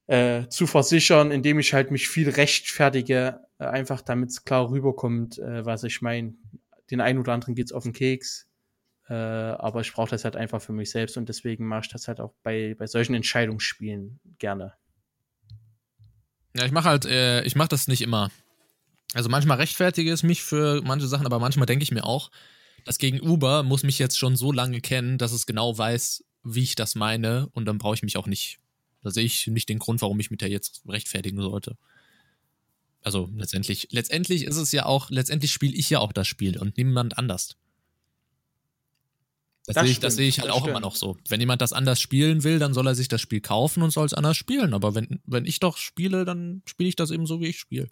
[0.07, 5.37] äh, zu versichern, indem ich halt mich viel rechtfertige, äh, einfach damit es klar rüberkommt,
[5.39, 6.33] äh, was ich meine.
[6.89, 8.47] Den einen oder anderen geht's auf den Keks
[9.09, 12.07] äh, aber ich brauche das halt einfach für mich selbst und deswegen mache ich das
[12.07, 14.73] halt auch bei, bei solchen Entscheidungsspielen gerne.
[16.55, 18.31] Ja, ich mache halt, äh, ich mache das nicht immer.
[19.13, 22.29] Also manchmal rechtfertige es mich für manche Sachen, aber manchmal denke ich mir auch,
[22.87, 26.75] das Gegenüber muss mich jetzt schon so lange kennen, dass es genau weiß, wie ich
[26.75, 28.59] das meine und dann brauche ich mich auch nicht,
[29.03, 31.77] da sehe ich nicht den Grund, warum ich mit der jetzt rechtfertigen sollte.
[33.01, 36.77] Also letztendlich, letztendlich ist es ja auch, letztendlich spiele ich ja auch das Spiel und
[36.77, 37.57] niemand anders.
[39.65, 40.69] Das, das sehe ich, das sehe ich halt auch stimmt.
[40.69, 41.17] immer noch so.
[41.27, 44.05] Wenn jemand das anders spielen will, dann soll er sich das Spiel kaufen und soll
[44.05, 44.73] es anders spielen.
[44.73, 47.89] Aber wenn, wenn ich doch spiele, dann spiele ich das eben so, wie ich spiele.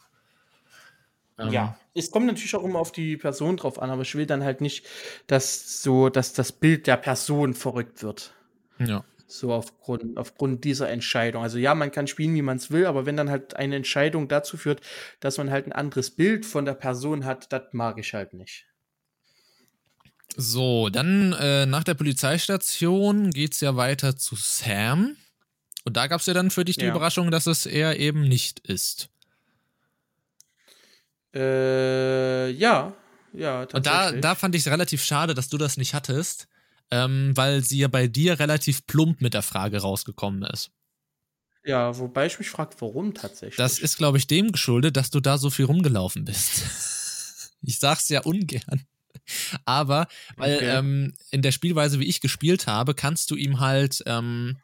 [1.38, 1.52] Ähm.
[1.52, 4.44] Ja, es kommt natürlich auch immer auf die Person drauf an, aber ich will dann
[4.44, 4.86] halt nicht,
[5.28, 8.34] dass so, dass das Bild der Person verrückt wird.
[8.80, 9.04] Ja.
[9.28, 11.42] So aufgrund, aufgrund dieser Entscheidung.
[11.42, 14.28] Also ja, man kann spielen, wie man es will, aber wenn dann halt eine Entscheidung
[14.28, 14.82] dazu führt,
[15.20, 18.66] dass man halt ein anderes Bild von der Person hat, das mag ich halt nicht.
[20.38, 25.16] So, dann äh, nach der Polizeistation geht es ja weiter zu Sam.
[25.86, 26.92] Und da gab es ja dann für dich die ja.
[26.92, 29.10] Überraschung, dass es er eben nicht ist.
[31.36, 32.94] Äh, ja,
[33.34, 36.48] ja, Und da, da fand ich es relativ schade, dass du das nicht hattest,
[36.92, 40.72] ähm, weil sie ja bei dir relativ plump mit der Frage rausgekommen ist.
[41.66, 43.58] Ja, wobei ich mich frage, warum tatsächlich.
[43.58, 46.62] Das ist, glaube ich, dem geschuldet, dass du da so viel rumgelaufen bist.
[47.62, 48.86] ich sag's ja ungern.
[49.66, 50.08] Aber,
[50.38, 50.78] weil okay.
[50.78, 54.58] ähm, in der Spielweise, wie ich gespielt habe, kannst du ihm halt, ähm,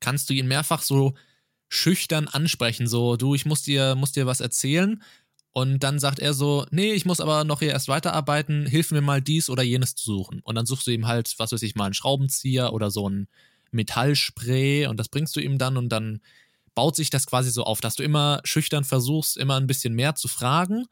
[0.00, 1.14] kannst du ihn mehrfach so
[1.68, 5.02] schüchtern ansprechen, so, du, ich muss dir, muss dir was erzählen.
[5.52, 9.00] Und dann sagt er so, nee, ich muss aber noch hier erst weiterarbeiten, hilf mir
[9.00, 10.40] mal dies oder jenes zu suchen.
[10.44, 13.26] Und dann suchst du ihm halt, was weiß ich, mal einen Schraubenzieher oder so ein
[13.72, 16.20] Metallspray und das bringst du ihm dann und dann
[16.74, 20.14] baut sich das quasi so auf, dass du immer schüchtern versuchst, immer ein bisschen mehr
[20.14, 20.86] zu fragen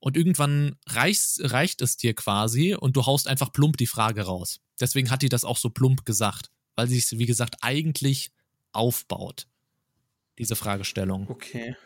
[0.00, 4.60] und irgendwann reicht, reicht es dir quasi und du haust einfach plump die Frage raus.
[4.80, 8.32] Deswegen hat die das auch so plump gesagt, weil sie es, wie gesagt, eigentlich
[8.72, 9.46] aufbaut,
[10.38, 11.28] diese Fragestellung.
[11.30, 11.76] Okay.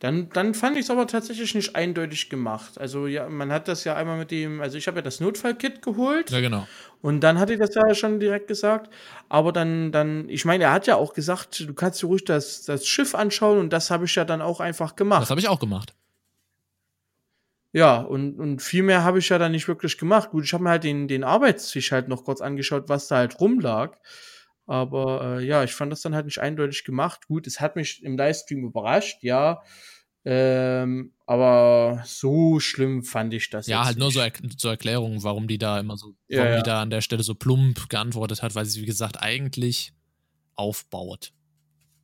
[0.00, 2.78] Dann, dann fand ich es aber tatsächlich nicht eindeutig gemacht.
[2.78, 5.80] Also ja, man hat das ja einmal mit dem, also ich habe ja das Notfallkit
[5.80, 6.30] geholt.
[6.30, 6.66] Ja, genau.
[7.00, 8.92] Und dann hat er das ja schon direkt gesagt.
[9.30, 12.64] Aber dann, dann, ich meine, er hat ja auch gesagt, du kannst dir ruhig das,
[12.64, 15.22] das Schiff anschauen und das habe ich ja dann auch einfach gemacht.
[15.22, 15.94] Das habe ich auch gemacht.
[17.72, 20.30] Ja, und, und viel mehr habe ich ja dann nicht wirklich gemacht.
[20.30, 23.40] Gut, ich habe mir halt den, den Arbeitstisch halt noch kurz angeschaut, was da halt
[23.40, 23.98] rumlag.
[24.66, 27.26] Aber äh, ja, ich fand das dann halt nicht eindeutig gemacht.
[27.28, 29.62] Gut, es hat mich im Livestream überrascht, ja.
[30.24, 33.68] Ähm, aber so schlimm fand ich das.
[33.68, 36.56] Ja, halt nur so er zur Erklärung, warum die da immer so, warum ja.
[36.56, 39.92] die da an der Stelle so plump geantwortet hat, weil sie, wie gesagt, eigentlich
[40.56, 41.32] aufbaut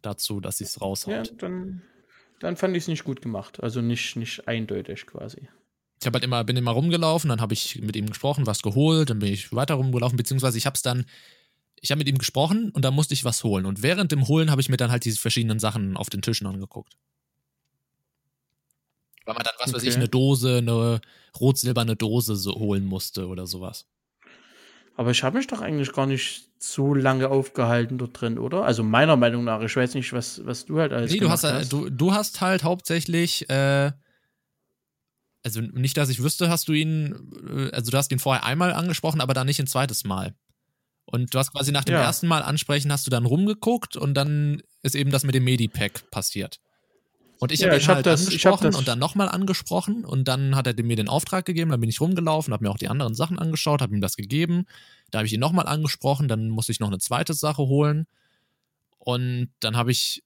[0.03, 1.29] dazu, dass sie es raushaut.
[1.29, 1.83] Ja, dann,
[2.39, 3.61] dann fand ich es nicht gut gemacht.
[3.61, 5.49] Also nicht, nicht eindeutig quasi.
[6.01, 9.11] Ich habe halt immer, bin immer rumgelaufen, dann habe ich mit ihm gesprochen, was geholt,
[9.11, 11.07] dann bin ich weiter rumgelaufen, beziehungsweise ich habe es dann
[11.83, 13.67] ich habe mit ihm gesprochen und dann musste ich was holen.
[13.67, 16.47] Und während dem Holen habe ich mir dann halt diese verschiedenen Sachen auf den Tischen
[16.47, 16.97] angeguckt.
[19.25, 19.77] Weil man dann, was okay.
[19.77, 21.01] weiß ich, eine Dose, eine
[21.39, 23.87] rot-silberne Dose so holen musste oder sowas.
[24.95, 28.65] Aber ich habe mich doch eigentlich gar nicht so lange aufgehalten dort drin, oder?
[28.65, 29.61] Also meiner Meinung nach.
[29.63, 31.73] Ich weiß nicht, was, was du halt alles nee, du hast, hast.
[31.73, 33.91] Du, du hast halt hauptsächlich, äh,
[35.43, 38.73] also nicht, dass ich wüsste, hast du ihn, äh, also du hast ihn vorher einmal
[38.73, 40.37] angesprochen, aber dann nicht ein zweites Mal.
[41.05, 42.03] Und du hast quasi nach dem ja.
[42.03, 46.11] ersten Mal ansprechen, hast du dann rumgeguckt und dann ist eben das mit dem Medipack
[46.11, 46.61] passiert.
[47.39, 50.29] Und ich ja, habe ihn hab halt das, angesprochen das, und dann nochmal angesprochen und
[50.29, 52.89] dann hat er mir den Auftrag gegeben, dann bin ich rumgelaufen, habe mir auch die
[52.89, 54.65] anderen Sachen angeschaut, habe ihm das gegeben.
[55.11, 58.07] Da habe ich ihn nochmal angesprochen, dann musste ich noch eine zweite Sache holen
[58.99, 60.23] und dann habe ich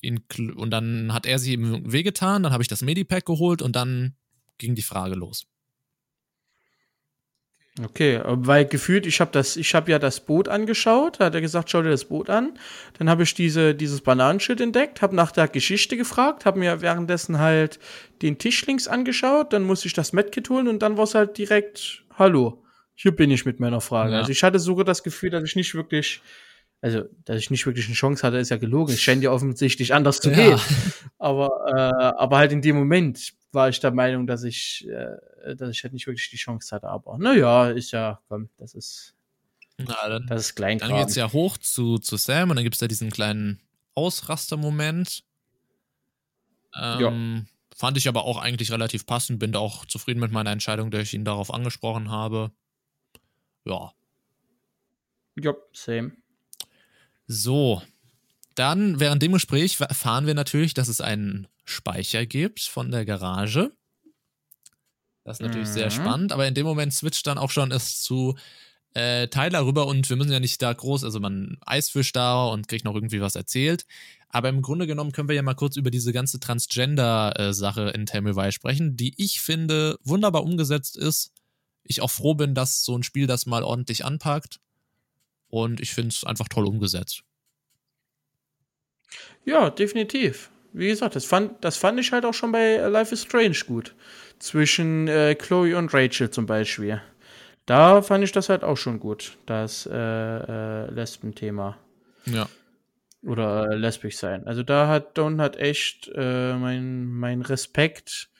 [0.00, 0.22] ihn
[0.54, 4.14] und dann hat er sich ihm wehgetan, dann habe ich das Medipack geholt und dann
[4.58, 5.46] ging die Frage los.
[7.84, 11.40] Okay, weil gefühlt, ich habe das, ich habe ja das Boot angeschaut, da hat er
[11.40, 12.58] gesagt, schau dir das Boot an.
[12.98, 17.38] Dann habe ich diese, dieses Bananenschild entdeckt, habe nach der Geschichte gefragt, habe mir währenddessen
[17.38, 17.78] halt
[18.22, 21.38] den Tisch links angeschaut, dann musste ich das Medkit holen und dann war es halt
[21.38, 22.62] direkt, hallo,
[22.94, 24.12] hier bin ich mit meiner Frage.
[24.12, 24.18] Ja.
[24.18, 26.20] Also ich hatte sogar das Gefühl, dass ich nicht wirklich,
[26.82, 28.92] also dass ich nicht wirklich eine Chance hatte, ist ja gelogen.
[28.92, 30.36] Es scheint ja offensichtlich anders zu ja.
[30.36, 30.60] gehen.
[31.18, 35.70] Aber, äh, aber halt in dem Moment war ich der Meinung, dass ich, äh, dass
[35.70, 36.88] ich halt nicht wirklich die Chance hatte.
[36.88, 39.14] Aber naja, ist ja, komm, das ist.
[39.78, 40.78] Na, dann, das ist klein.
[40.78, 43.60] Dann geht's ja hoch zu, zu Sam und dann gibt's da diesen kleinen
[43.94, 45.24] Ausraster-Moment.
[46.78, 47.42] Ähm, ja.
[47.74, 51.02] Fand ich aber auch eigentlich relativ passend, bin da auch zufrieden mit meiner Entscheidung, dass
[51.04, 52.52] ich ihn darauf angesprochen habe.
[53.64, 53.92] Ja.
[55.36, 56.12] Ja, same.
[57.26, 57.82] So.
[58.54, 63.72] Dann, während dem Gespräch, erfahren wir natürlich, dass es einen Speicher gibt von der Garage.
[65.24, 65.72] Das ist natürlich mhm.
[65.72, 68.36] sehr spannend, aber in dem Moment switcht dann auch schon es zu
[68.94, 72.66] äh, Tyler rüber und wir müssen ja nicht da groß, also man Eisfisch da und
[72.66, 73.84] kriegt noch irgendwie was erzählt.
[74.28, 78.52] Aber im Grunde genommen können wir ja mal kurz über diese ganze Transgender-Sache in Tamil
[78.52, 81.32] sprechen, die ich finde wunderbar umgesetzt ist.
[81.82, 84.60] Ich auch froh bin, dass so ein Spiel das mal ordentlich anpackt.
[85.48, 87.24] Und ich finde es einfach toll umgesetzt.
[89.44, 90.50] Ja, definitiv.
[90.72, 93.94] wie gesagt, das fand, das fand ich halt auch schon bei Life is Strange gut.
[94.38, 97.02] Zwischen äh, Chloe und Rachel zum Beispiel.
[97.66, 101.76] Da fand ich das halt auch schon gut, das äh, äh, Lesben-Thema.
[102.26, 102.48] Ja.
[103.22, 104.46] Oder äh, lesbisch sein.
[104.46, 108.30] Also da hat Don hat echt äh, mein, mein Respekt.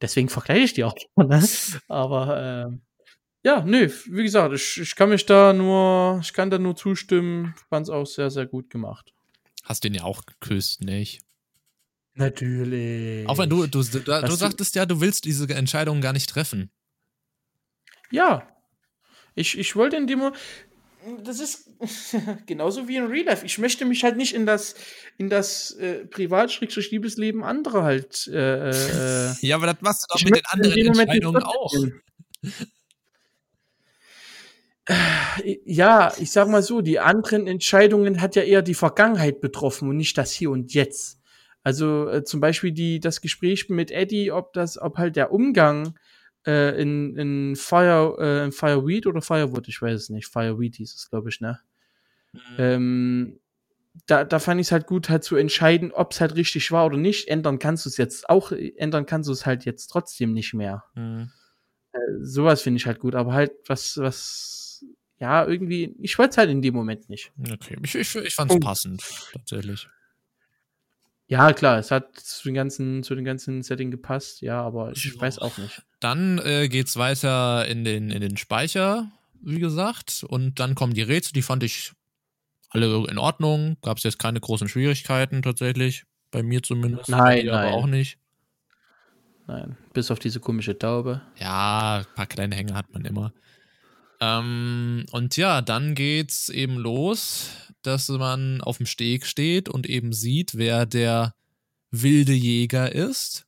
[0.00, 0.94] Deswegen vergleiche ich die auch.
[1.16, 1.42] Ne?
[1.88, 2.76] Aber äh,
[3.44, 7.54] ja, nö, wie gesagt, ich, ich kann mich da nur, ich kann da nur zustimmen.
[7.70, 9.12] Fand es auch sehr, sehr gut gemacht.
[9.66, 11.22] Hast den ja auch geküsst, nicht?
[12.14, 13.28] Natürlich.
[13.28, 16.70] Auch wenn du, du, du, du sagtest ja, du willst diese Entscheidung gar nicht treffen.
[18.12, 18.48] Ja.
[19.34, 20.32] Ich, ich wollte in dem
[21.22, 21.68] das ist
[22.46, 23.44] genauso wie in Real Life.
[23.44, 24.76] Ich möchte mich halt nicht in das,
[25.18, 28.28] in das äh, Privat-Liebesleben anderer halt.
[28.28, 31.74] Äh, äh, ja, aber das machst du doch mit den anderen Entscheidungen auch.
[35.64, 39.96] Ja, ich sag mal so, die anderen Entscheidungen hat ja eher die Vergangenheit betroffen und
[39.96, 41.20] nicht das Hier und Jetzt.
[41.62, 45.98] Also äh, zum Beispiel die, das Gespräch mit Eddie, ob das, ob halt der Umgang
[46.46, 50.28] äh, in, in Fire, äh, in Fireweed oder Firewood, ich weiß es nicht.
[50.28, 51.58] Fireweed hieß es, glaube ich, ne?
[52.32, 52.40] Mhm.
[52.58, 53.40] Ähm,
[54.06, 56.86] da, da fand ich es halt gut, halt zu entscheiden, ob es halt richtig war
[56.86, 57.28] oder nicht.
[57.28, 60.84] Ändern kannst du es jetzt auch, ändern kannst du es halt jetzt trotzdem nicht mehr.
[60.94, 61.30] Mhm.
[61.92, 64.65] Äh, sowas finde ich halt gut, aber halt was, was
[65.18, 67.32] ja, irgendwie, ich wollte es halt in dem Moment nicht.
[67.38, 69.02] Okay, ich, ich, ich fand es passend,
[69.32, 69.88] tatsächlich.
[71.28, 75.04] Ja, klar, es hat zu den ganzen, zu den ganzen Setting gepasst, ja, aber ich
[75.04, 75.20] ja.
[75.20, 75.82] weiß auch nicht.
[75.98, 79.10] Dann äh, geht's weiter in den, in den Speicher,
[79.42, 81.92] wie gesagt, und dann kommen die Rätsel, die fand ich
[82.70, 83.76] alle in Ordnung.
[83.82, 87.08] Gab es jetzt keine großen Schwierigkeiten tatsächlich, bei mir zumindest.
[87.08, 87.48] Nein, nein.
[87.48, 88.18] aber auch nicht.
[89.48, 91.22] Nein, bis auf diese komische Taube.
[91.38, 93.32] Ja, ein paar kleine Hänge hat man immer.
[94.20, 97.50] Ähm, und ja, dann geht's eben los,
[97.82, 101.34] dass man auf dem Steg steht und eben sieht, wer der
[101.90, 103.46] wilde Jäger ist.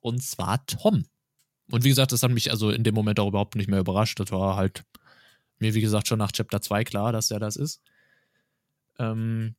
[0.00, 1.04] Und zwar Tom.
[1.70, 4.18] Und wie gesagt, das hat mich also in dem Moment auch überhaupt nicht mehr überrascht.
[4.18, 4.84] Das war halt
[5.58, 7.80] mir, wie gesagt, schon nach Chapter 2 klar, dass der das ist.
[8.98, 9.54] Ähm,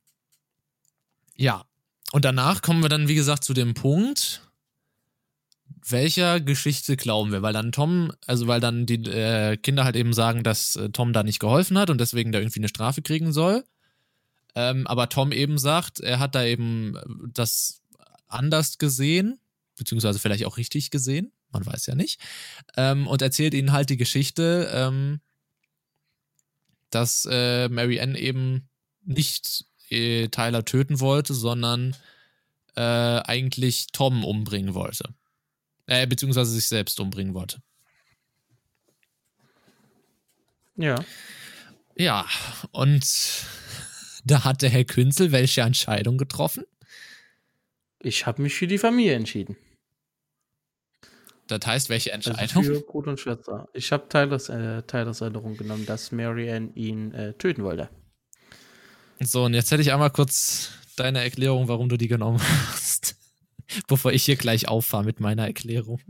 [1.36, 1.64] ja.
[2.12, 4.42] Und danach kommen wir dann, wie gesagt, zu dem Punkt,
[5.88, 7.42] welcher Geschichte glauben wir?
[7.42, 11.12] Weil dann Tom, also weil dann die äh, Kinder halt eben sagen, dass äh, Tom
[11.12, 13.64] da nicht geholfen hat und deswegen da irgendwie eine Strafe kriegen soll.
[14.54, 17.00] Ähm, aber Tom eben sagt, er hat da eben äh,
[17.32, 17.80] das
[18.28, 19.40] anders gesehen,
[19.76, 22.20] beziehungsweise vielleicht auch richtig gesehen, man weiß ja nicht,
[22.76, 25.20] ähm, und erzählt ihnen halt die Geschichte, ähm,
[26.90, 28.68] dass äh, Mary Ann eben
[29.04, 31.96] nicht äh, Tyler töten wollte, sondern
[32.76, 35.14] äh, eigentlich Tom umbringen wollte.
[35.86, 37.62] Äh, beziehungsweise sich selbst umbringen wollte.
[40.76, 41.04] Ja.
[41.96, 42.26] Ja,
[42.70, 43.04] und
[44.24, 46.64] da hat der Herr Künzel welche Entscheidung getroffen?
[48.00, 49.56] Ich habe mich für die Familie entschieden.
[51.46, 52.62] Das heißt, welche also Entscheidung?
[52.62, 53.68] Also für Bruder und Schwester.
[53.74, 57.90] Ich habe Tylers, äh, Tylers Erinnerung genommen, dass Marianne ihn äh, töten wollte.
[59.20, 62.40] So, und jetzt hätte ich einmal kurz deine Erklärung, warum du die genommen
[62.72, 63.16] hast.
[63.88, 66.00] bevor ich hier gleich auffahre mit meiner Erklärung.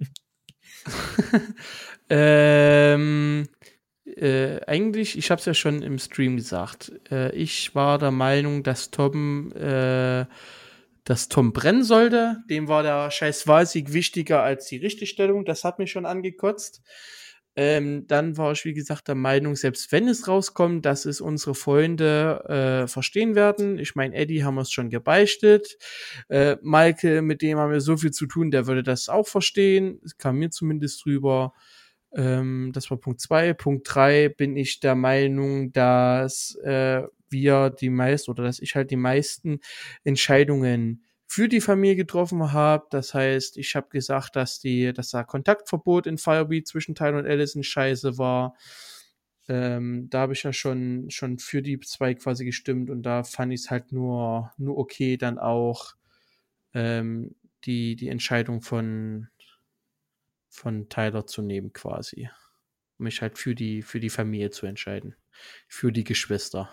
[2.10, 3.48] ähm,
[4.04, 8.62] äh, eigentlich, ich habe es ja schon im Stream gesagt, äh, ich war der Meinung,
[8.62, 10.26] dass Tom, äh,
[11.04, 12.38] dass Tom brennen sollte.
[12.50, 15.44] Dem war der scheiß Wahlsieg wichtiger als die Richtigstellung.
[15.44, 16.82] Das hat mich schon angekotzt.
[17.54, 21.54] Ähm, dann war ich, wie gesagt, der Meinung, selbst wenn es rauskommt, dass es unsere
[21.54, 23.78] Freunde äh, verstehen werden.
[23.78, 25.76] Ich meine, Eddie haben wir es schon gebeichtet.
[26.28, 30.00] Äh, Maike, mit dem haben wir so viel zu tun, der würde das auch verstehen.
[30.04, 31.52] Es kam mir zumindest drüber.
[32.14, 33.52] Ähm, das war Punkt zwei.
[33.52, 38.90] Punkt drei bin ich der Meinung, dass äh, wir die meisten oder dass ich halt
[38.90, 39.60] die meisten
[40.04, 42.86] Entscheidungen für die Familie getroffen habe.
[42.90, 47.26] Das heißt, ich habe gesagt, dass die, dass da Kontaktverbot in Firebeat zwischen Tyler und
[47.26, 48.54] Allison scheiße war.
[49.48, 53.50] Ähm, da habe ich ja schon, schon für die zwei quasi gestimmt und da fand
[53.54, 55.94] ich es halt nur, nur okay, dann auch
[56.74, 59.28] ähm, die, die Entscheidung von,
[60.50, 62.28] von Tyler zu nehmen, quasi.
[62.98, 65.16] Mich halt für die, für die Familie zu entscheiden.
[65.66, 66.70] Für die Geschwister.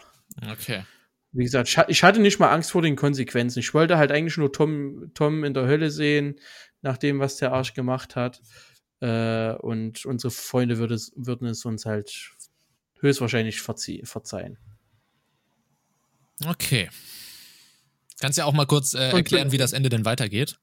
[0.51, 0.83] Okay.
[1.31, 3.59] Wie gesagt, ich hatte nicht mal Angst vor den Konsequenzen.
[3.59, 6.39] Ich wollte halt eigentlich nur Tom, Tom in der Hölle sehen,
[6.81, 8.41] nach dem, was der Arsch gemacht hat.
[9.01, 12.31] Äh, und unsere Freunde würde würden es uns halt
[12.99, 14.57] höchstwahrscheinlich verzeihen.
[16.45, 16.89] Okay.
[18.19, 20.59] Kannst ja auch mal kurz äh, erklären, wie das Ende denn weitergeht,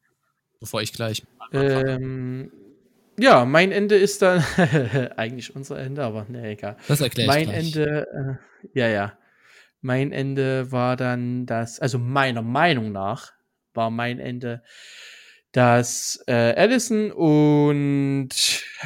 [0.61, 1.23] bevor ich gleich.
[1.53, 2.51] Ähm,
[3.19, 4.45] ja, mein Ende ist dann
[5.17, 6.77] eigentlich unser Ende, aber ne, egal.
[6.89, 7.77] Das erkläre ich Mein gleich.
[7.77, 8.39] Ende,
[8.75, 9.19] äh, ja, ja.
[9.87, 13.33] Mein Ende war dann das, also meiner Meinung nach,
[13.73, 14.65] war mein Ende,
[15.53, 18.29] dass äh, Allison und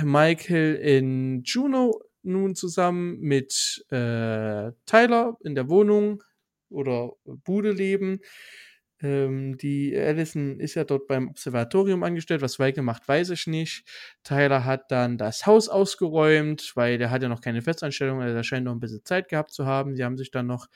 [0.03, 6.23] Michael in Juno nun zusammen mit äh, Tyler in der Wohnung
[6.69, 8.21] oder Bude leben.
[9.03, 12.43] Ähm, die Allison ist ja dort beim Observatorium angestellt.
[12.43, 13.85] Was Michael macht, weiß ich nicht.
[14.25, 18.45] Tyler hat dann das Haus ausgeräumt, weil der hat ja noch keine Festanstellung, also er
[18.45, 19.97] scheint noch ein bisschen Zeit gehabt zu haben.
[19.97, 20.67] Sie haben sich dann noch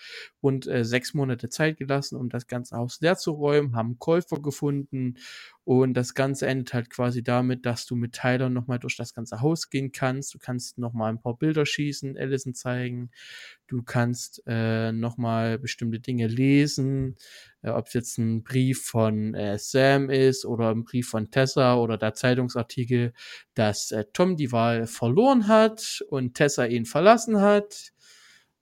[0.43, 4.41] rund äh, sechs Monate Zeit gelassen, um das ganze Haus leer zu räumen, haben Käufer
[4.41, 5.17] gefunden
[5.65, 9.41] und das Ganze endet halt quasi damit, dass du mit Tyler nochmal durch das ganze
[9.41, 10.35] Haus gehen kannst.
[10.35, 13.11] Du kannst nochmal ein paar Bilder schießen, Allison zeigen.
[13.67, 17.17] Du kannst äh, nochmal bestimmte Dinge lesen.
[17.63, 21.77] Äh, Ob es jetzt ein Brief von äh, Sam ist oder ein Brief von Tessa
[21.77, 23.15] oder der Zeitungsartikel,
[23.55, 27.93] dass äh, Tom die Wahl verloren hat und Tessa ihn verlassen hat.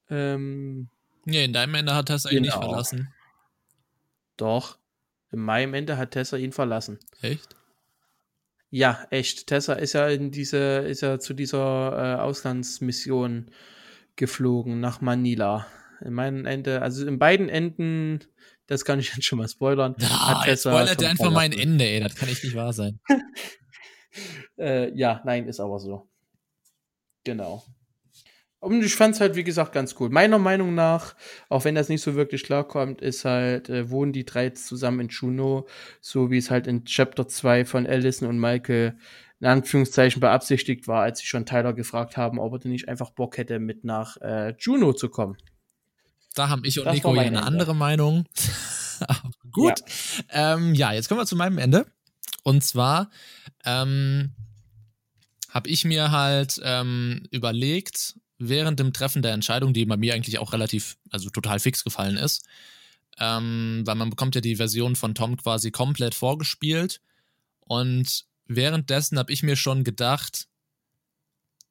[0.09, 0.89] Ähm,
[1.25, 2.67] Nee, in deinem Ende hat Tessa ihn nicht Genau.
[2.69, 3.13] verlassen.
[4.37, 4.79] doch.
[5.33, 6.99] In meinem Ende hat Tessa ihn verlassen.
[7.23, 7.57] Echt?
[8.71, 9.47] Ja, echt.
[9.47, 13.51] Tessa ist ja in diese, ist ja zu dieser äh, Auslandsmission
[14.17, 15.67] geflogen nach Manila.
[16.01, 18.21] In meinem Ende, also in beiden Enden,
[18.67, 19.95] das kann ich jetzt schon mal spoilern.
[20.03, 22.01] Ah, jetzt spoilert der einfach mein Ende, ey.
[22.01, 23.01] Das kann echt nicht wahr sein.
[24.59, 26.07] Äh, ja, nein, ist aber so.
[27.25, 27.65] Genau.
[28.63, 30.09] Und ich fand es halt, wie gesagt, ganz cool.
[30.09, 31.17] Meiner Meinung nach,
[31.49, 35.01] auch wenn das nicht so wirklich klarkommt, ist halt, äh, wohnen die drei jetzt zusammen
[35.01, 35.67] in Juno,
[36.01, 38.97] so wie es halt in Chapter 2 von Allison und Michael
[39.41, 43.11] in Anführungszeichen beabsichtigt war, als sie schon Tyler gefragt haben, ob er denn nicht einfach
[43.11, 45.37] Bock hätte, mit nach äh, Juno zu kommen.
[46.37, 47.43] Da haben ich und Das Nico ja eine Ende.
[47.43, 48.27] andere Meinung.
[49.51, 49.81] Gut.
[50.33, 50.55] Ja.
[50.55, 51.85] Ähm, ja, jetzt kommen wir zu meinem Ende.
[52.45, 53.11] Und zwar
[53.65, 54.31] ähm,
[55.51, 58.15] habe ich mir halt ähm, überlegt,
[58.49, 62.17] während dem Treffen der Entscheidung, die bei mir eigentlich auch relativ, also total fix gefallen
[62.17, 62.47] ist,
[63.19, 67.01] ähm, weil man bekommt ja die Version von Tom quasi komplett vorgespielt.
[67.61, 70.49] Und währenddessen habe ich mir schon gedacht,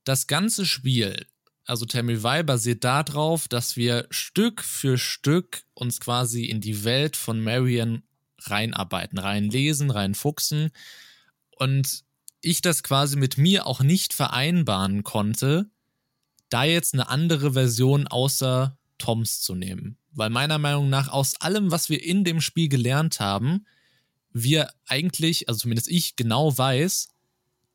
[0.03, 1.25] das ganze Spiel,
[1.65, 7.15] also Tammy Y, basiert darauf, dass wir Stück für Stück uns quasi in die Welt
[7.15, 8.03] von Marion
[8.39, 10.71] reinarbeiten, reinlesen, reinfuchsen.
[11.57, 12.03] Und
[12.41, 15.69] ich das quasi mit mir auch nicht vereinbaren konnte,
[16.51, 19.97] da jetzt eine andere Version außer Toms zu nehmen.
[20.11, 23.65] Weil meiner Meinung nach aus allem, was wir in dem Spiel gelernt haben,
[24.33, 27.09] wir eigentlich, also zumindest ich, genau weiß,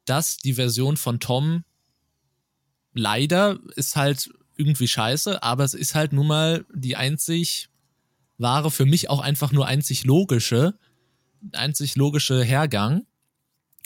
[0.04, 1.64] dass die Version von Tom
[2.92, 7.68] leider ist halt irgendwie scheiße, aber es ist halt nun mal die einzig
[8.38, 10.78] wahre, für mich auch einfach nur einzig logische,
[11.52, 13.06] einzig logische Hergang.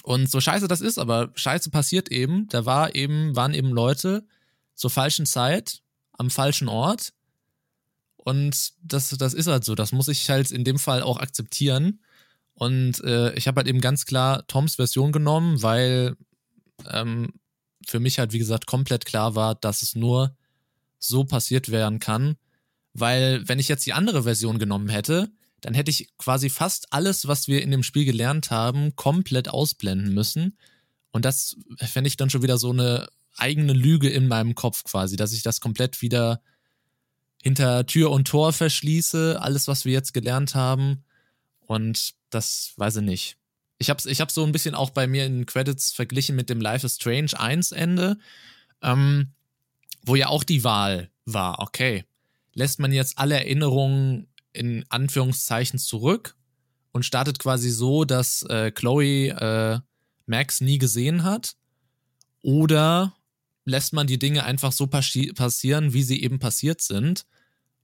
[0.02, 4.24] Und so scheiße das ist, aber scheiße passiert eben, da war eben, waren eben Leute
[4.80, 7.12] zur falschen Zeit, am falschen Ort.
[8.16, 9.74] Und das, das ist halt so.
[9.74, 12.00] Das muss ich halt in dem Fall auch akzeptieren.
[12.54, 16.16] Und äh, ich habe halt eben ganz klar Toms Version genommen, weil
[16.88, 17.34] ähm,
[17.86, 20.34] für mich halt, wie gesagt, komplett klar war, dass es nur
[20.98, 22.36] so passiert werden kann.
[22.94, 27.28] Weil, wenn ich jetzt die andere Version genommen hätte, dann hätte ich quasi fast alles,
[27.28, 30.56] was wir in dem Spiel gelernt haben, komplett ausblenden müssen.
[31.10, 33.08] Und das fände ich dann schon wieder so eine
[33.40, 36.42] eigene Lüge in meinem Kopf quasi, dass ich das komplett wieder
[37.42, 41.04] hinter Tür und Tor verschließe, alles, was wir jetzt gelernt haben.
[41.60, 43.36] Und das weiß ich nicht.
[43.78, 46.60] Ich habe ich hab so ein bisschen auch bei mir in Credits verglichen mit dem
[46.60, 48.18] Life is Strange 1 Ende,
[48.82, 49.32] ähm,
[50.02, 52.04] wo ja auch die Wahl war, okay,
[52.52, 56.36] lässt man jetzt alle Erinnerungen in Anführungszeichen zurück
[56.92, 59.78] und startet quasi so, dass äh, Chloe äh,
[60.26, 61.56] Max nie gesehen hat
[62.42, 63.14] oder
[63.70, 67.24] lässt man die Dinge einfach so passi passieren, wie sie eben passiert sind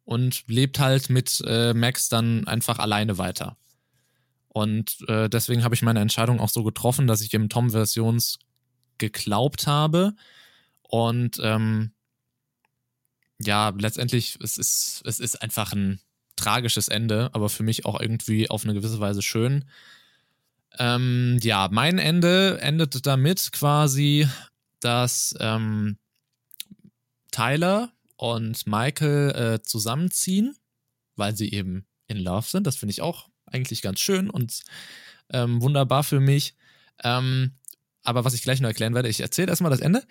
[0.05, 3.57] und lebt halt mit äh, Max dann einfach alleine weiter.
[4.49, 8.39] Und äh, deswegen habe ich meine Entscheidung auch so getroffen, dass ich dem Tom-Versions
[8.99, 10.15] geglaubt habe.
[10.83, 11.93] Und ähm,
[13.39, 16.01] ja, letztendlich, es ist, es ist einfach ein
[16.37, 19.65] tragisches Ende, aber für mich auch irgendwie auf eine gewisse Weise schön.
[20.79, 24.29] Ähm, ja, mein Ende endet damit quasi,
[24.87, 25.99] dass ähm,
[27.33, 30.57] Tyler und Michael äh, zusammenziehen,
[31.17, 32.69] weil sie eben in Love sind.
[32.69, 34.63] Das finde ich auch eigentlich ganz schön und
[35.31, 36.55] ähm, wunderbar für mich.
[37.03, 37.57] Ähm,
[38.05, 40.05] aber was ich gleich noch erklären werde, ich erzähle erstmal das Ende.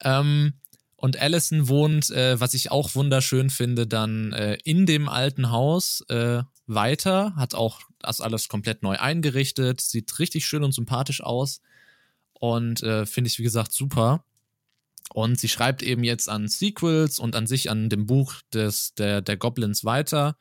[0.00, 0.54] Ähm,
[0.94, 6.02] und Allison wohnt, äh, was ich auch wunderschön finde, dann äh, in dem alten Haus
[6.08, 11.62] äh, weiter, hat auch das alles komplett neu eingerichtet, sieht richtig schön und sympathisch aus
[12.40, 14.24] und äh, finde ich, wie gesagt, super.
[15.12, 19.20] Und sie schreibt eben jetzt an Sequels und an sich an dem Buch des, der,
[19.20, 20.36] der Goblins weiter.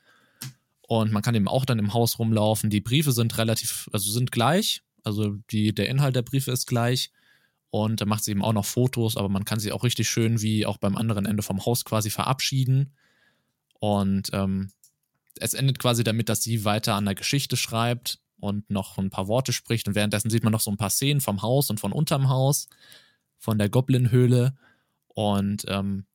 [0.81, 2.69] Und man kann eben auch dann im Haus rumlaufen.
[2.69, 4.81] Die Briefe sind relativ, also sind gleich.
[5.03, 7.11] Also die, der Inhalt der Briefe ist gleich.
[7.69, 10.41] Und da macht sie eben auch noch Fotos, aber man kann sie auch richtig schön
[10.41, 12.93] wie auch beim anderen Ende vom Haus quasi verabschieden.
[13.79, 14.71] Und ähm,
[15.37, 19.27] es endet quasi damit, dass sie weiter an der Geschichte schreibt und noch ein paar
[19.27, 19.87] Worte spricht.
[19.87, 22.67] Und währenddessen sieht man noch so ein paar Szenen vom Haus und von unterm Haus,
[23.37, 24.55] von der Goblin-Höhle.
[25.07, 26.05] Und ähm,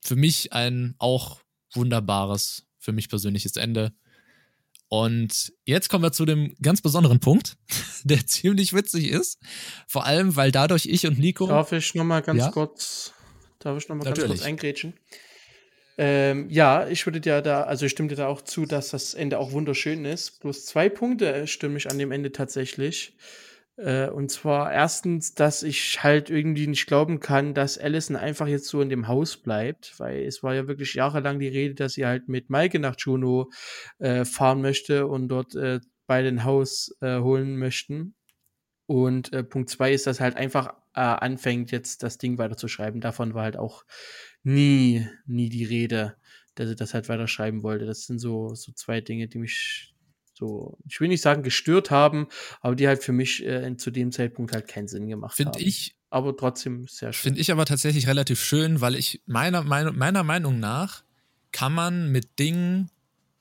[0.00, 1.40] für mich ein auch
[1.72, 3.92] wunderbares für mich persönliches Ende.
[4.88, 7.56] Und jetzt kommen wir zu dem ganz besonderen Punkt,
[8.04, 9.40] der ziemlich witzig ist.
[9.88, 11.46] Vor allem, weil dadurch ich und Nico.
[11.46, 12.50] Darf ich nochmal ganz ja?
[12.50, 13.12] kurz,
[13.58, 14.94] darf ich noch mal ganz kurz eingrätschen?
[15.96, 19.14] Ähm, ja, ich würde dir da, also ich stimme dir da auch zu, dass das
[19.14, 20.40] Ende auch wunderschön ist.
[20.40, 23.16] Bloß zwei Punkte stimme ich an dem Ende tatsächlich.
[23.76, 28.68] Äh, und zwar erstens, dass ich halt irgendwie nicht glauben kann, dass Allison einfach jetzt
[28.68, 32.06] so in dem Haus bleibt, weil es war ja wirklich jahrelang die Rede, dass sie
[32.06, 33.50] halt mit Maike nach Juno
[33.98, 38.14] äh, fahren möchte und dort äh, beide ein Haus äh, holen möchten.
[38.86, 43.00] Und äh, Punkt zwei ist, dass halt einfach äh, anfängt, jetzt das Ding weiterzuschreiben.
[43.00, 43.84] Davon war halt auch
[44.44, 46.16] nie, nie die Rede,
[46.54, 47.86] dass sie das halt weiterschreiben wollte.
[47.86, 49.94] Das sind so, so zwei Dinge, die mich
[50.34, 52.28] so, ich will nicht sagen gestört haben,
[52.60, 55.58] aber die halt für mich äh, zu dem Zeitpunkt halt keinen Sinn gemacht Find haben.
[55.58, 55.96] Finde ich.
[56.10, 57.22] Aber trotzdem sehr schön.
[57.22, 61.02] Finde ich aber tatsächlich relativ schön, weil ich meiner, meiner, meiner Meinung nach
[61.50, 62.90] kann man mit Dingen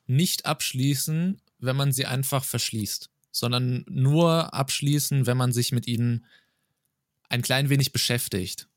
[0.08, 6.26] nicht abschließen, wenn man sie einfach verschließt, sondern nur abschließen, wenn man sich mit ihnen
[7.30, 8.68] ein klein wenig beschäftigt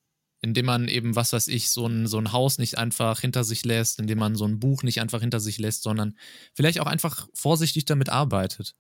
[0.43, 3.65] indem man eben, was weiß ich, so ein, so ein Haus nicht einfach hinter sich
[3.65, 6.17] lässt, indem man so ein Buch nicht einfach hinter sich lässt, sondern
[6.55, 8.75] vielleicht auch einfach vorsichtig damit arbeitet.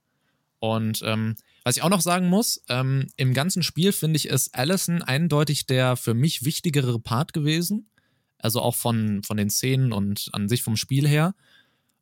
[0.58, 4.54] Und ähm, was ich auch noch sagen muss, ähm, im ganzen Spiel finde ich, ist
[4.54, 7.90] Allison eindeutig der für mich wichtigere Part gewesen.
[8.38, 11.34] Also auch von, von den Szenen und an sich vom Spiel her.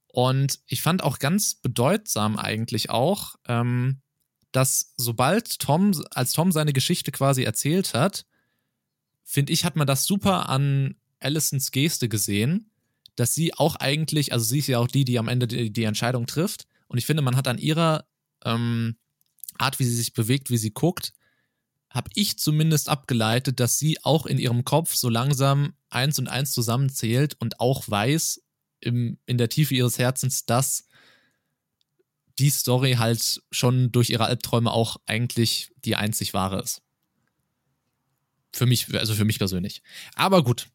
[0.09, 4.01] Und ich fand auch ganz bedeutsam eigentlich auch, ähm,
[4.52, 8.24] dass sobald Tom, als Tom seine Geschichte quasi erzählt hat,
[9.24, 12.70] finde ich, hat man das super an Allisons Geste gesehen,
[13.16, 15.84] dass sie auch eigentlich, also sie ist ja auch die, die am Ende die, die
[15.84, 16.66] Entscheidung trifft.
[16.88, 18.06] Und ich finde, man hat an ihrer
[18.44, 18.96] ähm,
[19.59, 21.12] Art, wie sie sich bewegt, wie sie guckt,
[21.90, 26.52] habe ich zumindest abgeleitet, dass sie auch in ihrem Kopf so langsam eins und eins
[26.52, 28.42] zusammenzählt und auch weiß
[28.80, 30.88] im, in der Tiefe ihres Herzens, dass
[32.40, 36.82] die Story halt schon durch ihre Albträume auch eigentlich die einzig wahre ist.
[38.55, 39.82] Für mich, also für mich persönlich.
[40.14, 40.68] Aber gut.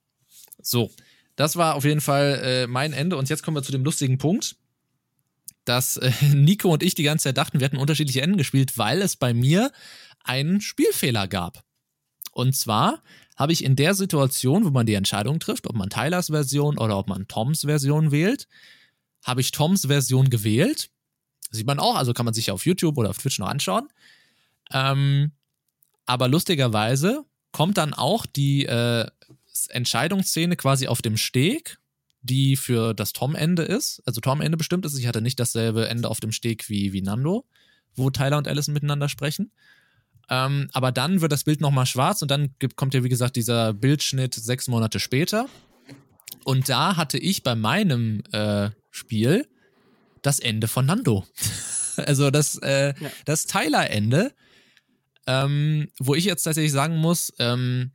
[0.62, 0.92] So.
[1.36, 3.16] Das war auf jeden Fall äh, mein Ende.
[3.16, 4.58] Und jetzt kommen wir zu dem lustigen Punkt,
[5.64, 9.02] dass äh, Nico und ich die ganze Zeit dachten, wir hätten unterschiedliche Enden gespielt, weil
[9.02, 9.72] es bei mir
[10.24, 11.64] einen Spielfehler gab.
[12.34, 13.02] Und zwar
[13.38, 16.98] habe ich in der Situation, wo man die Entscheidung trifft, ob man Tylers Version oder
[16.98, 18.48] ob man Toms Version wählt,
[19.24, 20.90] habe ich Toms Version gewählt.
[21.52, 23.88] sieht man auch, also kann man sich auf YouTube oder auf Twitch noch anschauen.
[24.74, 25.32] Ähm,
[26.06, 29.08] aber lustigerweise kommt dann auch die äh,
[29.70, 31.78] Entscheidungsszene quasi auf dem Steg,
[32.22, 34.98] die für das Tom-Ende ist, also Tom-Ende bestimmt ist.
[34.98, 37.46] Ich hatte nicht dasselbe Ende auf dem Steg wie, wie Nando,
[37.96, 39.52] wo Tyler und Allison miteinander sprechen.
[40.30, 43.36] Ähm, aber dann wird das Bild nochmal schwarz und dann gibt, kommt ja, wie gesagt,
[43.36, 45.48] dieser Bildschnitt sechs Monate später.
[46.46, 49.48] Und da hatte ich bei meinem äh, Spiel
[50.22, 51.26] das Ende von Nando.
[51.98, 53.12] also das, äh, ja.
[53.26, 54.34] das Tyler-Ende
[55.28, 57.92] ähm, wo ich jetzt tatsächlich sagen muss, ähm,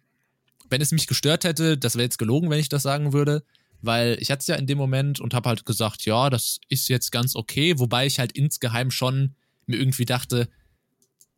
[0.70, 3.44] wenn es mich gestört hätte, das wäre jetzt gelogen, wenn ich das sagen würde,
[3.82, 6.88] weil ich hatte es ja in dem Moment und habe halt gesagt, ja, das ist
[6.88, 9.34] jetzt ganz okay, wobei ich halt insgeheim schon
[9.66, 10.48] mir irgendwie dachte,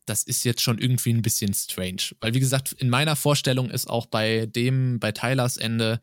[0.07, 2.15] das ist jetzt schon irgendwie ein bisschen strange.
[2.21, 6.01] Weil, wie gesagt, in meiner Vorstellung ist auch bei dem, bei Tylers Ende,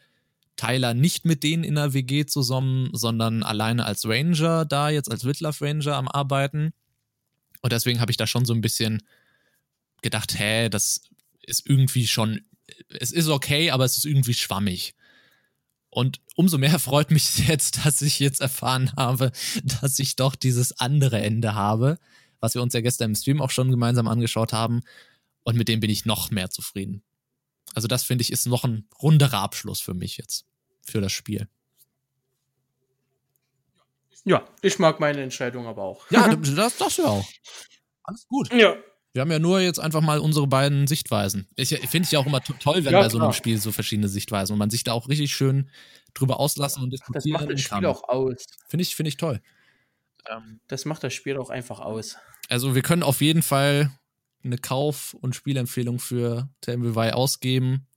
[0.57, 5.25] Tyler nicht mit denen in der WG zusammen, sondern alleine als Ranger da, jetzt als
[5.25, 6.73] Whitlaff Ranger am Arbeiten.
[7.61, 9.01] Und deswegen habe ich da schon so ein bisschen
[10.03, 11.01] gedacht, hä, das
[11.41, 12.41] ist irgendwie schon,
[12.89, 14.95] es ist okay, aber es ist irgendwie schwammig.
[15.89, 19.31] Und umso mehr freut mich jetzt, dass ich jetzt erfahren habe,
[19.81, 21.97] dass ich doch dieses andere Ende habe,
[22.39, 24.81] was wir uns ja gestern im Stream auch schon gemeinsam angeschaut haben.
[25.43, 27.03] Und mit dem bin ich noch mehr zufrieden.
[27.73, 30.45] Also das finde ich ist noch ein runderer Abschluss für mich jetzt,
[30.85, 31.47] für das Spiel.
[34.25, 36.09] Ja, ich mag meine Entscheidung aber auch.
[36.11, 37.27] Ja, das, das ja auch.
[38.03, 38.53] Alles gut.
[38.53, 38.77] Ja,
[39.13, 41.47] wir haben ja nur jetzt einfach mal unsere beiden Sichtweisen.
[41.55, 44.09] Ich finde ich ja auch immer toll, wenn ja, bei so einem Spiel so verschiedene
[44.09, 45.69] Sichtweisen und man sich da auch richtig schön
[46.15, 47.47] drüber auslassen und diskutieren kann.
[47.47, 47.85] Das macht das Spiel kann.
[47.85, 48.45] auch aus.
[48.67, 49.39] Finde ich, find ich toll.
[50.29, 52.17] Ähm, das macht das Spiel auch einfach aus.
[52.49, 53.91] Also wir können auf jeden Fall
[54.43, 57.87] eine Kauf- und Spielempfehlung für Tamblewei ausgeben.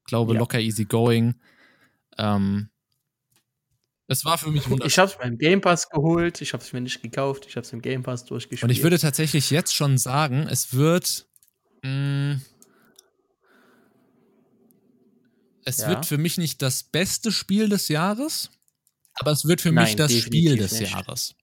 [0.00, 0.38] Ich glaube, ja.
[0.38, 1.40] locker easy going.
[2.16, 2.70] Ähm,
[4.12, 4.88] Es war für mich wunderschön.
[4.88, 7.64] Ich habe es beim Game Pass geholt, ich habe es mir nicht gekauft, ich habe
[7.64, 8.62] es im Game Pass durchgespielt.
[8.64, 11.26] Und ich würde tatsächlich jetzt schon sagen, es wird.
[11.82, 12.42] Mh, mm,
[15.64, 15.88] es ja.
[15.88, 18.50] wird für mich nicht das beste Spiel des Jahres,
[19.14, 20.92] aber es wird für Nein, mich das Spiel des nicht.
[20.92, 21.34] Jahres.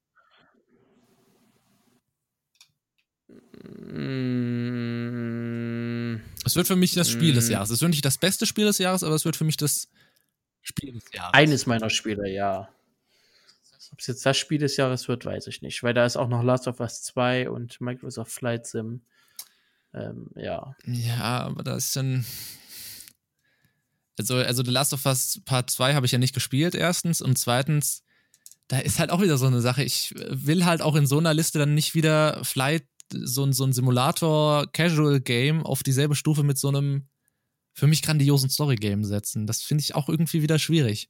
[3.57, 4.59] Mm.
[6.45, 7.51] Es wird für mich das Spiel des mm.
[7.51, 7.71] Jahres.
[7.71, 9.87] Es wird nicht das beste Spiel des Jahres, aber es wird für mich das
[10.69, 11.33] Spiel des Jahres.
[11.33, 12.69] Eines meiner Spiele, ja.
[13.91, 16.27] Ob es jetzt das Spiel des Jahres wird, weiß ich nicht, weil da ist auch
[16.27, 19.01] noch Last of Us 2 und Microsoft Flight Sim.
[19.93, 20.75] Ähm, ja.
[20.85, 22.25] Ja, aber da ist dann.
[24.17, 27.21] Also, also The Last of Us Part 2 habe ich ja nicht gespielt, erstens.
[27.21, 28.03] Und zweitens,
[28.67, 29.83] da ist halt auch wieder so eine Sache.
[29.83, 33.73] Ich will halt auch in so einer Liste dann nicht wieder Flight, so, so ein
[33.73, 37.07] Simulator-Casual-Game auf dieselbe Stufe mit so einem
[37.79, 39.47] für mich grandiosen Story-Game setzen.
[39.47, 41.09] Das finde ich auch irgendwie wieder schwierig.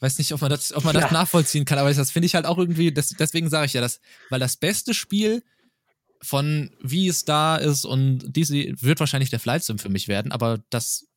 [0.00, 1.02] Weiß nicht, ob man das, ob man ja.
[1.02, 3.82] das nachvollziehen kann, aber das finde ich halt auch irgendwie, das, deswegen sage ich ja
[3.82, 4.00] das,
[4.30, 5.42] weil das beste Spiel
[6.22, 10.32] von wie es da ist und diese wird wahrscheinlich der Flight Sim für mich werden,
[10.32, 11.08] aber das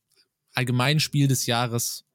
[0.53, 2.05] allgemeine Spiel des Jahres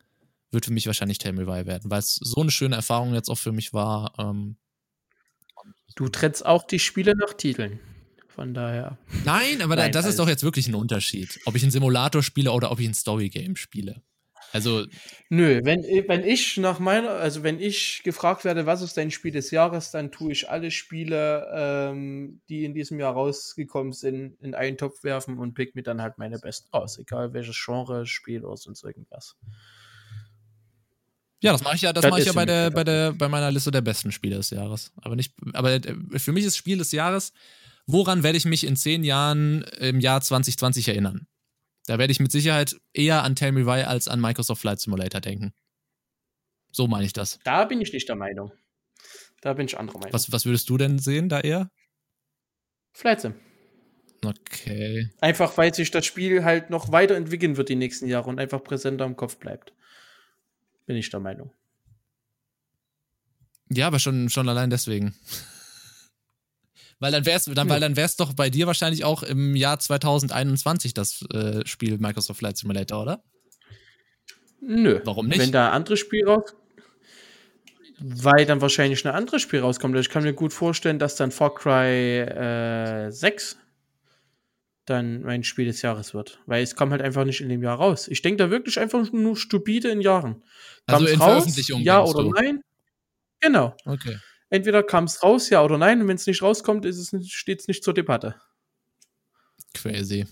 [0.50, 3.30] wird für mich wahrscheinlich Tell Me Why werden, weil es so eine schöne Erfahrung jetzt
[3.30, 4.12] auch für mich war.
[4.18, 4.56] Ähm,
[5.94, 7.78] du trennst auch die Spiele nach Titeln.
[8.40, 8.96] Von daher.
[9.26, 11.38] Nein, aber Nein, das ist also doch jetzt wirklich ein Unterschied.
[11.44, 14.00] Ob ich ein Simulator spiele oder ob ich ein Story-Game spiele.
[14.52, 14.86] Also.
[15.28, 19.32] Nö, wenn, wenn ich nach meiner, also wenn ich gefragt werde, was ist dein Spiel
[19.32, 24.54] des Jahres, dann tue ich alle Spiele, ähm, die in diesem Jahr rausgekommen sind, in
[24.54, 28.42] einen Topf werfen und pick mir dann halt meine besten raus, egal welches Genre, Spiel
[28.42, 29.36] oder sonst irgendwas.
[31.42, 33.28] Ja, das mache ich ja, das, das mache ich ja bei der, bei der, bei
[33.28, 34.92] meiner Liste der besten Spiele des Jahres.
[35.02, 37.34] Aber nicht, aber äh, für mich ist Spiel des Jahres
[37.92, 41.26] woran werde ich mich in zehn Jahren im Jahr 2020 erinnern?
[41.86, 45.20] Da werde ich mit Sicherheit eher an Tell Me Why als an Microsoft Flight Simulator
[45.20, 45.52] denken.
[46.72, 47.38] So meine ich das.
[47.44, 48.52] Da bin ich nicht der Meinung.
[49.40, 50.12] Da bin ich anderer Meinung.
[50.12, 51.70] Was, was würdest du denn sehen da eher?
[52.92, 53.34] Flight Sim.
[54.24, 55.10] Okay.
[55.20, 59.06] Einfach weil sich das Spiel halt noch weiterentwickeln wird die nächsten Jahre und einfach präsenter
[59.06, 59.72] im Kopf bleibt.
[60.86, 61.52] Bin ich der Meinung.
[63.70, 65.14] Ja, aber schon, schon allein deswegen.
[67.00, 70.92] Weil dann wär's, dann, weil dann wär's doch bei dir wahrscheinlich auch im Jahr 2021
[70.92, 73.24] das äh, Spiel Microsoft Flight Simulator, oder?
[74.60, 75.00] Nö.
[75.04, 75.40] Warum nicht?
[75.40, 76.54] Wenn da ein anderes Spiel raus.
[78.00, 79.96] Weil dann wahrscheinlich ein anderes Spiel rauskommt.
[79.96, 83.56] Ich kann mir gut vorstellen, dass dann Far Cry äh, 6
[84.84, 86.40] dann mein Spiel des Jahres wird.
[86.44, 88.08] Weil es kommt halt einfach nicht in dem Jahr raus.
[88.08, 90.42] Ich denke da wirklich einfach nur stupide in Jahren.
[90.86, 91.80] Kam's also in raus, Veröffentlichung.
[91.80, 92.30] Ja oder du?
[92.30, 92.60] nein?
[93.40, 93.74] Genau.
[93.86, 94.18] Okay
[94.50, 96.02] entweder kam es raus, ja oder nein.
[96.02, 96.86] Und wenn es nicht rauskommt,
[97.28, 98.34] steht es nicht zur Debatte.
[99.74, 100.26] Crazy.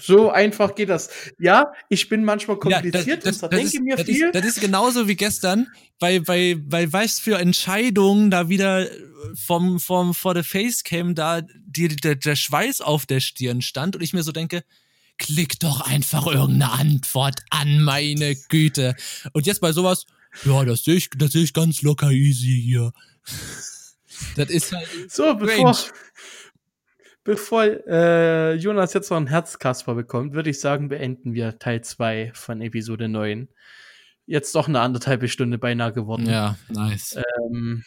[0.00, 1.10] So einfach geht das.
[1.38, 4.26] Ja, ich bin manchmal kompliziert ja, das, das, und denke mir das viel.
[4.26, 5.66] Ist, das ist genauso wie gestern,
[5.98, 8.86] bei, bei, bei was für Entscheidungen da wieder
[9.34, 14.02] vom, vom, vor der Facecam da die, der, der Schweiß auf der Stirn stand und
[14.02, 14.62] ich mir so denke,
[15.18, 18.94] klick doch einfach irgendeine Antwort an, meine Güte.
[19.32, 20.06] Und jetzt bei sowas,
[20.44, 22.92] ja, das sehe ich, das sehe ich ganz locker easy hier.
[24.34, 24.88] Das ist halt.
[25.08, 25.76] So, bevor,
[27.22, 32.32] bevor äh, Jonas jetzt noch ein Herzkasper bekommt, würde ich sagen, beenden wir Teil 2
[32.34, 33.48] von Episode 9.
[34.26, 36.26] Jetzt doch eine anderthalb Stunde beinahe geworden.
[36.26, 37.16] Ja, nice.
[37.16, 37.84] Ähm,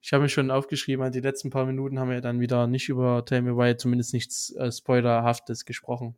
[0.00, 3.24] ich habe mir schon aufgeschrieben, die letzten paar Minuten haben wir dann wieder nicht über
[3.24, 6.16] Tell Me Why, zumindest nichts äh, Spoilerhaftes gesprochen.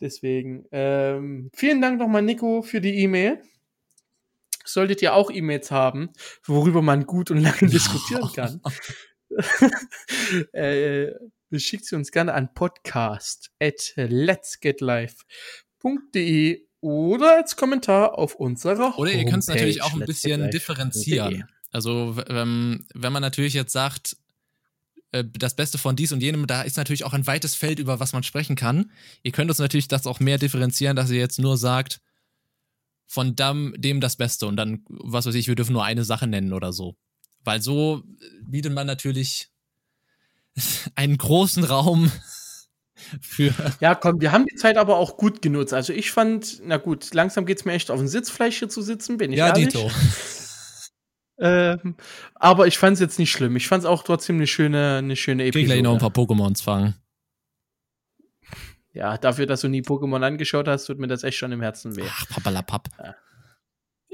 [0.00, 3.40] Deswegen, ähm, vielen Dank nochmal, Nico, für die E-Mail
[4.64, 6.10] solltet ihr auch E-Mails haben,
[6.44, 8.60] worüber man gut und lange diskutieren kann.
[10.52, 11.12] äh,
[11.56, 19.24] schickt sie uns gerne an podcast at letsgetlife.de oder als Kommentar auf unserer Oder ihr
[19.24, 21.44] könnt es natürlich auch ein bisschen differenzieren.
[21.70, 24.16] Also ähm, wenn man natürlich jetzt sagt,
[25.14, 28.00] äh, das Beste von dies und jenem, da ist natürlich auch ein weites Feld, über
[28.00, 28.90] was man sprechen kann.
[29.22, 32.00] Ihr könnt uns natürlich das auch mehr differenzieren, dass ihr jetzt nur sagt,
[33.14, 36.26] von dem, dem das Beste und dann, was weiß ich, wir dürfen nur eine Sache
[36.26, 36.96] nennen oder so.
[37.44, 38.02] Weil so
[38.44, 39.50] bietet man natürlich
[40.96, 42.10] einen großen Raum
[43.20, 43.54] für.
[43.80, 45.72] Ja, komm, wir haben die Zeit aber auch gut genutzt.
[45.72, 48.82] Also ich fand, na gut, langsam geht es mir echt auf den Sitzfleisch hier zu
[48.82, 49.68] sitzen, bin ich ja, ehrlich.
[49.68, 49.88] Dito.
[51.38, 51.94] ähm,
[52.34, 53.54] aber ich fand es jetzt nicht schlimm.
[53.54, 55.60] Ich fand es auch trotzdem eine schöne, eine schöne Episode.
[55.60, 56.94] Ich gleich noch ein paar Pokémons fangen
[58.94, 61.96] ja, dafür, dass du nie Pokémon angeschaut hast, tut mir das echt schon im Herzen
[61.96, 62.04] weh.
[62.08, 62.88] Ach, papalapap.
[62.98, 63.16] Ja.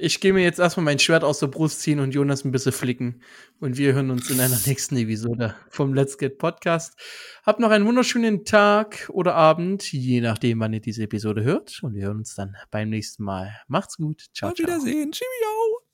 [0.02, 2.72] Ich gehe mir jetzt erstmal mein Schwert aus der Brust ziehen und Jonas ein bisschen
[2.72, 3.22] flicken.
[3.60, 6.98] Und wir hören uns in einer nächsten Episode vom Let's Get Podcast.
[7.44, 11.82] Habt noch einen wunderschönen Tag oder Abend, je nachdem, wann ihr diese Episode hört.
[11.82, 13.54] Und wir hören uns dann beim nächsten Mal.
[13.68, 14.28] Macht's gut.
[14.34, 15.12] Ciao, Auf Wiedersehen.
[15.12, 15.89] Cheerio.